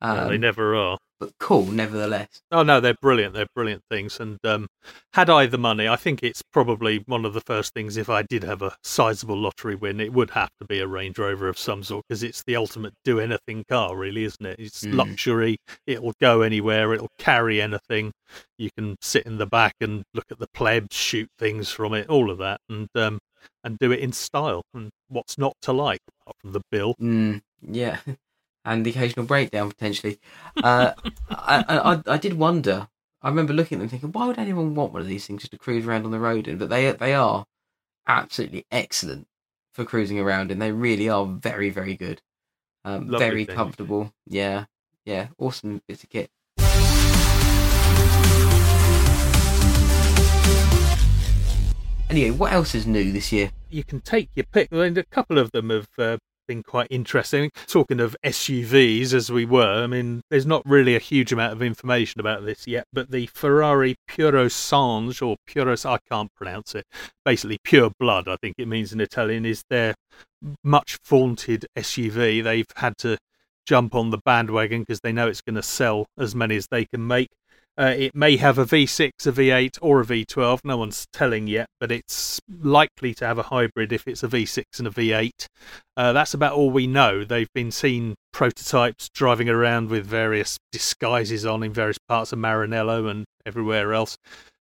Um, 0.00 0.16
no, 0.16 0.28
they 0.30 0.38
never 0.38 0.74
are. 0.74 0.96
But 1.18 1.32
cool, 1.40 1.64
nevertheless. 1.64 2.42
Oh 2.52 2.62
no, 2.62 2.78
they're 2.78 2.92
brilliant. 3.00 3.32
They're 3.32 3.46
brilliant 3.54 3.82
things. 3.90 4.20
And 4.20 4.38
um, 4.44 4.66
had 5.14 5.30
I 5.30 5.46
the 5.46 5.56
money, 5.56 5.88
I 5.88 5.96
think 5.96 6.22
it's 6.22 6.42
probably 6.42 7.02
one 7.06 7.24
of 7.24 7.32
the 7.32 7.40
first 7.40 7.72
things. 7.72 7.96
If 7.96 8.10
I 8.10 8.20
did 8.22 8.44
have 8.44 8.60
a 8.60 8.76
sizable 8.82 9.38
lottery 9.38 9.74
win, 9.76 9.98
it 9.98 10.12
would 10.12 10.30
have 10.32 10.50
to 10.60 10.66
be 10.66 10.78
a 10.80 10.86
Range 10.86 11.18
Rover 11.18 11.48
of 11.48 11.58
some 11.58 11.82
sort 11.82 12.04
because 12.06 12.22
it's 12.22 12.42
the 12.42 12.56
ultimate 12.56 12.92
do 13.02 13.18
anything 13.18 13.64
car, 13.66 13.96
really, 13.96 14.24
isn't 14.24 14.44
it? 14.44 14.56
It's 14.58 14.84
Mm. 14.84 14.94
luxury. 14.94 15.56
It'll 15.86 16.12
go 16.20 16.42
anywhere. 16.42 16.92
It'll 16.92 17.08
carry 17.18 17.62
anything. 17.62 18.12
You 18.58 18.68
can 18.76 18.96
sit 19.00 19.24
in 19.24 19.38
the 19.38 19.46
back 19.46 19.74
and 19.80 20.02
look 20.12 20.26
at 20.30 20.38
the 20.38 20.48
plebs, 20.48 20.94
shoot 20.94 21.30
things 21.38 21.70
from 21.70 21.94
it, 21.94 22.08
all 22.10 22.30
of 22.30 22.36
that, 22.38 22.60
and 22.68 22.88
um, 22.94 23.20
and 23.64 23.78
do 23.78 23.90
it 23.90 24.00
in 24.00 24.12
style. 24.12 24.62
And 24.74 24.90
what's 25.08 25.38
not 25.38 25.54
to 25.62 25.72
like 25.72 26.00
apart 26.20 26.36
from 26.42 26.52
the 26.52 26.60
bill? 26.70 26.94
Mm, 27.00 27.40
yeah, 27.62 28.00
and 28.66 28.84
the 28.84 28.90
occasional 28.90 29.24
breakdown 29.24 29.70
potentially. 29.70 30.18
Uh, 30.62 30.92
I, 31.30 31.64
I 31.68 31.94
I- 31.94 32.02
I 32.14 32.16
did 32.18 32.34
wonder. 32.34 32.88
I 33.22 33.28
remember 33.30 33.54
looking 33.54 33.78
at 33.78 33.80
them 33.80 33.88
thinking, 33.88 34.12
why 34.12 34.26
would 34.26 34.38
anyone 34.38 34.74
want 34.74 34.92
one 34.92 35.00
of 35.02 35.08
these 35.08 35.26
things 35.26 35.40
just 35.42 35.52
to 35.52 35.58
cruise 35.58 35.86
around 35.86 36.04
on 36.04 36.10
the 36.10 36.18
road 36.20 36.46
in? 36.46 36.58
But 36.58 36.68
they 36.68 36.90
they 36.92 37.14
are 37.14 37.46
absolutely 38.06 38.66
excellent 38.70 39.26
for 39.72 39.84
cruising 39.84 40.20
around 40.20 40.50
in. 40.50 40.58
They 40.58 40.72
really 40.72 41.08
are 41.08 41.24
very 41.26 41.70
very 41.70 41.94
good. 41.94 42.20
Um, 42.84 43.08
very 43.08 43.44
thing. 43.44 43.56
comfortable. 43.56 44.12
Yeah, 44.26 44.66
yeah, 45.04 45.28
awesome 45.38 45.80
bits 45.88 46.04
of 46.04 46.10
kit. 46.10 46.30
Anyway, 52.08 52.30
what 52.30 52.52
else 52.52 52.74
is 52.74 52.86
new 52.86 53.10
this 53.12 53.32
year? 53.32 53.50
you 53.68 53.82
can 53.82 54.00
take 54.00 54.30
your 54.36 54.44
pick. 54.52 54.68
I 54.72 54.76
mean, 54.76 54.96
a 54.96 55.02
couple 55.02 55.38
of 55.38 55.50
them 55.50 55.70
have 55.70 55.88
uh, 55.98 56.16
been 56.46 56.62
quite 56.62 56.88
interesting. 56.90 57.50
Talking 57.66 58.00
of 58.00 58.16
SUVs, 58.24 59.12
as 59.12 59.30
we 59.30 59.44
were, 59.44 59.82
I 59.82 59.86
mean, 59.86 60.22
there's 60.30 60.46
not 60.46 60.62
really 60.64 60.96
a 60.96 61.00
huge 61.00 61.32
amount 61.32 61.52
of 61.52 61.62
information 61.62 62.20
about 62.20 62.44
this 62.44 62.66
yet, 62.66 62.84
but 62.92 63.10
the 63.10 63.26
Ferrari 63.26 63.96
Purosangue, 64.08 65.20
or 65.26 65.36
Puro, 65.46 65.76
I 65.84 65.98
can't 66.10 66.32
pronounce 66.34 66.74
it, 66.74 66.84
basically 67.24 67.58
pure 67.62 67.90
blood, 67.98 68.28
I 68.28 68.36
think 68.36 68.54
it 68.58 68.68
means 68.68 68.92
in 68.92 69.00
Italian, 69.00 69.44
is 69.44 69.62
their 69.70 69.94
much 70.62 70.98
vaunted 71.04 71.66
SUV. 71.76 72.42
They've 72.42 72.66
had 72.76 72.96
to 72.98 73.18
jump 73.66 73.94
on 73.94 74.10
the 74.10 74.18
bandwagon 74.24 74.82
because 74.82 75.00
they 75.00 75.12
know 75.12 75.28
it's 75.28 75.42
going 75.42 75.56
to 75.56 75.62
sell 75.62 76.06
as 76.18 76.34
many 76.34 76.56
as 76.56 76.68
they 76.68 76.84
can 76.84 77.06
make. 77.06 77.28
Uh, 77.78 77.94
it 77.96 78.14
may 78.14 78.36
have 78.36 78.56
a 78.56 78.64
V6, 78.64 79.10
a 79.26 79.32
V8, 79.32 79.78
or 79.82 80.00
a 80.00 80.04
V12. 80.04 80.60
No 80.64 80.78
one's 80.78 81.06
telling 81.12 81.46
yet, 81.46 81.66
but 81.78 81.92
it's 81.92 82.40
likely 82.48 83.12
to 83.14 83.26
have 83.26 83.38
a 83.38 83.44
hybrid 83.44 83.92
if 83.92 84.08
it's 84.08 84.22
a 84.22 84.28
V6 84.28 84.64
and 84.78 84.88
a 84.88 84.90
V8. 84.90 85.46
Uh, 85.96 86.12
that's 86.12 86.32
about 86.32 86.54
all 86.54 86.70
we 86.70 86.86
know. 86.86 87.22
They've 87.22 87.52
been 87.54 87.70
seen 87.70 88.14
prototypes 88.32 89.10
driving 89.10 89.48
around 89.48 89.90
with 89.90 90.06
various 90.06 90.58
disguises 90.72 91.44
on 91.44 91.62
in 91.62 91.72
various 91.72 91.98
parts 92.08 92.32
of 92.32 92.38
Maranello 92.38 93.10
and 93.10 93.26
everywhere 93.44 93.92
else. 93.92 94.16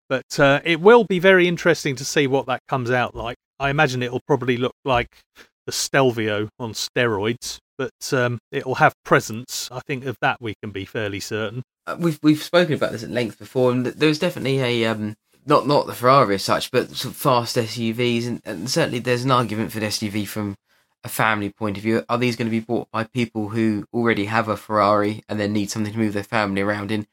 But 0.09 0.39
uh, 0.39 0.59
it 0.63 0.81
will 0.81 1.05
be 1.05 1.19
very 1.19 1.47
interesting 1.47 1.95
to 1.95 2.05
see 2.05 2.27
what 2.27 2.45
that 2.47 2.61
comes 2.67 2.91
out 2.91 3.15
like. 3.15 3.37
I 3.59 3.69
imagine 3.69 4.03
it'll 4.03 4.21
probably 4.27 4.57
look 4.57 4.75
like 4.83 5.17
the 5.65 5.71
Stelvio 5.71 6.49
on 6.59 6.73
steroids, 6.73 7.59
but 7.77 8.13
um, 8.13 8.39
it'll 8.51 8.75
have 8.75 8.93
presence. 9.03 9.69
I 9.71 9.79
think 9.79 10.05
of 10.05 10.17
that 10.21 10.41
we 10.41 10.55
can 10.61 10.71
be 10.71 10.85
fairly 10.85 11.19
certain. 11.19 11.63
uh, 11.87 11.95
we've 11.99 12.19
we've 12.23 12.43
spoken 12.43 12.73
about 12.73 12.91
this 12.91 13.03
at 13.03 13.09
length 13.09 13.39
before, 13.39 13.71
and 13.71 13.85
th- 13.85 13.95
there's 13.97 14.19
definitely 14.19 14.61
a 14.61 14.85
um, 14.85 15.15
not 15.45 15.67
not 15.67 15.87
the 15.87 15.93
Ferrari 15.93 16.35
as 16.35 16.43
such, 16.43 16.71
but 16.71 16.89
sort 16.95 17.13
of 17.13 17.17
fast 17.17 17.55
SUVs, 17.55 18.27
and, 18.27 18.41
and 18.45 18.69
certainly 18.69 18.99
there's 18.99 19.23
an 19.23 19.31
argument 19.31 19.71
for 19.71 19.79
the 19.79 19.87
SUV 19.87 20.27
from 20.27 20.55
a 21.03 21.09
family 21.09 21.49
point 21.51 21.77
of 21.77 21.83
view. 21.83 22.03
Are 22.09 22.17
these 22.17 22.35
going 22.35 22.47
to 22.47 22.51
be 22.51 22.59
bought 22.59 22.89
by 22.91 23.03
people 23.03 23.49
who 23.49 23.85
already 23.93 24.25
have 24.25 24.47
a 24.47 24.57
Ferrari 24.57 25.21
and 25.29 25.39
then 25.39 25.53
need 25.53 25.69
something 25.69 25.93
to 25.93 25.99
move 25.99 26.13
their 26.13 26.23
family 26.23 26.61
around 26.61 26.91
in? 26.91 27.05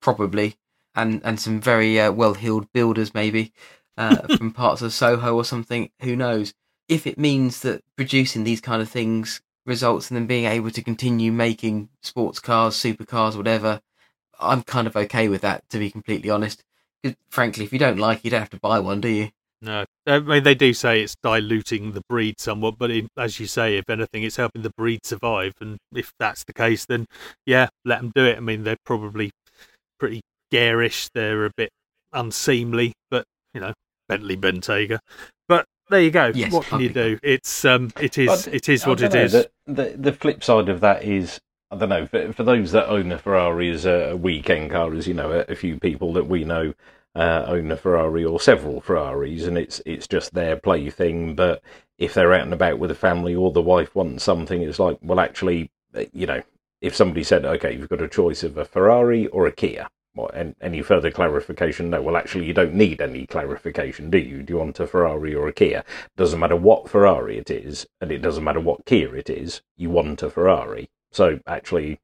Probably, 0.00 0.56
and 0.94 1.20
and 1.24 1.40
some 1.40 1.60
very 1.60 2.00
uh, 2.00 2.12
well-heeled 2.12 2.72
builders 2.72 3.12
maybe 3.12 3.52
uh, 3.98 4.16
from 4.36 4.52
parts 4.52 4.82
of 4.82 4.92
Soho 4.92 5.34
or 5.34 5.44
something. 5.44 5.90
Who 6.02 6.14
knows? 6.16 6.54
If 6.88 7.06
it 7.06 7.18
means 7.18 7.60
that 7.60 7.82
producing 7.96 8.44
these 8.44 8.60
kind 8.60 8.80
of 8.82 8.88
things 8.88 9.40
results 9.70 10.10
in 10.10 10.16
them 10.16 10.26
being 10.26 10.44
able 10.44 10.70
to 10.70 10.82
continue 10.82 11.32
making 11.32 11.88
sports 12.02 12.38
cars, 12.40 12.74
supercars, 12.74 13.36
whatever, 13.36 13.80
I'm 14.38 14.62
kind 14.62 14.86
of 14.86 14.96
okay 14.96 15.28
with 15.28 15.40
that, 15.40 15.66
to 15.70 15.78
be 15.78 15.90
completely 15.90 16.28
honest. 16.28 16.62
frankly, 17.30 17.64
if 17.64 17.72
you 17.72 17.78
don't 17.78 17.98
like 17.98 18.18
it, 18.18 18.24
you 18.24 18.30
don't 18.30 18.40
have 18.40 18.50
to 18.50 18.60
buy 18.60 18.80
one, 18.80 19.00
do 19.00 19.08
you? 19.08 19.30
No, 19.62 19.84
I 20.06 20.20
mean 20.20 20.42
they 20.42 20.54
do 20.54 20.72
say 20.72 21.02
it's 21.02 21.16
diluting 21.22 21.92
the 21.92 22.00
breed 22.08 22.40
somewhat, 22.40 22.78
but 22.78 22.90
in, 22.90 23.08
as 23.18 23.38
you 23.38 23.46
say, 23.46 23.76
if 23.76 23.90
anything, 23.90 24.22
it's 24.22 24.36
helping 24.36 24.62
the 24.62 24.72
breed 24.76 25.04
survive. 25.04 25.52
And 25.60 25.76
if 25.94 26.12
that's 26.18 26.44
the 26.44 26.54
case, 26.54 26.86
then 26.86 27.06
yeah, 27.44 27.68
let 27.84 28.00
them 28.00 28.10
do 28.14 28.24
it. 28.24 28.38
I 28.38 28.40
mean 28.40 28.64
they're 28.64 28.84
probably 28.86 29.32
pretty 29.98 30.22
garish. 30.50 31.10
They're 31.14 31.44
a 31.44 31.50
bit 31.54 31.68
unseemly, 32.12 32.94
but 33.10 33.24
you 33.52 33.60
know 33.60 33.74
Bentley 34.08 34.36
Bentayga. 34.36 34.98
But 35.90 35.96
there 35.96 36.04
you 36.04 36.10
go. 36.12 36.30
Yes, 36.32 36.52
what 36.52 36.66
can 36.66 36.80
you 36.80 36.88
do? 36.88 37.18
It's 37.20 37.64
um, 37.64 37.90
it 38.00 38.16
is 38.16 38.28
But 38.28 38.54
it 38.54 38.68
is 38.68 38.86
what 38.86 39.02
it 39.02 39.10
dunno, 39.10 39.24
is. 39.24 39.32
The, 39.32 39.50
the 39.66 39.94
the 39.98 40.12
flip 40.12 40.44
side 40.44 40.68
of 40.68 40.78
that 40.80 41.02
is 41.02 41.40
I 41.72 41.76
don't 41.76 41.88
know 41.88 42.06
for, 42.06 42.32
for 42.32 42.44
those 42.44 42.70
that 42.70 42.88
own 42.88 43.10
a 43.10 43.18
Ferrari 43.18 43.70
as 43.70 43.86
a 43.86 44.14
weekend 44.14 44.70
car, 44.70 44.94
as 44.94 45.08
you 45.08 45.14
know, 45.14 45.32
a, 45.32 45.40
a 45.52 45.56
few 45.56 45.80
people 45.80 46.12
that 46.12 46.28
we 46.28 46.44
know 46.44 46.74
uh, 47.16 47.44
own 47.48 47.72
a 47.72 47.76
Ferrari 47.76 48.24
or 48.24 48.38
several 48.40 48.80
Ferraris, 48.80 49.46
and 49.46 49.58
it's 49.58 49.82
it's 49.84 50.06
just 50.06 50.32
their 50.32 50.54
plaything. 50.54 51.34
But 51.34 51.60
if 51.98 52.14
they're 52.14 52.34
out 52.34 52.42
and 52.42 52.54
about 52.54 52.78
with 52.78 52.92
a 52.92 52.94
family 52.94 53.34
or 53.34 53.50
the 53.50 53.60
wife 53.60 53.92
wants 53.96 54.22
something, 54.22 54.62
it's 54.62 54.78
like, 54.78 54.98
well, 55.02 55.18
actually, 55.18 55.72
uh, 55.96 56.04
you 56.12 56.26
know, 56.26 56.40
if 56.80 56.94
somebody 56.94 57.24
said, 57.24 57.44
okay, 57.44 57.76
you've 57.76 57.88
got 57.88 58.00
a 58.00 58.06
choice 58.06 58.44
of 58.44 58.56
a 58.56 58.64
Ferrari 58.64 59.26
or 59.26 59.48
a 59.48 59.52
Kia. 59.52 59.88
And 60.28 60.54
any 60.60 60.82
further 60.82 61.10
clarification? 61.10 61.90
No. 61.90 62.02
Well, 62.02 62.16
actually, 62.16 62.46
you 62.46 62.52
don't 62.52 62.74
need 62.74 63.00
any 63.00 63.26
clarification, 63.26 64.10
do 64.10 64.18
you? 64.18 64.42
Do 64.42 64.52
you 64.52 64.58
want 64.58 64.80
a 64.80 64.86
Ferrari 64.86 65.34
or 65.34 65.48
a 65.48 65.52
Kia? 65.52 65.84
Doesn't 66.16 66.40
matter 66.40 66.56
what 66.56 66.88
Ferrari 66.88 67.38
it 67.38 67.50
is, 67.50 67.86
and 68.00 68.10
it 68.12 68.18
doesn't 68.18 68.44
matter 68.44 68.60
what 68.60 68.84
Kia 68.84 69.14
it 69.16 69.30
is. 69.30 69.62
You 69.76 69.90
want 69.90 70.22
a 70.22 70.30
Ferrari. 70.30 70.90
So 71.10 71.40
actually, 71.46 72.00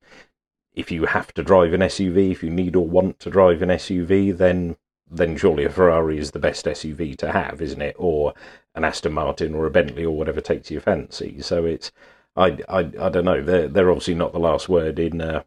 if 0.74 0.90
you 0.90 1.06
have 1.06 1.32
to 1.34 1.42
drive 1.42 1.72
an 1.72 1.80
SUV, 1.80 2.30
if 2.30 2.42
you 2.42 2.50
need 2.50 2.76
or 2.76 2.86
want 2.86 3.18
to 3.20 3.30
drive 3.30 3.62
an 3.62 3.70
SUV, 3.70 4.36
then 4.36 4.76
then 5.08 5.36
surely 5.36 5.64
a 5.64 5.70
Ferrari 5.70 6.18
is 6.18 6.32
the 6.32 6.38
best 6.38 6.66
SUV 6.66 7.16
to 7.16 7.30
have, 7.30 7.62
isn't 7.62 7.80
it? 7.80 7.94
Or 7.96 8.34
an 8.74 8.84
Aston 8.84 9.12
Martin 9.12 9.54
or 9.54 9.64
a 9.66 9.70
Bentley 9.70 10.04
or 10.04 10.16
whatever 10.16 10.40
takes 10.40 10.70
your 10.70 10.80
fancy. 10.80 11.40
So 11.40 11.64
it's 11.64 11.92
I 12.36 12.58
I, 12.68 12.80
I 13.00 13.08
don't 13.08 13.24
know. 13.24 13.42
They're 13.42 13.68
they're 13.68 13.90
obviously 13.90 14.14
not 14.14 14.32
the 14.32 14.38
last 14.38 14.68
word 14.68 14.98
in 14.98 15.20
uh, 15.20 15.42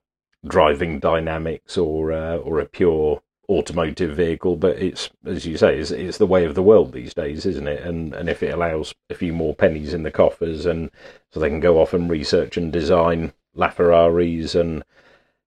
driving 0.48 1.00
dynamics 1.00 1.78
or 1.78 2.12
uh, 2.12 2.38
or 2.38 2.60
a 2.60 2.66
pure 2.66 3.22
automotive 3.50 4.16
vehicle, 4.16 4.56
but 4.56 4.78
it's 4.78 5.10
as 5.26 5.46
you 5.46 5.58
say, 5.58 5.78
it's, 5.78 5.92
it's 5.92 6.20
the 6.20 6.28
way 6.28 6.46
of 6.46 6.56
the 6.56 6.64
world 6.64 6.94
these 6.94 7.14
days, 7.14 7.46
isn't 7.46 7.68
it? 7.68 7.82
And 7.84 8.14
and 8.14 8.30
if 8.30 8.44
it 8.44 8.54
allows 8.54 8.94
a 9.10 9.16
few 9.16 9.34
more 9.34 9.56
pennies 9.56 9.94
in 9.94 10.04
the 10.04 10.12
coffers, 10.12 10.66
and 10.66 10.92
so 11.32 11.40
they 11.40 11.50
can 11.50 11.60
go 11.60 11.82
off 11.82 11.94
and 11.94 12.10
research 12.10 12.58
and 12.58 12.72
design 12.72 13.34
LaFerraris, 13.56 14.60
and 14.60 14.84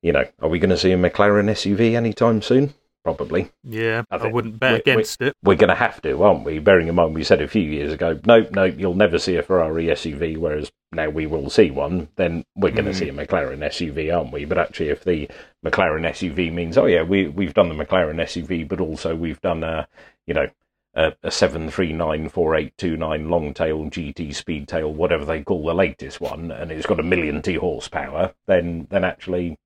you 0.02 0.12
know, 0.12 0.24
are 0.40 0.48
we 0.48 0.58
going 0.58 0.70
to 0.70 0.78
see 0.78 0.92
a 0.92 0.96
McLaren 0.96 1.50
SUV 1.50 1.94
anytime 1.94 2.42
soon? 2.42 2.74
Probably. 3.04 3.50
yeah, 3.64 4.04
I 4.12 4.16
I, 4.16 4.26
wouldn't 4.28 4.60
bet 4.60 4.70
we- 4.72 4.76
we- 4.92 4.92
against 4.92 5.20
it. 5.22 5.34
We're 5.42 5.56
going 5.56 5.70
to 5.70 5.74
have 5.74 6.00
to, 6.02 6.22
aren't 6.22 6.44
we? 6.44 6.60
Bearing 6.60 6.86
in 6.86 6.94
mind 6.94 7.14
we 7.14 7.24
said 7.24 7.42
a 7.42 7.48
few 7.48 7.62
years 7.62 7.92
ago, 7.92 8.20
nope, 8.24 8.50
nope, 8.52 8.74
you'll 8.78 8.94
never 8.94 9.18
see 9.18 9.34
a 9.36 9.42
Ferrari 9.42 9.86
SUV, 9.86 10.36
whereas 10.36 10.70
now 10.92 11.08
we 11.08 11.26
will 11.26 11.50
see 11.50 11.70
one, 11.72 12.08
then 12.16 12.44
we're 12.54 12.70
going 12.70 12.84
to 12.84 12.94
see 12.94 13.08
a 13.08 13.12
McLaren 13.12 13.58
SUV, 13.58 14.16
aren't 14.16 14.32
we? 14.32 14.44
But 14.44 14.58
actually, 14.58 14.90
if 14.90 15.02
the 15.02 15.28
McLaren 15.66 16.08
SUV 16.10 16.52
means, 16.52 16.78
oh 16.78 16.86
yeah, 16.86 17.02
we, 17.02 17.26
we've 17.26 17.54
done 17.54 17.68
the 17.68 17.74
McLaren 17.84 18.20
SUV, 18.22 18.68
but 18.68 18.80
also 18.80 19.16
we've 19.16 19.40
done 19.40 19.64
a, 19.64 19.88
you 20.26 20.34
know, 20.34 20.46
a, 20.94 21.12
a 21.24 21.30
7394829 21.30 23.28
long-tail 23.28 23.84
GT 23.90 24.28
speedtail, 24.28 24.92
whatever 24.92 25.24
they 25.24 25.42
call 25.42 25.64
the 25.64 25.74
latest 25.74 26.20
one, 26.20 26.50
and 26.52 26.70
it's 26.70 26.86
got 26.86 27.00
a 27.00 27.02
million 27.02 27.42
T 27.42 27.54
horsepower, 27.54 28.34
then, 28.46 28.86
then 28.90 29.02
actually, 29.04 29.50
mm, 29.50 29.56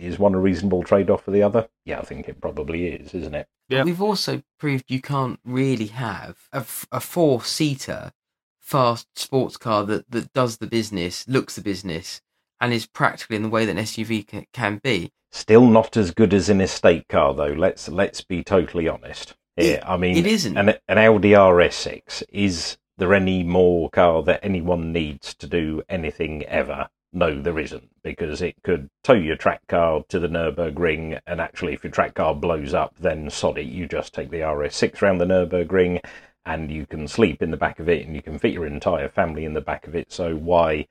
is 0.00 0.18
one 0.18 0.34
a 0.34 0.38
reasonable 0.38 0.82
trade-off 0.82 1.24
for 1.24 1.30
the 1.30 1.42
other? 1.42 1.68
Yeah, 1.84 2.00
I 2.00 2.04
think 2.04 2.28
it 2.28 2.40
probably 2.40 2.88
is, 2.88 3.14
isn't 3.14 3.34
it? 3.34 3.48
Yeah. 3.68 3.84
We've 3.84 4.02
also 4.02 4.42
proved 4.58 4.84
you 4.88 5.00
can't 5.00 5.40
really 5.44 5.86
have 5.86 6.36
a, 6.52 6.58
f- 6.58 6.86
a 6.92 7.00
four-seater 7.00 8.12
fast 8.60 9.06
sports 9.16 9.56
car 9.56 9.84
that, 9.84 10.10
that 10.10 10.32
does 10.32 10.58
the 10.58 10.66
business, 10.66 11.26
looks 11.28 11.56
the 11.56 11.62
business, 11.62 12.20
and 12.60 12.72
is 12.72 12.86
practical 12.86 13.36
in 13.36 13.42
the 13.42 13.48
way 13.48 13.64
that 13.64 13.76
an 13.76 13.84
SUV 13.84 14.26
can, 14.26 14.46
can 14.52 14.78
be. 14.82 15.12
Still 15.32 15.66
not 15.66 15.96
as 15.96 16.12
good 16.12 16.32
as 16.32 16.48
an 16.48 16.60
estate 16.60 17.08
car, 17.08 17.34
though. 17.34 17.52
Let's 17.52 17.88
let's 17.88 18.22
be 18.22 18.42
totally 18.42 18.88
honest. 18.88 19.34
Yeah, 19.56 19.82
I 19.86 19.96
mean, 19.96 20.16
it 20.16 20.26
isn't. 20.26 20.56
An, 20.56 20.74
an 20.88 20.98
Audi 20.98 21.30
RS6 21.30 22.22
is 22.30 22.78
there 22.98 23.12
any 23.14 23.42
more 23.42 23.90
car 23.90 24.22
that 24.22 24.40
anyone 24.42 24.92
needs 24.92 25.34
to 25.34 25.46
do 25.46 25.82
anything 25.88 26.42
ever? 26.44 26.88
No, 27.12 27.40
there 27.40 27.58
isn't, 27.58 27.88
because 28.02 28.42
it 28.42 28.56
could 28.62 28.88
tow 29.02 29.14
your 29.14 29.36
track 29.36 29.66
car 29.68 30.02
to 30.08 30.18
the 30.18 30.28
Nurburgring, 30.28 31.18
and 31.26 31.40
actually, 31.40 31.72
if 31.72 31.82
your 31.82 31.90
track 31.90 32.14
car 32.14 32.34
blows 32.34 32.74
up, 32.74 32.94
then 32.98 33.30
sod 33.30 33.58
it, 33.58 33.66
you 33.66 33.86
just 33.86 34.12
take 34.12 34.30
the 34.30 34.40
RS6 34.40 35.00
round 35.00 35.20
the 35.20 35.24
Nurburgring, 35.24 36.00
and 36.46 36.70
you 36.70 36.86
can 36.86 37.08
sleep 37.08 37.42
in 37.42 37.50
the 37.50 37.56
back 37.56 37.80
of 37.80 37.88
it 37.88 38.06
and 38.06 38.14
you 38.14 38.22
can 38.22 38.38
fit 38.38 38.52
your 38.52 38.66
entire 38.66 39.08
family 39.08 39.44
in 39.44 39.52
the 39.52 39.60
back 39.60 39.86
of 39.88 39.96
it. 39.96 40.12
So 40.12 40.36
why, 40.36 40.86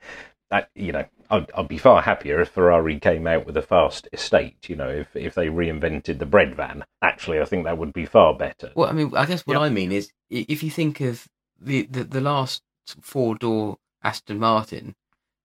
that, 0.52 0.70
you 0.76 0.92
know, 0.92 1.06
I'd, 1.30 1.50
I'd 1.56 1.70
be 1.70 1.78
far 1.78 2.02
happier 2.02 2.42
if 2.42 2.50
Ferrari 2.50 3.00
came 3.00 3.26
out 3.26 3.46
with 3.46 3.56
a 3.58 3.62
fast 3.62 4.08
estate. 4.12 4.70
You 4.70 4.76
know, 4.76 4.90
if 4.90 5.16
if 5.16 5.34
they 5.34 5.48
reinvented 5.48 6.20
the 6.20 6.26
bread 6.26 6.56
van. 6.56 6.84
Actually, 7.02 7.40
I 7.40 7.46
think 7.46 7.64
that 7.64 7.78
would 7.78 7.94
be 7.94 8.06
far 8.06 8.36
better. 8.36 8.72
Well, 8.76 8.90
I 8.90 8.92
mean, 8.92 9.16
I 9.16 9.26
guess 9.26 9.48
what 9.48 9.58
I 9.58 9.70
mean 9.70 9.92
is 9.92 10.12
if 10.30 10.62
you 10.62 10.70
think 10.70 11.02
of 11.02 11.28
the 11.60 11.84
the, 11.90 12.04
the 12.04 12.22
last 12.22 12.62
four 12.86 13.36
door 13.36 13.78
Aston 14.04 14.38
Martin 14.38 14.94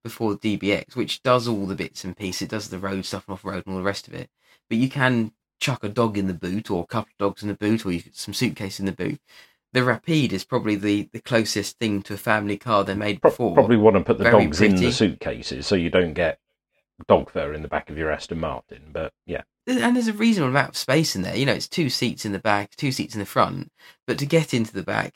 before 0.02 0.36
DBX, 0.36 0.96
which 0.96 1.22
does 1.22 1.46
all 1.46 1.66
the 1.66 1.74
bits 1.74 2.04
and 2.04 2.16
pieces, 2.16 2.42
it 2.42 2.50
does 2.50 2.68
the 2.68 2.78
road 2.78 3.04
stuff 3.04 3.24
and 3.28 3.34
off 3.34 3.44
road 3.44 3.64
and 3.66 3.74
all 3.74 3.78
the 3.78 3.84
rest 3.84 4.08
of 4.08 4.14
it, 4.14 4.30
but 4.68 4.78
you 4.78 4.88
can 4.88 5.32
chuck 5.60 5.84
a 5.84 5.88
dog 5.88 6.16
in 6.16 6.26
the 6.26 6.34
boot 6.34 6.70
or 6.70 6.82
a 6.82 6.86
couple 6.86 7.10
of 7.12 7.18
dogs 7.18 7.42
in 7.42 7.48
the 7.48 7.54
boot 7.54 7.84
or 7.84 7.92
you, 7.92 8.02
some 8.12 8.34
suitcase 8.34 8.80
in 8.80 8.86
the 8.86 8.92
boot. 8.92 9.20
The 9.72 9.84
Rapide 9.84 10.32
is 10.32 10.44
probably 10.44 10.74
the, 10.74 11.08
the 11.12 11.20
closest 11.20 11.78
thing 11.78 12.02
to 12.02 12.14
a 12.14 12.16
family 12.16 12.56
car 12.56 12.82
they 12.82 12.94
made 12.94 13.20
before. 13.20 13.54
Probably 13.54 13.76
want 13.76 13.96
to 13.96 14.02
put 14.02 14.18
the 14.18 14.24
Very 14.24 14.44
dogs 14.44 14.60
in 14.60 14.74
the 14.74 14.90
suitcases 14.90 15.66
so 15.66 15.76
you 15.76 15.90
don't 15.90 16.14
get 16.14 16.40
dog 17.06 17.30
fur 17.30 17.52
in 17.52 17.62
the 17.62 17.68
back 17.68 17.90
of 17.90 17.96
your 17.96 18.10
Aston 18.10 18.40
Martin. 18.40 18.90
But 18.92 19.12
yeah, 19.26 19.42
and 19.66 19.94
there's 19.94 20.08
a 20.08 20.12
reasonable 20.12 20.50
amount 20.50 20.70
of 20.70 20.76
space 20.76 21.14
in 21.14 21.22
there. 21.22 21.36
You 21.36 21.46
know, 21.46 21.52
it's 21.52 21.68
two 21.68 21.88
seats 21.88 22.24
in 22.24 22.32
the 22.32 22.38
back, 22.38 22.74
two 22.76 22.92
seats 22.92 23.14
in 23.14 23.20
the 23.20 23.26
front. 23.26 23.70
But 24.06 24.18
to 24.18 24.26
get 24.26 24.52
into 24.52 24.72
the 24.72 24.82
back, 24.82 25.14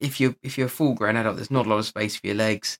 if 0.00 0.20
you're 0.20 0.36
if 0.42 0.56
you're 0.56 0.68
a 0.68 0.70
full 0.70 0.94
grown 0.94 1.16
adult, 1.16 1.36
there's 1.36 1.50
not 1.50 1.66
a 1.66 1.68
lot 1.68 1.78
of 1.78 1.86
space 1.86 2.16
for 2.16 2.26
your 2.26 2.36
legs. 2.36 2.78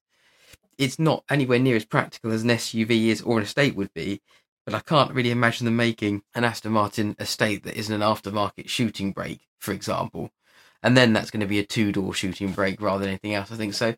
It's 0.78 0.98
not 0.98 1.24
anywhere 1.28 1.58
near 1.58 1.76
as 1.76 1.84
practical 1.84 2.32
as 2.32 2.44
an 2.44 2.50
SUV 2.50 3.08
is 3.08 3.20
or 3.20 3.38
an 3.38 3.44
estate 3.44 3.74
would 3.74 3.92
be. 3.92 4.22
But 4.64 4.74
I 4.74 4.80
can't 4.80 5.12
really 5.12 5.30
imagine 5.30 5.64
them 5.64 5.76
making 5.76 6.22
an 6.34 6.44
Aston 6.44 6.72
Martin 6.72 7.16
estate 7.18 7.64
that 7.64 7.76
isn't 7.76 7.94
an 7.94 8.06
aftermarket 8.06 8.68
shooting 8.68 9.12
brake, 9.12 9.40
for 9.58 9.72
example. 9.72 10.30
And 10.82 10.96
then 10.96 11.12
that's 11.12 11.30
going 11.30 11.40
to 11.40 11.46
be 11.46 11.58
a 11.58 11.64
two 11.64 11.90
door 11.90 12.14
shooting 12.14 12.52
brake 12.52 12.80
rather 12.80 13.00
than 13.00 13.08
anything 13.08 13.34
else. 13.34 13.50
I 13.50 13.56
think 13.56 13.74
so. 13.74 13.94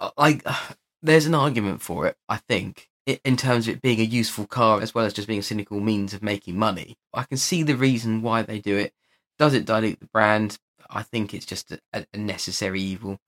Uh, 0.00 0.10
I, 0.16 0.40
I 0.46 0.74
there's 1.02 1.26
an 1.26 1.34
argument 1.34 1.82
for 1.82 2.06
it. 2.06 2.16
I 2.28 2.36
think 2.36 2.88
in 3.06 3.36
terms 3.36 3.68
of 3.68 3.74
it 3.74 3.82
being 3.82 4.00
a 4.00 4.04
useful 4.04 4.46
car 4.46 4.80
as 4.80 4.94
well 4.94 5.04
as 5.04 5.12
just 5.12 5.28
being 5.28 5.40
a 5.40 5.42
cynical 5.42 5.80
means 5.80 6.14
of 6.14 6.22
making 6.22 6.58
money. 6.58 6.96
I 7.12 7.24
can 7.24 7.36
see 7.36 7.62
the 7.62 7.76
reason 7.76 8.22
why 8.22 8.42
they 8.42 8.58
do 8.58 8.76
it. 8.76 8.94
Does 9.38 9.52
it 9.54 9.66
dilute 9.66 10.00
the 10.00 10.06
brand? 10.06 10.58
I 10.88 11.02
think 11.02 11.34
it's 11.34 11.46
just 11.46 11.72
a, 11.72 11.80
a 11.92 12.16
necessary 12.16 12.80
evil. 12.80 13.18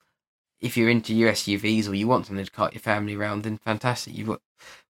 If 0.61 0.77
you're 0.77 0.89
into 0.89 1.15
your 1.15 1.33
SUVs 1.33 1.89
or 1.89 1.95
you 1.95 2.09
want 2.09 2.27
something 2.27 2.45
to 2.45 2.51
cart 2.51 2.75
your 2.75 2.81
family 2.81 3.15
around, 3.15 3.43
then 3.43 3.59
fantastic. 3.59 4.17
You've 4.17 4.29
got 4.29 4.41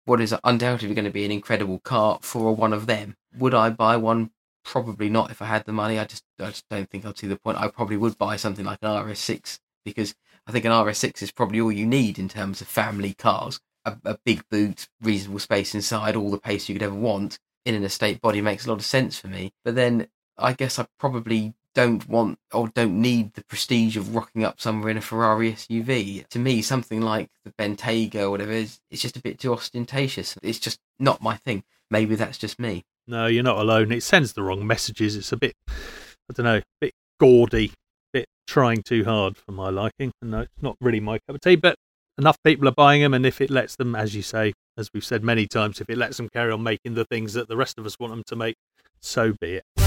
what 0.06 0.22
is 0.22 0.36
undoubtedly 0.44 0.96
going 0.96 1.06
to 1.06 1.12
be 1.12 1.26
an 1.26 1.32
incredible 1.32 1.80
car 1.80 2.20
for 2.22 2.56
one 2.56 2.74
of 2.74 2.86
them. 2.86 3.16
Would 3.38 3.54
I 3.54 3.70
buy 3.72 3.98
one? 3.98 4.32
Probably 4.64 5.10
not 5.10 5.32
if 5.32 5.42
I 5.42 5.46
had 5.46 5.66
the 5.66 5.74
money. 5.74 6.00
I 6.00 6.06
just, 6.06 6.24
I 6.40 6.48
just 6.48 6.66
don't 6.70 6.90
think 6.90 7.06
I'd 7.06 7.18
see 7.18 7.28
the 7.28 7.38
point. 7.38 7.60
I 7.60 7.68
probably 7.68 7.98
would 7.98 8.18
buy 8.18 8.36
something 8.36 8.66
like 8.66 8.80
an 8.82 8.90
RS6 8.90 9.60
because 9.84 10.16
I 10.48 10.52
think 10.52 10.66
an 10.66 10.72
RS6 10.72 11.22
is 11.22 11.32
probably 11.32 11.60
all 11.60 11.72
you 11.72 11.86
need 11.86 12.18
in 12.18 12.30
terms 12.30 12.62
of 12.62 12.68
family 12.68 13.14
cars. 13.14 13.60
A, 13.84 13.98
a 14.04 14.18
big 14.26 14.44
boot, 14.50 14.88
reasonable 15.02 15.40
space 15.40 15.76
inside, 15.76 16.16
all 16.16 16.32
the 16.32 16.40
pace 16.40 16.68
you 16.68 16.76
could 16.76 16.84
ever 16.84 16.96
want 16.96 17.38
in 17.66 17.76
an 17.76 17.84
estate 17.84 18.22
body 18.22 18.42
makes 18.42 18.66
a 18.66 18.70
lot 18.70 18.80
of 18.80 18.86
sense 18.86 19.20
for 19.20 19.28
me. 19.28 19.52
But 19.64 19.76
then 19.76 20.08
I 20.38 20.54
guess 20.54 20.80
I 20.80 20.88
probably 21.00 21.54
don't 21.76 22.08
want 22.08 22.40
or 22.52 22.70
don't 22.70 23.00
need 23.00 23.34
the 23.34 23.44
prestige 23.44 23.98
of 23.98 24.16
rocking 24.16 24.44
up 24.44 24.60
somewhere 24.60 24.90
in 24.90 24.98
a 24.98 25.02
Ferrari 25.02 25.54
SUV. 25.54 26.28
To 26.30 26.40
me, 26.40 26.62
something 26.62 27.02
like 27.02 27.30
the 27.44 27.52
Bentayga 27.52 28.22
or 28.22 28.32
whatever 28.32 28.52
is 28.52 28.80
it's 28.90 29.02
just 29.02 29.18
a 29.18 29.22
bit 29.22 29.40
too 29.40 29.54
ostentatious. 29.54 30.38
It's 30.42 30.58
just 30.58 30.80
not 31.00 31.22
my 31.22 31.36
thing. 31.36 31.64
Maybe 31.92 32.16
that's 32.16 32.38
just 32.38 32.58
me. 32.58 32.84
No, 33.08 33.28
you're 33.28 33.44
not 33.44 33.60
alone. 33.60 33.92
It 33.92 34.02
sends 34.02 34.34
the 34.34 34.42
wrong 34.42 34.66
messages. 34.66 35.16
It's 35.16 35.32
a 35.32 35.38
bit, 35.38 35.54
I 35.70 36.34
don't 36.34 36.46
know, 36.46 36.58
a 36.58 36.64
bit 36.82 36.94
gaudy, 37.20 37.68
a 37.68 37.72
bit 38.14 38.26
trying 38.48 38.82
too 38.82 39.04
hard 39.04 39.38
for 39.38 39.52
my 39.52 39.70
liking. 39.70 40.12
And 40.22 40.32
no, 40.32 40.40
it's 40.42 40.62
not 40.62 40.78
really 40.82 41.00
my 41.00 41.20
cup 41.20 41.36
of 41.36 41.42
tea. 41.42 41.58
But 41.58 41.76
enough 42.18 42.38
people 42.44 42.68
are 42.68 42.72
buying 42.72 43.02
them, 43.02 43.14
and 43.14 43.26
if 43.26 43.42
it 43.42 43.52
lets 43.52 43.76
them, 43.76 43.96
as 43.96 44.16
you 44.16 44.22
say, 44.22 44.54
as 44.78 44.90
we've 44.94 45.06
said 45.06 45.24
many 45.24 45.46
times, 45.46 45.82
if 45.82 45.90
it 45.90 45.98
lets 45.98 46.18
them 46.18 46.30
carry 46.30 46.52
on 46.52 46.64
making 46.64 46.96
the 46.96 47.06
things 47.06 47.34
that 47.34 47.48
the 47.48 47.58
rest 47.58 47.78
of 47.78 47.86
us 47.86 48.00
want 48.00 48.12
them 48.12 48.24
to 48.26 48.36
make, 48.36 48.56
so 49.02 49.34
be 49.40 49.56
it. 49.56 49.85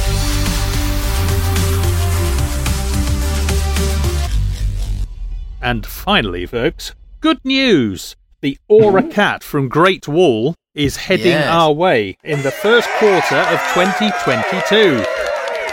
And 5.60 5.84
finally, 5.86 6.46
folks, 6.46 6.94
good 7.20 7.44
news. 7.44 8.16
The 8.40 8.58
Aura 8.68 9.02
Cat 9.10 9.42
from 9.42 9.68
Great 9.68 10.06
Wall 10.06 10.54
is 10.74 10.96
heading 10.96 11.26
Yes. 11.26 11.48
our 11.48 11.72
way 11.72 12.16
in 12.22 12.42
the 12.42 12.50
first 12.52 12.88
quarter 12.98 13.36
of 13.36 13.58
2022. 13.74 15.04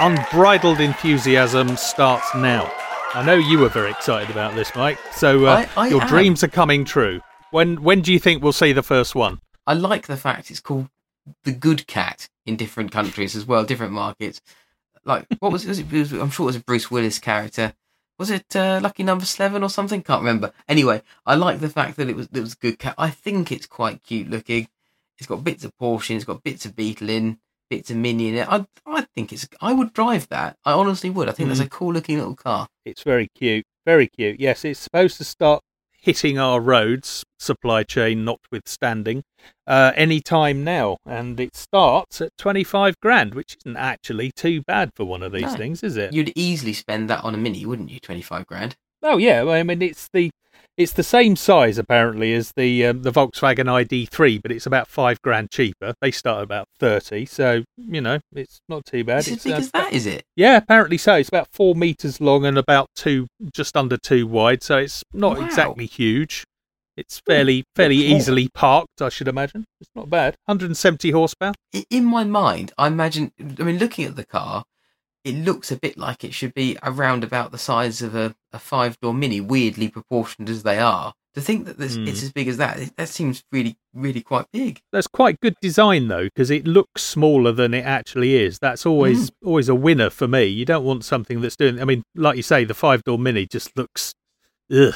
Unbridled 0.02 0.80
enthusiasm 0.82 1.78
starts 1.78 2.34
now. 2.36 2.72
I 3.14 3.24
know 3.24 3.36
you 3.36 3.60
were 3.60 3.70
very 3.70 3.92
excited 3.92 4.30
about 4.30 4.56
this, 4.56 4.74
Mike. 4.76 4.98
So 5.14 5.46
uh, 5.46 5.66
I- 5.78 5.82
I 5.84 5.88
your 5.90 6.02
am. 6.02 6.08
dreams 6.08 6.44
are 6.44 6.48
coming 6.50 6.84
true. 6.84 7.22
When 7.52 7.82
when 7.84 8.02
do 8.02 8.12
you 8.12 8.20
think 8.20 8.44
we'll 8.44 8.52
see 8.52 8.74
the 8.74 8.84
first 8.84 9.16
one? 9.16 9.40
I 9.68 9.74
like 9.74 10.08
the 10.08 10.18
fact 10.18 10.52
it's 10.52 10.60
called 10.60 10.90
the 11.44 11.52
Good 11.54 11.88
Cat 11.88 12.28
in 12.46 12.56
different 12.58 12.92
countries 12.92 13.36
as 13.36 13.46
well, 13.46 13.64
different 13.64 13.94
markets. 13.94 14.42
Like 15.06 15.28
what 15.40 15.52
was, 15.52 15.66
was 15.66 15.80
it? 15.80 15.86
I'm 16.14 16.32
sure 16.32 16.46
it 16.46 16.48
was 16.48 16.56
a 16.58 16.60
Bruce 16.60 16.90
Willis 16.92 17.20
character. 17.20 17.74
Was 18.18 18.30
it 18.30 18.55
uh, 18.55 18.80
Lucky 18.82 19.03
Number 19.03 19.26
Seven 19.26 19.63
or 19.63 19.70
something? 19.70 20.01
Can't 20.01 20.22
remember. 20.22 20.53
Anyway, 20.68 21.01
I 21.26 21.36
like 21.36 21.59
the 21.59 21.70
fact 21.70 21.97
that 21.97 22.09
it 22.09 22.16
was 22.16 22.28
it 22.34 22.39
was 22.39 22.53
a 22.53 22.57
good 22.57 22.80
cat. 22.80 22.95
I 22.97 23.09
think 23.09 23.51
it's 23.51 23.68
quite 23.68 24.03
cute 24.03 24.30
looking. 24.30 24.68
It's 25.18 25.28
got 25.28 25.43
bits 25.43 25.63
of 25.63 25.72
Porsche, 25.78 26.16
it's 26.16 26.26
got 26.26 26.43
bits 26.43 26.66
of 26.66 26.76
Beetle 26.76 27.09
in, 27.09 27.39
bits 27.70 27.89
of 27.89 27.97
Mini 27.97 28.30
in 28.30 28.36
it. 28.36 28.47
I 28.49 28.66
I 28.86 29.05
think 29.16 29.34
it's. 29.34 29.47
I 29.61 29.74
would 29.74 29.93
drive 29.93 30.30
that. 30.30 30.57
I 30.63 30.74
honestly 30.74 31.09
would. 31.09 31.30
I 31.30 31.34
think 31.34 31.49
that's 31.49 31.59
a 31.59 31.70
cool 31.70 31.93
looking 31.93 32.18
little 32.18 32.36
car. 32.36 32.68
It's 32.86 33.03
very 33.03 33.30
cute. 33.36 33.66
Very 33.86 34.07
cute. 34.07 34.39
Yes, 34.39 34.66
it's 34.66 34.80
supposed 34.80 35.18
to 35.18 35.24
start 35.24 35.61
hitting 36.06 36.38
our 36.38 36.62
roads, 36.62 37.24
supply 37.39 37.82
chain 37.82 38.24
notwithstanding, 38.24 39.24
uh, 39.66 39.91
any 39.95 40.22
time 40.22 40.64
now. 40.64 40.97
And 41.03 41.39
it 41.39 41.56
starts 41.56 42.22
at 42.22 42.30
25 42.38 42.99
grand, 43.01 43.34
which 43.34 43.58
isn't 43.66 43.76
actually 43.76 44.32
too 44.32 44.62
bad 44.62 44.91
for 44.95 45.03
one 45.06 45.24
of 45.24 45.32
these 45.32 45.51
No. 45.53 45.56
things, 45.56 45.82
is 45.82 45.97
it? 45.97 46.14
You'd 46.14 46.32
easily 46.36 46.74
spend 46.74 47.10
that 47.10 47.24
on 47.24 47.34
a 47.34 47.38
Mini, 47.39 47.66
wouldn't 47.66 47.89
you? 47.89 47.99
Twenty 47.99 48.22
five 48.22 48.45
grand. 48.45 48.76
Oh 49.01 49.18
yeah, 49.18 49.41
well, 49.41 49.56
I 49.56 49.64
mean 49.64 49.82
it's 49.82 50.08
the 50.14 50.30
it's 50.78 50.94
the 50.94 51.04
same 51.04 51.36
size 51.36 51.78
apparently 51.78 52.34
as 52.34 52.52
the 52.56 52.86
um, 52.86 53.02
the 53.04 53.12
Volkswagen 53.12 53.66
ID3, 53.68 54.42
but 54.42 54.52
it's 54.52 54.66
about 54.66 54.88
five 54.88 55.22
grand 55.22 55.52
cheaper. 55.52 55.94
They 56.02 56.12
start 56.12 56.40
at 56.40 56.44
about 56.44 56.68
thirty, 56.80 57.26
so 57.26 57.64
you 57.78 58.02
know 58.02 58.20
it's 58.34 58.60
not 58.70 58.86
too 58.86 59.04
bad. 59.04 59.20
It's 59.20 59.30
as 59.32 59.44
big 59.44 59.54
uh, 59.54 59.58
as 59.58 59.72
that, 59.72 59.94
is 59.94 60.06
it? 60.06 60.24
Yeah, 60.36 60.58
apparently 60.58 60.98
so. 60.98 61.16
It's 61.16 61.30
about 61.30 61.48
four 61.52 61.76
meters 61.76 62.20
long 62.20 62.46
and 62.46 62.58
about 62.58 62.90
two, 62.96 63.28
just 63.54 63.78
under 63.78 63.98
two 63.98 64.28
wide. 64.28 64.64
So 64.64 64.78
it's 64.78 65.04
not 65.14 65.38
Wow. 65.40 65.46
exactly 65.46 65.86
huge. 65.86 66.44
It's 66.98 67.20
fairly 67.26 67.66
fairly 67.76 68.06
Small. 68.08 68.18
easily 68.18 68.50
parked, 68.54 69.02
I 69.02 69.10
should 69.10 69.28
imagine. 69.28 69.66
It's 69.82 69.90
not 69.96 70.10
bad. 70.10 70.36
170 70.46 71.12
horsepower. 71.12 71.54
In 71.90 72.06
my 72.06 72.24
mind, 72.24 72.72
I 72.78 72.88
imagine. 72.88 73.32
I 73.60 73.64
mean, 73.64 73.78
looking 73.78 74.06
at 74.06 74.16
the 74.16 74.26
car, 74.26 74.64
it 75.26 75.36
looks 75.36 75.72
a 75.72 75.76
bit 75.78 75.98
like 75.98 76.24
it 76.24 76.34
should 76.34 76.54
be 76.54 76.78
around 76.84 77.24
about 77.26 77.52
the 77.52 77.58
size 77.58 78.02
of 78.02 78.16
a, 78.16 78.34
a 78.54 78.60
five 78.60 78.98
door 79.02 79.14
Mini, 79.14 79.42
weirdly 79.42 79.90
proportioned 79.90 80.50
as 80.50 80.64
they 80.64 80.80
are. 80.80 81.14
To 81.34 81.42
think 81.42 81.66
that 81.66 81.78
this, 81.78 81.96
Hmm. 81.96 82.08
it's 82.08 82.24
as 82.24 82.32
big 82.32 82.48
as 82.48 82.56
that, 82.58 82.80
it- 82.80 82.96
that 82.96 83.10
seems 83.10 83.44
really, 83.52 83.76
really 83.94 84.22
quite 84.22 84.46
big. 84.54 84.80
That's 84.94 85.08
quite 85.08 85.38
good 85.42 85.56
design 85.62 86.08
though, 86.08 86.24
because 86.26 86.50
it 86.50 86.66
looks 86.66 87.02
smaller 87.04 87.52
than 87.52 87.74
it 87.74 87.84
actually 87.84 88.36
is. 88.36 88.58
That's 88.60 88.86
always 88.86 89.32
always 89.44 89.68
a 89.68 89.76
winner 89.76 90.10
for 90.10 90.30
me. 90.30 90.46
You 90.46 90.64
don't 90.64 90.86
want 90.86 91.04
something 91.04 91.42
that's 91.42 91.58
doing. 91.58 91.82
I 91.82 91.84
mean, 91.84 92.04
like 92.16 92.38
you 92.38 92.44
say, 92.44 92.64
the 92.64 92.74
five 92.74 93.04
door 93.04 93.20
Mini 93.20 93.46
just 93.48 93.76
looks, 93.76 94.14
ugh, 94.72 94.94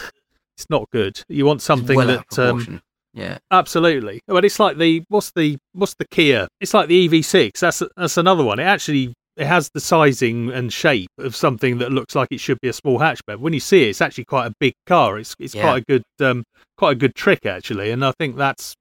it's 0.56 0.70
not 0.70 0.90
good. 0.92 1.22
You 1.28 1.46
want 1.46 1.62
something 1.62 1.98
well 1.98 2.08
that 2.08 2.40
um, 2.40 2.82
yeah. 3.14 3.40
Absolutely. 3.52 4.22
But 4.28 4.46
it's 4.46 4.60
like 4.60 4.78
the 4.78 5.04
what's 5.10 5.32
the 5.32 5.58
what's 5.74 5.96
the 5.96 6.06
Kia? 6.08 6.48
It's 6.62 6.74
like 6.74 6.88
the 6.88 7.10
EV6. 7.10 7.60
That's 7.60 7.84
that's 7.98 8.16
another 8.18 8.44
one. 8.46 8.60
It 8.60 8.64
actually 8.64 9.14
it 9.40 9.48
has 9.48 9.70
the 9.74 9.80
sizing 9.80 10.52
and 10.52 10.72
shape 10.72 11.10
of 11.18 11.36
something 11.36 11.78
that 11.80 11.92
looks 11.92 12.14
like 12.14 12.28
it 12.30 12.40
should 12.42 12.60
be 12.62 12.68
a 12.68 12.74
small 12.74 13.00
hatchback. 13.00 13.38
When 13.38 13.54
you 13.54 13.62
see 13.62 13.84
it, 13.86 13.90
it's 13.90 14.02
actually 14.02 14.26
quite 14.26 14.48
a 14.48 14.54
big 14.60 14.74
car. 14.86 15.18
It's 15.18 15.34
it's 15.40 15.56
Yeah. 15.56 15.62
quite 15.64 15.82
a 15.82 15.86
good 15.88 16.04
um 16.30 16.44
quite 16.78 16.92
a 16.92 16.96
good 16.96 17.16
trick 17.16 17.46
actually, 17.46 17.92
and 17.92 18.04
I 18.06 18.12
think 18.20 18.36
that's 18.36 18.76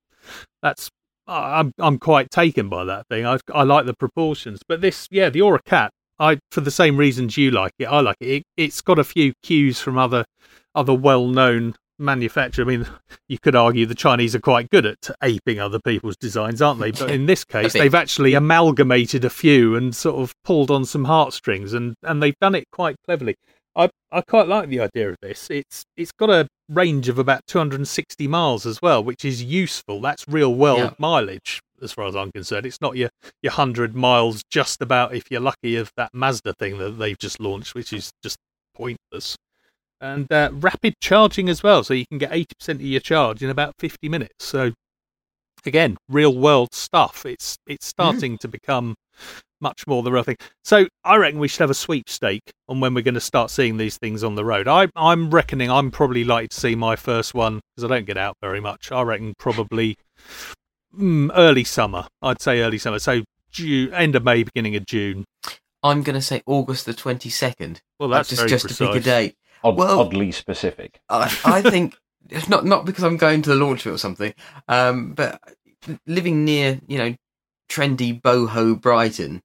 that's 0.62 0.90
I'm 1.28 1.72
I'm 1.78 1.98
quite 1.98 2.30
taken 2.30 2.68
by 2.68 2.84
that 2.84 3.06
thing. 3.08 3.24
I 3.24 3.38
I 3.54 3.62
like 3.62 3.86
the 3.86 3.94
proportions, 3.94 4.60
but 4.68 4.80
this 4.80 5.06
yeah 5.10 5.30
the 5.30 5.40
Ora 5.42 5.60
Cat. 5.64 5.90
I 6.20 6.38
for 6.50 6.60
the 6.62 6.72
same 6.72 6.96
reasons 6.96 7.36
you 7.36 7.52
like 7.52 7.72
it. 7.78 7.84
I 7.84 8.00
like 8.00 8.16
it. 8.20 8.28
it 8.28 8.42
it's 8.56 8.80
got 8.80 8.98
a 8.98 9.04
few 9.04 9.34
cues 9.44 9.80
from 9.80 9.96
other 9.96 10.24
other 10.74 10.92
well 10.94 11.28
known 11.28 11.76
manufacturer. 11.98 12.64
I 12.64 12.68
mean, 12.68 12.86
you 13.28 13.38
could 13.38 13.54
argue 13.56 13.86
the 13.86 13.94
Chinese 13.94 14.34
are 14.34 14.40
quite 14.40 14.70
good 14.70 14.86
at 14.86 15.10
aping 15.22 15.60
other 15.60 15.78
people's 15.80 16.16
designs, 16.16 16.62
aren't 16.62 16.80
they? 16.80 16.90
But 16.90 17.10
in 17.10 17.26
this 17.26 17.44
case, 17.44 17.72
they've 17.72 17.94
actually 17.94 18.34
amalgamated 18.34 19.24
a 19.24 19.30
few 19.30 19.76
and 19.76 19.94
sort 19.94 20.16
of 20.16 20.34
pulled 20.44 20.70
on 20.70 20.84
some 20.84 21.04
heartstrings, 21.04 21.72
and 21.72 21.94
and 22.02 22.22
they've 22.22 22.38
done 22.40 22.54
it 22.54 22.64
quite 22.72 22.96
cleverly. 23.06 23.34
I 23.76 23.90
I 24.10 24.22
quite 24.22 24.48
like 24.48 24.68
the 24.68 24.80
idea 24.80 25.10
of 25.10 25.16
this. 25.22 25.48
It's 25.50 25.84
it's 25.96 26.12
got 26.12 26.30
a 26.30 26.46
range 26.68 27.08
of 27.08 27.18
about 27.18 27.40
260 27.46 28.28
miles 28.28 28.66
as 28.66 28.80
well, 28.82 29.02
which 29.02 29.24
is 29.24 29.42
useful. 29.42 30.00
That's 30.00 30.26
real 30.28 30.54
world 30.54 30.78
Yeah. 30.78 30.90
mileage 30.98 31.60
as 31.80 31.92
far 31.92 32.06
as 32.06 32.16
I'm 32.16 32.32
concerned. 32.32 32.66
It's 32.66 32.80
not 32.80 32.96
your 32.96 33.10
your 33.42 33.52
hundred 33.52 33.94
miles 33.94 34.42
just 34.50 34.82
about 34.82 35.14
if 35.14 35.24
you're 35.30 35.40
lucky 35.40 35.76
of 35.76 35.90
that 35.96 36.10
Mazda 36.12 36.54
thing 36.54 36.78
that 36.78 36.98
they've 36.98 37.18
just 37.18 37.38
launched, 37.40 37.74
which 37.74 37.92
is 37.92 38.10
just 38.22 38.36
pointless. 38.74 39.36
And 40.00 40.30
uh, 40.32 40.50
rapid 40.52 40.94
charging 41.00 41.48
as 41.48 41.62
well, 41.62 41.82
so 41.82 41.92
you 41.92 42.06
can 42.06 42.18
get 42.18 42.30
80% 42.30 42.74
of 42.74 42.80
your 42.82 43.00
charge 43.00 43.42
in 43.42 43.50
about 43.50 43.74
50 43.78 44.08
minutes. 44.08 44.44
So 44.44 44.72
again, 45.66 45.96
real 46.08 46.36
world 46.36 46.74
stuff. 46.74 47.26
It's 47.26 47.58
it's 47.66 47.86
starting 47.86 48.36
mm. 48.36 48.40
to 48.40 48.48
become 48.48 48.94
much 49.60 49.86
more 49.86 50.02
the 50.02 50.12
real 50.12 50.22
thing. 50.22 50.36
So 50.64 50.86
I 51.04 51.16
reckon 51.16 51.40
we 51.40 51.48
should 51.48 51.60
have 51.60 51.70
a 51.70 51.74
sweepstake 51.74 52.52
on 52.68 52.80
when 52.80 52.94
we're 52.94 53.02
going 53.02 53.14
to 53.14 53.20
start 53.20 53.50
seeing 53.50 53.76
these 53.76 53.98
things 53.98 54.22
on 54.22 54.34
the 54.36 54.44
road. 54.44 54.68
I, 54.68 54.88
I'm 54.94 55.30
reckoning 55.30 55.70
I'm 55.70 55.90
probably 55.90 56.24
likely 56.24 56.48
to 56.48 56.60
see 56.60 56.74
my 56.74 56.96
first 56.96 57.34
one 57.34 57.60
because 57.74 57.90
I 57.90 57.94
don't 57.94 58.06
get 58.06 58.16
out 58.16 58.36
very 58.40 58.60
much. 58.60 58.92
I 58.92 59.02
reckon 59.02 59.34
probably 59.38 59.96
mm, 60.96 61.30
early 61.34 61.64
summer. 61.64 62.06
I'd 62.22 62.40
say 62.40 62.60
early 62.60 62.78
summer. 62.78 62.98
So 62.98 63.22
June, 63.50 63.92
end 63.92 64.14
of 64.14 64.24
May, 64.24 64.44
beginning 64.44 64.76
of 64.76 64.86
June. 64.86 65.24
I'm 65.82 66.02
going 66.02 66.14
to 66.14 66.22
say 66.22 66.42
August 66.46 66.86
the 66.86 66.94
22nd. 66.94 67.78
Well, 67.98 68.08
that's 68.08 68.28
just, 68.28 68.48
just 68.48 68.66
precise. 68.66 68.78
to 68.78 68.84
pick 68.84 68.90
a 68.90 68.94
bigger 68.94 69.04
date. 69.04 69.34
Odd, 69.64 69.76
Well- 69.76 70.00
oddly 70.00 70.32
specific. 70.32 71.00
I, 71.08 71.24
I 71.44 71.62
think 71.62 71.96
it's 72.30 72.48
not 72.48 72.64
not 72.64 72.84
because 72.84 73.04
I'm 73.04 73.16
going 73.16 73.42
to 73.42 73.50
the 73.50 73.56
launch 73.56 73.86
of 73.86 73.92
it 73.92 73.94
or 73.94 73.98
something, 73.98 74.34
um, 74.68 75.12
but 75.14 75.40
living 76.06 76.44
near 76.44 76.80
you 76.86 76.98
know 76.98 77.14
trendy 77.68 78.20
boho 78.20 78.80
Brighton, 78.80 79.42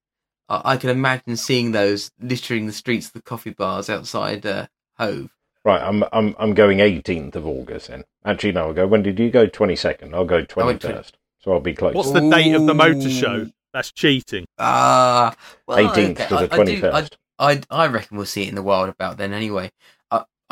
I, 0.49 0.61
I 0.74 0.78
can 0.78 0.89
imagine 0.89 1.36
seeing 1.38 1.72
those 1.72 2.11
littering 2.20 2.68
the 2.68 2.74
streets 2.74 3.07
of 3.07 3.14
the 3.14 3.22
coffee 3.22 3.51
bars 3.51 3.89
outside 3.89 4.45
uh, 4.45 4.68
Hove. 4.97 5.30
Right, 5.66 5.82
I'm 5.82 6.03
I'm 6.11 6.36
I'm 6.38 6.53
going 6.53 6.80
18th 6.80 7.36
of 7.36 7.45
August 7.47 7.88
then. 7.88 8.03
Actually, 8.26 8.51
no, 8.53 8.68
I'll 8.68 8.74
go. 8.74 8.86
When 8.88 9.01
did 9.03 9.18
you 9.20 9.30
go? 9.30 9.47
22nd. 9.47 10.14
I'll 10.14 10.26
go 10.26 10.45
I 10.57 10.64
went 10.66 10.82
21st. 10.82 11.11
So 11.39 11.53
I'll 11.53 11.59
be 11.61 11.74
close. 11.74 11.93
What's 11.93 12.11
the 12.11 12.30
date 12.30 12.53
of 12.53 12.66
the 12.66 12.74
motor 12.74 13.09
show? 13.09 13.49
That's 13.74 13.91
cheating. 13.91 14.45
Ah, 14.59 15.36
well, 15.68 15.78
18th 15.78 16.11
okay, 16.11 16.28
to 16.28 16.36
the 16.47 16.55
I- 16.55 16.61
I 16.61 16.66
do- 16.66 16.82
21st. 16.82 17.09
I, 17.39 17.61
I 17.72 17.88
reckon 17.88 18.16
we'll 18.18 18.26
see 18.28 18.43
it 18.43 18.49
in 18.49 18.55
the 18.55 18.61
wild 18.61 18.89
about 18.89 19.18
then 19.18 19.34
anyway. 19.34 19.72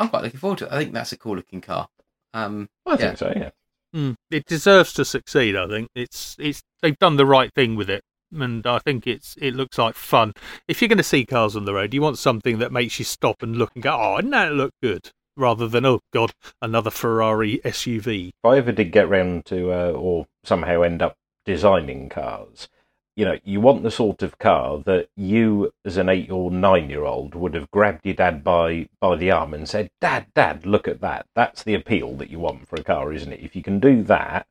I, 0.02 0.04
I'm 0.04 0.10
quite 0.10 0.22
looking 0.24 0.40
forward 0.40 0.58
to 0.58 0.66
it. 0.66 0.72
I 0.72 0.78
think 0.78 0.92
that's 0.92 1.12
a 1.12 1.18
cool 1.18 1.36
looking 1.36 1.60
car. 1.60 1.88
Um, 2.34 2.68
I 2.86 2.92
yeah. 2.92 2.96
think 2.96 3.18
so. 3.18 3.32
Yeah. 3.36 3.50
Mm, 3.94 4.16
it 4.30 4.46
deserves 4.46 4.92
to 4.94 5.04
succeed. 5.04 5.54
I 5.54 5.68
think 5.68 5.88
it's 5.94 6.36
it's 6.38 6.62
they've 6.80 6.98
done 6.98 7.16
the 7.16 7.26
right 7.26 7.52
thing 7.54 7.76
with 7.76 7.90
it, 7.90 8.02
and 8.32 8.66
I 8.66 8.78
think 8.78 9.06
it's 9.06 9.36
it 9.40 9.54
looks 9.54 9.78
like 9.78 9.94
fun. 9.94 10.32
If 10.66 10.80
you're 10.80 10.88
going 10.88 10.98
to 10.98 11.04
see 11.04 11.26
cars 11.26 11.56
on 11.56 11.66
the 11.66 11.74
road, 11.74 11.92
you 11.92 12.00
want 12.00 12.18
something 12.18 12.58
that 12.58 12.72
makes 12.72 12.98
you 12.98 13.04
stop 13.04 13.42
and 13.42 13.56
look 13.56 13.72
and 13.74 13.82
go, 13.82 13.94
"Oh, 13.94 14.16
doesn't 14.16 14.30
that 14.30 14.52
look 14.52 14.72
good?" 14.82 15.10
Rather 15.36 15.68
than, 15.68 15.84
"Oh 15.84 16.00
God, 16.12 16.32
another 16.62 16.90
Ferrari 16.90 17.60
SUV." 17.64 18.28
If 18.28 18.44
I 18.44 18.56
ever 18.56 18.72
did 18.72 18.92
get 18.92 19.08
round 19.08 19.44
to, 19.46 19.72
uh, 19.72 19.90
or 19.90 20.26
somehow 20.42 20.82
end 20.82 21.02
up 21.02 21.14
designing 21.44 22.08
cars, 22.08 22.68
you 23.16 23.24
know, 23.24 23.38
you 23.44 23.60
want 23.60 23.82
the 23.82 23.90
sort 23.90 24.22
of 24.22 24.38
car 24.38 24.78
that 24.86 25.08
you, 25.16 25.72
as 25.84 25.96
an 25.96 26.08
eight 26.08 26.30
or 26.30 26.50
nine 26.50 26.88
year 26.90 27.04
old, 27.04 27.34
would 27.34 27.54
have 27.54 27.70
grabbed 27.70 28.04
your 28.06 28.14
dad 28.14 28.42
by 28.42 28.88
by 29.00 29.16
the 29.16 29.30
arm 29.30 29.52
and 29.54 29.68
said, 29.68 29.90
"Dad, 30.00 30.26
Dad, 30.34 30.64
look 30.66 30.88
at 30.88 31.00
that." 31.02 31.26
That's 31.34 31.62
the 31.62 31.74
appeal 31.74 32.14
that 32.16 32.30
you 32.30 32.38
want 32.38 32.68
for 32.68 32.76
a 32.76 32.84
car, 32.84 33.12
isn't 33.12 33.32
it? 33.32 33.40
If 33.40 33.54
you 33.56 33.62
can 33.62 33.80
do 33.80 34.02
that, 34.04 34.46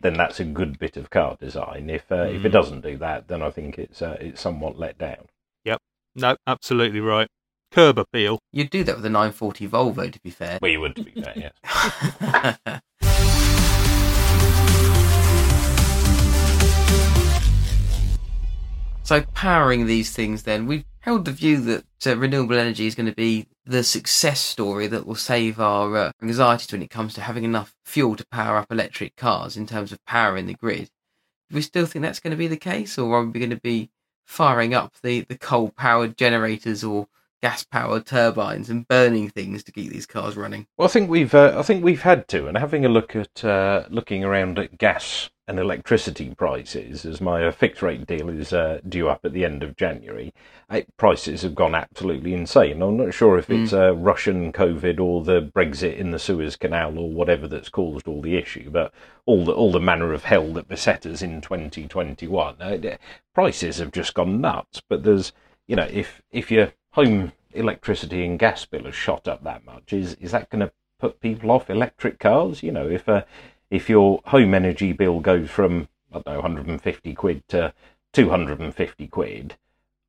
then 0.00 0.14
that's 0.14 0.38
a 0.40 0.44
good 0.44 0.78
bit 0.78 0.96
of 0.96 1.10
car 1.10 1.36
design. 1.40 1.90
If 1.90 2.10
uh, 2.12 2.24
if 2.24 2.44
it 2.44 2.50
Mm. 2.50 2.52
doesn't 2.52 2.80
do 2.82 2.96
that, 2.98 3.28
then 3.28 3.42
I 3.42 3.50
think 3.50 3.78
it's 3.78 4.00
uh, 4.02 4.16
it's 4.20 4.40
somewhat 4.40 4.78
let 4.78 4.96
down. 4.98 5.28
Yep. 5.64 5.78
No, 6.14 6.36
absolutely 6.46 7.00
right. 7.00 7.28
Curb 7.72 7.98
appeal. 7.98 8.38
You'd 8.52 8.70
do 8.70 8.84
that 8.84 8.94
with 8.96 9.04
a 9.04 9.10
940 9.10 9.66
Volvo, 9.68 10.12
to 10.12 10.20
be 10.20 10.30
fair. 10.30 10.60
Well, 10.62 10.70
you 10.70 10.80
would, 10.80 10.94
to 10.94 11.02
be 11.02 11.20
fair, 11.20 11.32
yes. 11.36 12.80
so 19.04 19.20
powering 19.34 19.86
these 19.86 20.12
things, 20.12 20.42
then 20.42 20.66
we've 20.66 20.84
held 21.00 21.26
the 21.26 21.32
view 21.32 21.60
that 21.60 21.84
uh, 22.06 22.16
renewable 22.16 22.58
energy 22.58 22.86
is 22.86 22.94
going 22.94 23.06
to 23.06 23.14
be 23.14 23.46
the 23.66 23.84
success 23.84 24.40
story 24.40 24.86
that 24.86 25.06
will 25.06 25.14
save 25.14 25.60
our 25.60 25.96
uh, 25.96 26.12
anxieties 26.22 26.72
when 26.72 26.82
it 26.82 26.90
comes 26.90 27.12
to 27.14 27.20
having 27.20 27.44
enough 27.44 27.74
fuel 27.84 28.16
to 28.16 28.26
power 28.28 28.56
up 28.56 28.72
electric 28.72 29.14
cars 29.14 29.56
in 29.56 29.66
terms 29.66 29.92
of 29.92 30.04
powering 30.06 30.46
the 30.46 30.54
grid. 30.54 30.88
Do 31.50 31.56
we 31.56 31.62
still 31.62 31.84
think 31.84 32.02
that's 32.02 32.20
going 32.20 32.30
to 32.30 32.36
be 32.36 32.46
the 32.46 32.56
case, 32.56 32.98
or 32.98 33.18
are 33.18 33.24
we 33.24 33.38
going 33.38 33.50
to 33.50 33.60
be 33.60 33.90
firing 34.24 34.72
up 34.72 34.94
the, 35.02 35.20
the 35.20 35.36
coal 35.36 35.70
powered 35.76 36.16
generators 36.16 36.82
or 36.82 37.06
gas 37.44 37.62
powered 37.62 38.06
turbines 38.06 38.70
and 38.70 38.88
burning 38.88 39.28
things 39.28 39.62
to 39.62 39.70
keep 39.70 39.92
these 39.92 40.06
cars 40.06 40.34
running? 40.34 40.66
Well, 40.78 40.88
I 40.88 40.90
think 40.90 41.10
we've 41.10 41.34
uh, 41.34 41.54
I 41.58 41.62
think 41.62 41.84
we've 41.84 42.00
had 42.00 42.26
to, 42.28 42.46
and 42.46 42.56
having 42.56 42.86
a 42.86 42.88
look 42.88 43.14
at 43.14 43.44
uh, 43.44 43.84
looking 43.90 44.24
around 44.24 44.58
at 44.58 44.78
gas 44.78 45.28
and 45.46 45.58
electricity 45.58 46.34
prices, 46.34 47.04
as 47.04 47.20
my 47.20 47.44
uh, 47.44 47.52
fixed 47.52 47.82
rate 47.82 48.06
deal 48.06 48.30
is 48.30 48.54
uh, 48.54 48.80
due 48.88 49.10
up 49.10 49.26
at 49.26 49.34
the 49.34 49.44
end 49.44 49.62
of 49.62 49.76
January, 49.76 50.32
uh, 50.70 50.80
prices 50.96 51.42
have 51.42 51.54
gone 51.54 51.74
absolutely 51.74 52.32
insane. 52.32 52.80
I'm 52.80 52.96
not 52.96 53.12
sure 53.12 53.36
if 53.36 53.50
it's 53.50 53.74
uh, 53.74 53.94
Russian 53.94 54.50
COVID 54.50 54.98
or 54.98 55.22
the 55.22 55.42
Brexit 55.54 55.98
in 55.98 56.12
the 56.12 56.18
Suez 56.18 56.56
Canal 56.56 56.98
or 56.98 57.10
whatever 57.10 57.46
that's 57.46 57.68
caused 57.68 58.08
all 58.08 58.22
the 58.22 58.38
issue, 58.38 58.70
but 58.70 58.90
all 59.26 59.44
the 59.44 59.52
all 59.52 59.70
the 59.70 59.80
manner 59.80 60.14
of 60.14 60.24
hell 60.24 60.50
that 60.54 60.66
beset 60.66 61.04
us 61.04 61.20
in 61.20 61.42
2021, 61.42 62.62
uh, 62.62 62.96
prices 63.34 63.76
have 63.76 63.92
just 63.92 64.14
gone 64.14 64.40
nuts. 64.40 64.80
But 64.88 65.02
there's 65.02 65.34
you 65.66 65.76
know 65.76 65.88
if 65.92 66.22
if 66.32 66.50
your 66.50 66.72
home 66.94 67.32
electricity 67.52 68.24
and 68.24 68.38
gas 68.38 68.64
bill 68.64 68.84
has 68.84 68.94
shot 68.94 69.28
up 69.28 69.42
that 69.44 69.64
much, 69.64 69.92
is 69.92 70.14
is 70.14 70.32
that 70.32 70.50
going 70.50 70.60
to 70.60 70.72
put 70.98 71.20
people 71.20 71.50
off 71.50 71.68
electric 71.68 72.18
cars? 72.18 72.62
You 72.62 72.72
know, 72.72 72.88
if 72.88 73.08
uh, 73.08 73.24
if 73.70 73.90
your 73.90 74.20
home 74.26 74.54
energy 74.54 74.92
bill 74.92 75.20
goes 75.20 75.50
from 75.50 75.88
I 76.12 76.20
don't 76.20 76.26
know 76.26 76.34
150 76.34 77.14
quid 77.14 77.46
to 77.48 77.72
250 78.12 79.06
quid, 79.08 79.56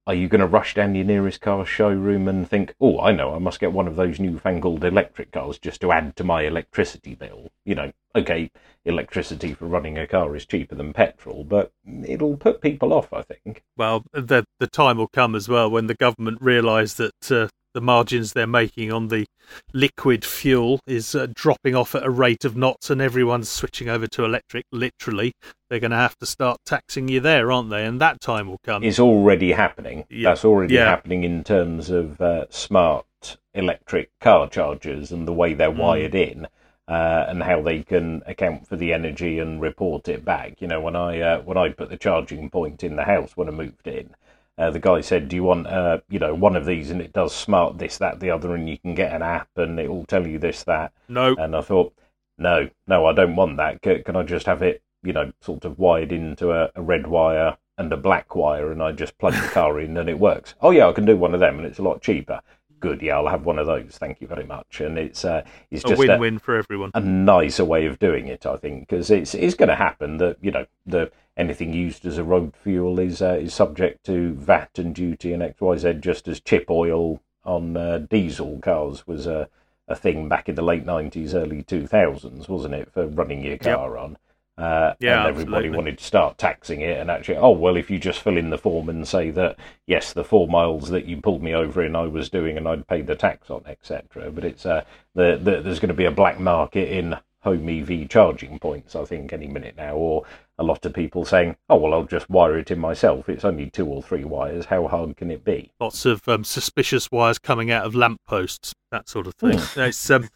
are 0.08 0.14
you 0.14 0.28
going 0.28 0.42
to 0.42 0.48
rush 0.48 0.76
down 0.76 0.94
your 0.94 1.06
nearest 1.06 1.42
car 1.42 1.66
showroom 1.66 2.28
and 2.28 2.48
think, 2.48 2.76
oh, 2.80 3.00
I 3.00 3.12
know, 3.12 3.34
I 3.34 3.40
must 3.40 3.60
get 3.60 3.72
one 3.72 3.88
of 3.88 3.96
those 3.96 4.20
newfangled 4.20 4.84
electric 4.84 5.32
cars 5.32 5.58
just 5.58 5.82
to 5.82 5.92
add 5.92 6.16
to 6.18 6.24
my 6.24 6.44
electricity 6.44 7.16
bill? 7.16 7.52
You 7.64 7.76
know, 7.76 7.92
okay, 8.16 8.52
electricity 8.86 9.54
for 9.54 9.66
running 9.66 9.98
a 9.98 10.06
car 10.06 10.36
is 10.36 10.46
cheaper 10.46 10.76
than 10.76 10.94
petrol, 10.94 11.44
but 11.44 11.72
it'll 12.06 12.38
put 12.38 12.62
people 12.62 12.94
off, 12.94 13.12
I 13.12 13.24
think. 13.24 13.64
Well, 13.78 14.04
the 14.14 14.46
the 14.60 14.68
time 14.68 14.98
will 14.98 15.08
come 15.08 15.34
as 15.34 15.50
well 15.50 15.72
when 15.72 15.88
the 15.88 15.96
government 15.96 16.40
realise 16.40 16.94
that 16.96 17.32
uh, 17.32 17.48
the 17.76 17.82
margins 17.82 18.34
they're 18.34 18.48
making 18.48 18.92
on 18.92 19.10
the 19.10 19.26
liquid 19.74 20.26
fuel 20.26 20.80
is 20.88 21.14
uh, 21.14 21.28
dropping 21.36 21.76
off 21.76 21.94
at 21.94 22.04
a 22.04 22.10
rate 22.10 22.44
of 22.46 22.56
knots, 22.58 22.90
and 22.90 23.02
everyone's 23.02 23.50
switching 23.50 23.90
over 23.90 24.08
to 24.08 24.24
electric. 24.26 24.66
Literally, 24.72 25.34
they're 25.70 25.80
going 25.82 25.92
to 25.92 25.98
have 25.98 26.18
to 26.18 26.26
start 26.26 26.58
taxing 26.66 27.08
you 27.10 27.20
there, 27.20 27.52
aren't 27.52 27.70
they? 27.70 27.86
And 27.86 28.02
that 28.02 28.22
time 28.22 28.48
will 28.48 28.62
come. 28.64 28.84
it's 28.84 29.00
already 29.00 29.52
happening. 29.52 30.06
Yeah. 30.10 30.30
That's 30.30 30.46
already 30.46 30.74
Yeah. 30.76 30.86
happening 30.86 31.24
in 31.24 31.44
terms 31.44 31.90
of 31.90 32.20
uh, 32.22 32.46
smart 32.50 33.06
electric 33.54 34.10
car 34.20 34.48
chargers 34.50 35.12
and 35.12 35.28
the 35.28 35.34
way 35.34 35.54
they're 35.54 35.70
Mm. 35.72 35.78
wired 35.78 36.16
in. 36.16 36.48
Uh, 36.88 37.26
and 37.28 37.42
how 37.42 37.60
they 37.64 37.82
can 37.82 38.22
account 38.28 38.68
for 38.68 38.76
the 38.76 38.94
energy 38.94 39.40
and 39.40 39.60
report 39.60 40.08
it 40.08 40.24
back. 40.24 40.62
You 40.62 40.68
know, 40.68 40.80
when 40.80 40.96
I 40.96 41.20
uh, 41.20 41.42
when 41.42 41.58
I 41.58 41.70
put 41.70 41.90
the 41.90 41.98
charging 41.98 42.48
point 42.52 42.84
in 42.84 42.96
the 42.96 43.06
house 43.06 43.36
when 43.36 43.48
I 43.48 43.52
moved 43.52 43.88
in, 43.88 44.12
uh, 44.58 44.72
the 44.72 44.80
guy 44.80 45.02
said, 45.02 45.28
"Do 45.28 45.36
you 45.36 45.44
want 45.44 45.68
uh, 45.68 46.00
you 46.10 46.20
know 46.20 46.34
one 46.34 46.56
of 46.56 46.66
these?" 46.66 46.90
And 46.92 47.02
it 47.02 47.14
does 47.14 47.34
smart 47.34 47.78
this, 47.78 47.98
that, 47.98 48.20
the 48.20 48.32
other, 48.32 48.56
and 48.56 48.70
you 48.70 48.78
can 48.78 48.96
get 48.96 49.14
an 49.14 49.22
app 49.22 49.50
and 49.56 49.80
it 49.80 49.90
will 49.90 50.06
tell 50.06 50.26
you 50.26 50.40
this, 50.40 50.64
that. 50.64 50.94
no, 51.10 51.36
And 51.38 51.56
I 51.56 51.62
thought, 51.62 51.94
no, 52.38 52.70
no, 52.88 53.06
I 53.06 53.14
don't 53.14 53.36
want 53.36 53.58
that. 53.58 53.82
Can, 53.82 54.04
can 54.04 54.16
I 54.16 54.24
just 54.24 54.46
have 54.46 54.62
it, 54.62 54.82
you 55.04 55.14
know, 55.14 55.32
sort 55.42 55.66
of 55.66 55.80
wired 55.80 56.12
into 56.12 56.52
a, 56.52 56.72
a 56.76 56.82
red 56.82 57.08
wire 57.08 57.58
and 57.78 57.92
a 57.92 57.98
black 57.98 58.36
wire, 58.36 58.72
and 58.72 58.82
I 58.82 58.92
just 58.94 59.18
plug 59.18 59.34
the 59.34 59.48
car 59.50 59.80
in 59.80 59.98
and 59.98 60.10
it 60.10 60.20
works? 60.20 60.56
Oh 60.62 60.72
yeah, 60.72 60.88
I 60.88 60.94
can 60.94 61.06
do 61.06 61.18
one 61.18 61.34
of 61.34 61.40
them, 61.40 61.58
and 61.58 61.68
it's 61.68 61.80
a 61.80 61.84
lot 61.84 62.02
cheaper. 62.02 62.42
Good, 62.86 63.02
yeah, 63.02 63.16
I'll 63.16 63.28
have 63.28 63.46
one 63.46 63.58
of 63.58 63.66
those. 63.66 63.98
Thank 63.98 64.22
you 64.22 64.28
very 64.28 64.44
much. 64.44 64.80
And 64.80 65.00
it's 65.00 65.26
uh, 65.26 65.44
it's 65.72 65.84
a 65.84 65.88
just 65.88 66.00
win-win 66.00 66.38
for 66.38 66.56
everyone. 66.56 66.92
a 66.94 67.00
nicer 67.00 67.66
way 67.66 67.88
of 67.88 67.98
doing 67.98 68.28
it, 68.28 68.46
I 68.46 68.58
think, 68.58 68.88
because 68.88 69.10
it's 69.10 69.34
it's 69.34 69.56
going 69.56 69.70
to 69.70 69.76
happen 69.76 70.18
that 70.18 70.38
you 70.40 70.52
know 70.52 70.68
the 70.86 71.12
anything 71.36 71.74
used 71.74 72.06
as 72.06 72.20
a 72.20 72.24
road 72.24 72.54
fuel 72.56 73.00
is 73.00 73.24
uh, 73.24 73.40
is 73.42 73.56
subject 73.56 74.06
to 74.06 74.36
VAT 74.36 74.78
and 74.78 74.94
duty 74.94 75.34
and 75.34 75.42
X 75.42 75.60
Y 75.60 75.78
Z, 75.78 75.94
just 75.96 76.28
as 76.28 76.40
chip 76.40 76.70
oil 76.70 77.24
on 77.44 77.76
uh, 77.76 77.98
diesel 77.98 78.60
cars 78.60 79.08
was 79.08 79.26
a 79.26 79.50
a 79.88 79.96
thing 79.96 80.30
back 80.30 80.48
in 80.48 80.54
the 80.54 80.62
late 80.62 80.86
nineties, 80.86 81.34
early 81.34 81.64
two 81.64 81.88
thousands, 81.88 82.48
wasn't 82.48 82.76
it, 82.76 82.92
for 82.94 83.08
running 83.08 83.44
your 83.44 83.58
car 83.58 83.98
on? 83.98 84.16
Uh, 84.58 84.94
Yeah, 85.00 85.20
and 85.20 85.28
everybody 85.30 85.68
absolutely. 85.68 85.78
wanted 85.78 85.98
to 85.98 86.04
start 86.04 86.38
taxing 86.38 86.82
it, 86.82 86.98
and 86.98 87.12
actually, 87.12 87.38
oh 87.38 87.52
well, 87.52 87.76
if 87.76 87.90
you 87.90 88.00
just 88.00 88.22
fill 88.22 88.38
in 88.38 88.50
the 88.52 88.58
form 88.58 88.88
and 88.90 89.08
say 89.08 89.30
that 89.32 89.58
yes, 89.86 90.14
the 90.14 90.24
four 90.24 90.48
miles 90.48 90.90
that 90.90 91.06
you 91.06 91.18
pulled 91.22 91.44
me 91.44 91.54
over 91.54 91.84
in, 91.84 91.96
I 91.96 92.08
was 92.08 92.30
doing, 92.30 92.58
and 92.58 92.68
I'd 92.68 92.88
paid 92.88 93.08
the 93.08 93.16
tax 93.16 93.50
on, 93.50 93.64
etc. 93.68 94.32
But 94.32 94.46
it's 94.46 94.66
uh, 94.66 94.84
the, 95.14 95.38
the, 95.42 95.62
there's 95.62 95.80
going 95.80 95.90
to 95.90 95.94
be 95.94 96.06
a 96.06 96.12
black 96.12 96.40
market 96.40 96.90
in 96.90 97.18
home 97.42 97.70
EV 97.70 98.10
charging 98.10 98.58
points, 98.58 98.96
I 98.96 99.06
think, 99.06 99.32
any 99.34 99.48
minute 99.48 99.76
now, 99.78 99.96
or 99.96 100.24
a 100.58 100.64
lot 100.64 100.86
of 100.86 100.94
people 100.94 101.26
saying, 101.26 101.56
"Oh 101.70 101.78
well, 101.78 101.94
I'll 101.94 102.04
just 102.06 102.30
wire 102.30 102.58
it 102.58 102.72
in 102.72 102.80
myself. 102.80 103.28
It's 103.28 103.46
only 103.46 103.70
two 103.70 103.86
or 103.86 104.02
three 104.02 104.24
wires. 104.24 104.66
How 104.66 104.88
hard 104.88 105.18
can 105.18 105.30
it 105.32 105.44
be?" 105.44 105.72
Lots 105.80 106.06
of 106.06 106.28
um, 106.28 106.44
suspicious 106.44 107.12
wires 107.12 107.40
coming 107.40 107.72
out 107.72 107.86
of 107.86 107.96
lampposts, 107.96 108.74
that 108.92 109.10
sort 109.10 109.28
of 109.28 109.36
thing. 109.36 109.60
it's 109.76 110.10
um, 110.10 110.30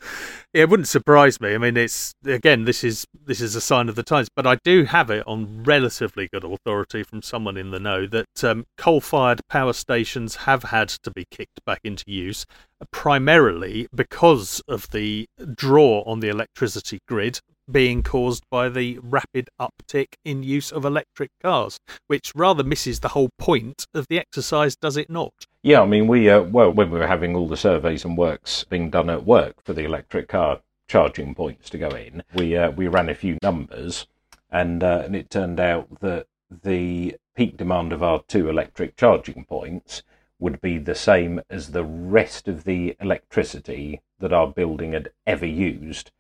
it 0.53 0.70
wouldn't 0.70 0.88
surprise 0.88 1.39
me. 1.39 1.55
I 1.55 1.57
mean, 1.57 1.78
it's 1.78 2.13
again, 2.26 2.65
this 2.65 2.84
is 2.84 3.05
this 3.26 3.39
is 3.39 3.55
a 3.55 3.61
sign 3.61 3.88
of 3.88 3.95
the 3.95 4.03
times, 4.03 4.28
but 4.36 4.45
I 4.45 4.55
do 4.63 4.84
have 4.84 5.09
it 5.09 5.26
on 5.26 5.63
relatively 5.63 6.28
good 6.28 6.43
authority 6.43 7.03
from 7.03 7.22
someone 7.22 7.57
in 7.57 7.72
the 7.72 7.80
know 7.80 8.05
that 8.07 8.43
um, 8.43 8.65
coal-fired 8.78 9.41
power 9.49 9.74
stations 9.74 10.36
have 10.38 10.63
had 10.63 10.89
to 10.89 11.11
be 11.11 11.26
kicked 11.32 11.63
back 11.65 11.80
into 11.84 12.03
use, 12.07 12.45
primarily 12.91 13.88
because 13.95 14.61
of 14.67 14.89
the 14.91 15.28
draw 15.55 16.03
on 16.05 16.20
the 16.20 16.30
electricity 16.30 16.99
grid 17.07 17.39
being 17.72 18.03
caused 18.03 18.43
by 18.49 18.70
the 18.70 18.99
rapid 19.01 19.49
uptick 19.59 20.15
in 20.26 20.43
use 20.43 20.72
of 20.72 20.86
electric 20.86 21.32
cars, 21.41 21.80
which 22.07 22.34
rather 22.36 22.63
misses 22.63 22.99
the 22.99 23.09
whole 23.09 23.30
point 23.38 23.86
of 23.93 24.07
the 24.07 24.20
exercise, 24.20 24.76
does 24.76 24.97
it 24.97 25.09
not? 25.09 25.34
Yeah, 25.61 25.82
I 25.82 25.86
mean, 25.86 26.07
we, 26.07 26.30
uh, 26.30 26.41
well, 26.41 26.72
when 26.72 26.89
we 26.89 26.99
were 26.99 27.07
having 27.07 27.36
all 27.36 27.47
the 27.47 27.57
surveys 27.57 28.05
and 28.05 28.17
works 28.17 28.63
being 28.63 28.89
done 28.89 29.09
at 29.09 29.26
work 29.26 29.63
for 29.63 29.74
the 29.74 29.86
electric 29.86 30.28
car 30.28 30.61
charging 30.88 31.36
points 31.36 31.70
to 31.70 31.78
go 31.78 31.89
in, 31.89 32.24
we, 32.34 32.55
uh, 32.55 32.72
we 32.72 32.88
ran 32.88 33.09
a 33.09 33.15
few 33.15 33.38
numbers 33.43 34.07
and, 34.51 34.84
uh, 34.84 35.03
and 35.05 35.15
it 35.15 35.30
turned 35.30 35.59
out 35.59 35.99
that 35.99 36.28
the 36.63 37.15
peak 37.36 37.57
demand 37.57 37.93
of 37.93 38.01
our 38.01 38.24
two 38.28 38.49
electric 38.49 38.95
charging 38.95 39.45
points 39.45 40.03
would 40.39 40.61
be 40.61 40.78
the 40.78 40.95
same 40.95 41.41
as 41.49 41.72
the 41.72 41.84
rest 41.84 42.47
of 42.47 42.63
the 42.63 42.95
electricity 42.99 44.01
that 44.20 44.34
our 44.34 44.47
building 44.47 44.93
had 44.93 45.11
ever 45.28 45.45
used 45.45 46.11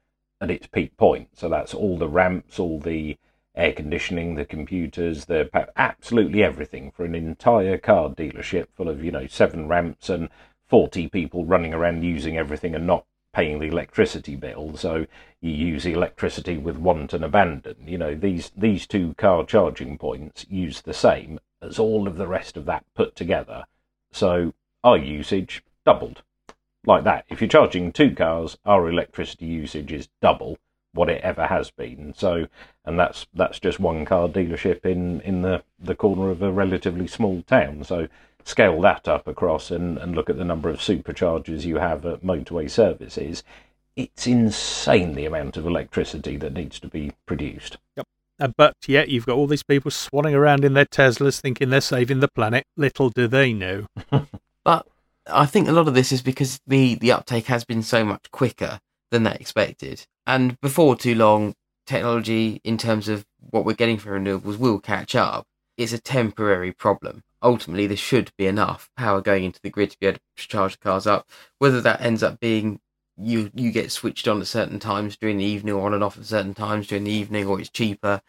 at 0.41 0.51
its 0.51 0.67
peak 0.67 0.95
point. 0.97 1.29
So 1.33 1.49
that's 1.49 1.73
all 1.73 1.97
the 1.97 2.07
ramps, 2.07 2.59
all 2.59 2.79
the 2.79 3.17
air 3.55 3.73
conditioning, 3.73 4.35
the 4.35 4.45
computers, 4.45 5.25
the 5.25 5.49
absolutely 5.75 6.43
everything 6.43 6.91
for 6.91 7.03
an 7.03 7.15
entire 7.15 7.77
car 7.77 8.09
dealership 8.09 8.67
full 8.75 8.89
of 8.89 9.03
you 9.03 9.11
know 9.11 9.27
seven 9.27 9.67
ramps 9.67 10.09
and 10.09 10.29
forty 10.67 11.07
people 11.07 11.45
running 11.45 11.73
around 11.73 12.03
using 12.03 12.37
everything 12.37 12.75
and 12.75 12.87
not 12.87 13.05
paying 13.33 13.59
the 13.59 13.67
electricity 13.67 14.35
bill. 14.35 14.75
So 14.77 15.05
you 15.41 15.51
use 15.51 15.83
the 15.83 15.93
electricity 15.93 16.57
with 16.57 16.77
want 16.77 17.13
and 17.13 17.23
abandon. 17.23 17.75
You 17.85 17.97
know 17.97 18.15
these 18.15 18.51
these 18.55 18.87
two 18.87 19.13
car 19.15 19.45
charging 19.45 19.97
points 19.97 20.45
use 20.49 20.81
the 20.81 20.93
same 20.93 21.39
as 21.61 21.77
all 21.79 22.07
of 22.07 22.17
the 22.17 22.27
rest 22.27 22.55
of 22.55 22.65
that 22.65 22.85
put 22.95 23.15
together. 23.15 23.65
So 24.11 24.53
our 24.83 24.97
usage 24.97 25.63
doubled 25.85 26.23
like 26.89 27.05
that. 27.05 27.25
If 27.29 27.39
you're 27.39 27.47
charging 27.47 27.91
two 27.93 28.13
cars, 28.13 28.57
our 28.65 28.89
electricity 28.89 29.45
usage 29.45 29.93
is 29.93 30.09
double 30.21 30.57
what 30.93 31.09
it 31.09 31.21
ever 31.21 31.45
has 31.47 31.71
been. 31.71 32.13
So, 32.17 32.47
and 32.83 32.99
that's 32.99 33.27
that's 33.33 33.59
just 33.59 33.79
one 33.79 34.03
car 34.05 34.27
dealership 34.27 34.85
in 34.85 35.21
in 35.21 35.43
the 35.43 35.63
the 35.79 35.95
corner 35.95 36.29
of 36.29 36.41
a 36.41 36.51
relatively 36.51 37.07
small 37.07 37.43
town. 37.43 37.83
So, 37.83 38.07
scale 38.43 38.81
that 38.81 39.07
up 39.07 39.27
across 39.27 39.71
and 39.71 39.97
and 39.97 40.15
look 40.15 40.29
at 40.29 40.37
the 40.37 40.43
number 40.43 40.69
of 40.69 40.79
superchargers 40.79 41.63
you 41.63 41.77
have 41.77 42.05
at 42.05 42.23
motorway 42.23 42.69
services. 42.69 43.43
It's 43.95 44.27
insane 44.27 45.13
the 45.13 45.25
amount 45.25 45.57
of 45.57 45.65
electricity 45.65 46.37
that 46.37 46.53
needs 46.53 46.79
to 46.79 46.87
be 46.87 47.11
produced. 47.25 47.77
Yep. 47.97 48.07
Uh, 48.39 48.47
but 48.55 48.75
yet 48.87 49.09
you've 49.09 49.25
got 49.25 49.35
all 49.35 49.47
these 49.47 49.63
people 49.63 49.91
swanning 49.91 50.33
around 50.33 50.63
in 50.63 50.73
their 50.73 50.85
Teslas 50.85 51.41
thinking 51.41 51.69
they're 51.69 51.81
saving 51.81 52.21
the 52.21 52.29
planet. 52.29 52.65
Little 52.77 53.09
do 53.09 53.27
they 53.27 53.51
know. 53.51 53.87
I 55.31 55.45
think 55.45 55.67
a 55.67 55.71
lot 55.71 55.87
of 55.87 55.93
this 55.93 56.11
is 56.11 56.21
because 56.21 56.59
the 56.67 56.95
the 56.95 57.11
uptake 57.11 57.45
has 57.45 57.63
been 57.63 57.83
so 57.83 58.03
much 58.03 58.31
quicker 58.31 58.79
than 59.11 59.23
they 59.23 59.33
expected, 59.33 60.05
and 60.27 60.59
before 60.61 60.95
too 60.95 61.15
long, 61.15 61.55
technology 61.85 62.61
in 62.63 62.77
terms 62.77 63.09
of 63.09 63.25
what 63.39 63.65
we're 63.65 63.73
getting 63.73 63.97
for 63.97 64.17
renewables 64.19 64.57
will 64.57 64.79
catch 64.79 65.15
up. 65.15 65.45
It's 65.77 65.93
a 65.93 65.99
temporary 65.99 66.71
problem. 66.71 67.23
Ultimately, 67.41 67.87
there 67.87 67.97
should 67.97 68.31
be 68.37 68.47
enough 68.47 68.89
power 68.97 69.21
going 69.21 69.45
into 69.45 69.61
the 69.63 69.69
grid 69.69 69.91
to 69.91 69.99
be 69.99 70.07
able 70.07 70.19
to 70.37 70.47
charge 70.47 70.73
the 70.73 70.79
cars 70.79 71.07
up. 71.07 71.27
Whether 71.57 71.81
that 71.81 72.01
ends 72.01 72.21
up 72.21 72.39
being 72.39 72.79
you 73.17 73.51
you 73.53 73.71
get 73.71 73.91
switched 73.91 74.27
on 74.27 74.41
at 74.41 74.47
certain 74.47 74.79
times 74.79 75.17
during 75.17 75.37
the 75.37 75.45
evening 75.45 75.73
or 75.73 75.85
on 75.85 75.93
and 75.93 76.03
off 76.03 76.17
at 76.17 76.25
certain 76.25 76.53
times 76.53 76.87
during 76.87 77.03
the 77.05 77.11
evening, 77.11 77.47
or 77.47 77.59
it's 77.59 77.69
cheaper, 77.69 78.21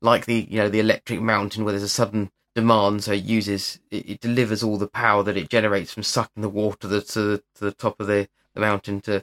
like 0.00 0.26
the 0.26 0.46
you 0.50 0.58
know 0.58 0.68
the 0.68 0.80
electric 0.80 1.20
mountain 1.20 1.64
where 1.64 1.72
there's 1.72 1.82
a 1.82 1.88
sudden 1.88 2.30
demand, 2.58 3.04
so 3.04 3.12
it 3.12 3.22
uses 3.22 3.78
it, 3.92 4.10
it, 4.10 4.20
delivers 4.20 4.64
all 4.64 4.78
the 4.78 4.88
power 4.88 5.22
that 5.22 5.36
it 5.36 5.48
generates 5.48 5.92
from 5.92 6.02
sucking 6.02 6.42
the 6.42 6.48
water 6.48 6.88
to, 6.88 7.00
to, 7.00 7.42
to 7.54 7.64
the 7.64 7.70
top 7.70 8.00
of 8.00 8.08
the, 8.08 8.28
the 8.54 8.60
mountain 8.60 9.00
to 9.02 9.22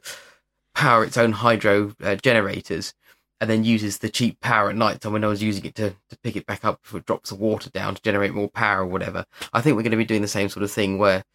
power 0.73 1.03
its 1.03 1.17
own 1.17 1.33
hydro 1.33 1.93
uh, 2.01 2.15
generators, 2.15 2.93
and 3.41 3.49
then 3.49 3.65
uses 3.65 3.97
the 3.97 4.07
cheap 4.07 4.39
power 4.39 4.69
at 4.69 4.77
night 4.77 5.01
time 5.01 5.11
when 5.11 5.21
no 5.21 5.27
one's 5.27 5.43
using 5.43 5.65
it 5.65 5.75
to, 5.75 5.89
to 6.09 6.17
pick 6.23 6.37
it 6.37 6.45
back 6.45 6.63
up 6.63 6.81
before 6.81 7.01
it 7.01 7.05
drops 7.05 7.29
the 7.29 7.35
water 7.35 7.69
down 7.69 7.93
to 7.93 8.01
generate 8.01 8.33
more 8.33 8.49
power 8.49 8.83
or 8.83 8.85
whatever. 8.85 9.25
I 9.51 9.59
think 9.59 9.75
we're 9.75 9.83
going 9.83 9.91
to 9.91 9.97
be 9.97 10.05
doing 10.05 10.21
the 10.21 10.29
same 10.29 10.47
sort 10.47 10.63
of 10.63 10.71
thing 10.71 10.97
where 10.97 11.25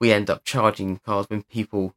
we 0.00 0.10
end 0.10 0.30
up 0.30 0.44
charging 0.44 1.00
cars 1.04 1.26
when 1.28 1.42
people 1.42 1.94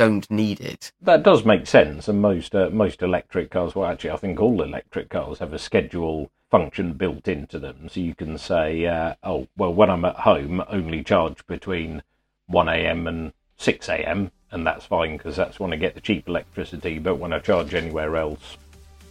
don't 0.00 0.30
need 0.30 0.60
it. 0.60 0.92
That 1.02 1.22
does 1.22 1.44
make 1.44 1.66
sense, 1.66 2.08
and 2.08 2.22
most 2.22 2.54
uh, 2.54 2.70
most 2.70 3.02
electric 3.02 3.50
cars, 3.50 3.74
well, 3.74 3.90
actually, 3.90 4.12
I 4.12 4.16
think 4.16 4.40
all 4.40 4.62
electric 4.62 5.10
cars 5.10 5.40
have 5.40 5.52
a 5.52 5.58
schedule 5.58 6.30
function 6.50 6.94
built 6.94 7.28
into 7.28 7.58
them. 7.58 7.86
So 7.90 8.00
you 8.00 8.14
can 8.14 8.38
say, 8.38 8.86
uh, 8.86 9.16
oh, 9.22 9.46
well, 9.58 9.74
when 9.74 9.90
I'm 9.90 10.06
at 10.06 10.16
home, 10.16 10.64
only 10.68 11.04
charge 11.04 11.46
between 11.46 12.02
1 12.46 12.68
a.m. 12.70 13.06
and 13.06 13.34
6 13.58 13.88
a.m., 13.90 14.30
and 14.50 14.66
that's 14.66 14.86
fine 14.86 15.18
because 15.18 15.36
that's 15.36 15.60
when 15.60 15.74
I 15.74 15.76
get 15.76 15.94
the 15.94 16.00
cheap 16.00 16.26
electricity. 16.26 16.98
But 16.98 17.16
when 17.16 17.34
I 17.34 17.38
charge 17.38 17.74
anywhere 17.74 18.16
else, 18.16 18.56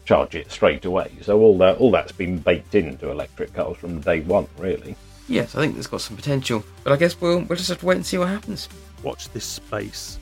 charge 0.06 0.34
it 0.34 0.52
straight 0.52 0.86
away. 0.86 1.12
So 1.22 1.40
all 1.40 1.56
that 1.60 1.78
all 1.78 1.92
that's 1.92 2.12
been 2.12 2.40
baked 2.40 2.74
into 2.74 3.12
electric 3.12 3.54
cars 3.54 3.78
from 3.78 4.02
day 4.02 4.22
one, 4.22 4.48
really. 4.58 4.96
Yes, 5.28 5.54
I 5.54 5.60
think 5.62 5.76
there's 5.76 5.86
got 5.86 6.02
some 6.02 6.16
potential, 6.16 6.64
but 6.84 6.94
I 6.94 6.96
guess 6.96 7.22
we'll 7.22 7.42
we'll 7.42 7.58
just 7.58 7.70
have 7.70 7.82
to 7.82 7.86
wait 7.86 7.98
and 7.98 8.06
see 8.06 8.18
what 8.18 8.30
happens. 8.30 8.68
Watch 9.04 9.30
this 9.30 9.46
space. 9.46 10.18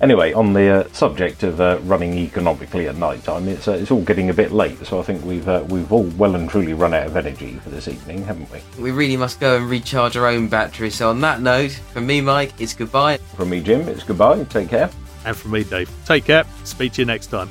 Anyway, 0.00 0.32
on 0.32 0.52
the 0.52 0.68
uh, 0.68 0.88
subject 0.92 1.42
of 1.42 1.60
uh, 1.60 1.78
running 1.82 2.14
economically 2.14 2.86
at 2.86 2.96
night 2.96 3.22
time, 3.24 3.48
it's, 3.48 3.66
uh, 3.66 3.72
it's 3.72 3.90
all 3.90 4.02
getting 4.02 4.30
a 4.30 4.34
bit 4.34 4.52
late, 4.52 4.78
so 4.86 5.00
I 5.00 5.02
think 5.02 5.24
we've 5.24 5.48
uh, 5.48 5.64
we've 5.68 5.90
all 5.92 6.04
well 6.16 6.36
and 6.36 6.48
truly 6.48 6.72
run 6.72 6.94
out 6.94 7.08
of 7.08 7.16
energy 7.16 7.54
for 7.56 7.70
this 7.70 7.88
evening, 7.88 8.22
haven't 8.22 8.48
we? 8.52 8.60
We 8.80 8.92
really 8.92 9.16
must 9.16 9.40
go 9.40 9.56
and 9.56 9.68
recharge 9.68 10.16
our 10.16 10.26
own 10.26 10.46
batteries. 10.48 10.94
So 10.94 11.10
on 11.10 11.20
that 11.22 11.40
note, 11.40 11.72
from 11.92 12.06
me, 12.06 12.20
Mike, 12.20 12.52
it's 12.60 12.74
goodbye. 12.74 13.16
From 13.36 13.50
me, 13.50 13.60
Jim, 13.60 13.88
it's 13.88 14.04
goodbye. 14.04 14.44
Take 14.44 14.68
care. 14.68 14.88
And 15.24 15.36
from 15.36 15.50
me, 15.50 15.64
Dave. 15.64 15.90
Take 16.06 16.26
care. 16.26 16.44
Speak 16.62 16.92
to 16.92 17.02
you 17.02 17.06
next 17.06 17.26
time. 17.26 17.48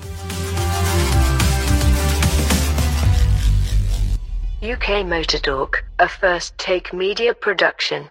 UK 4.63 5.05
Motor 5.05 5.39
Talk, 5.39 5.83
a 5.99 6.07
first 6.07 6.57
take 6.57 6.93
media 6.93 7.33
production. 7.33 8.09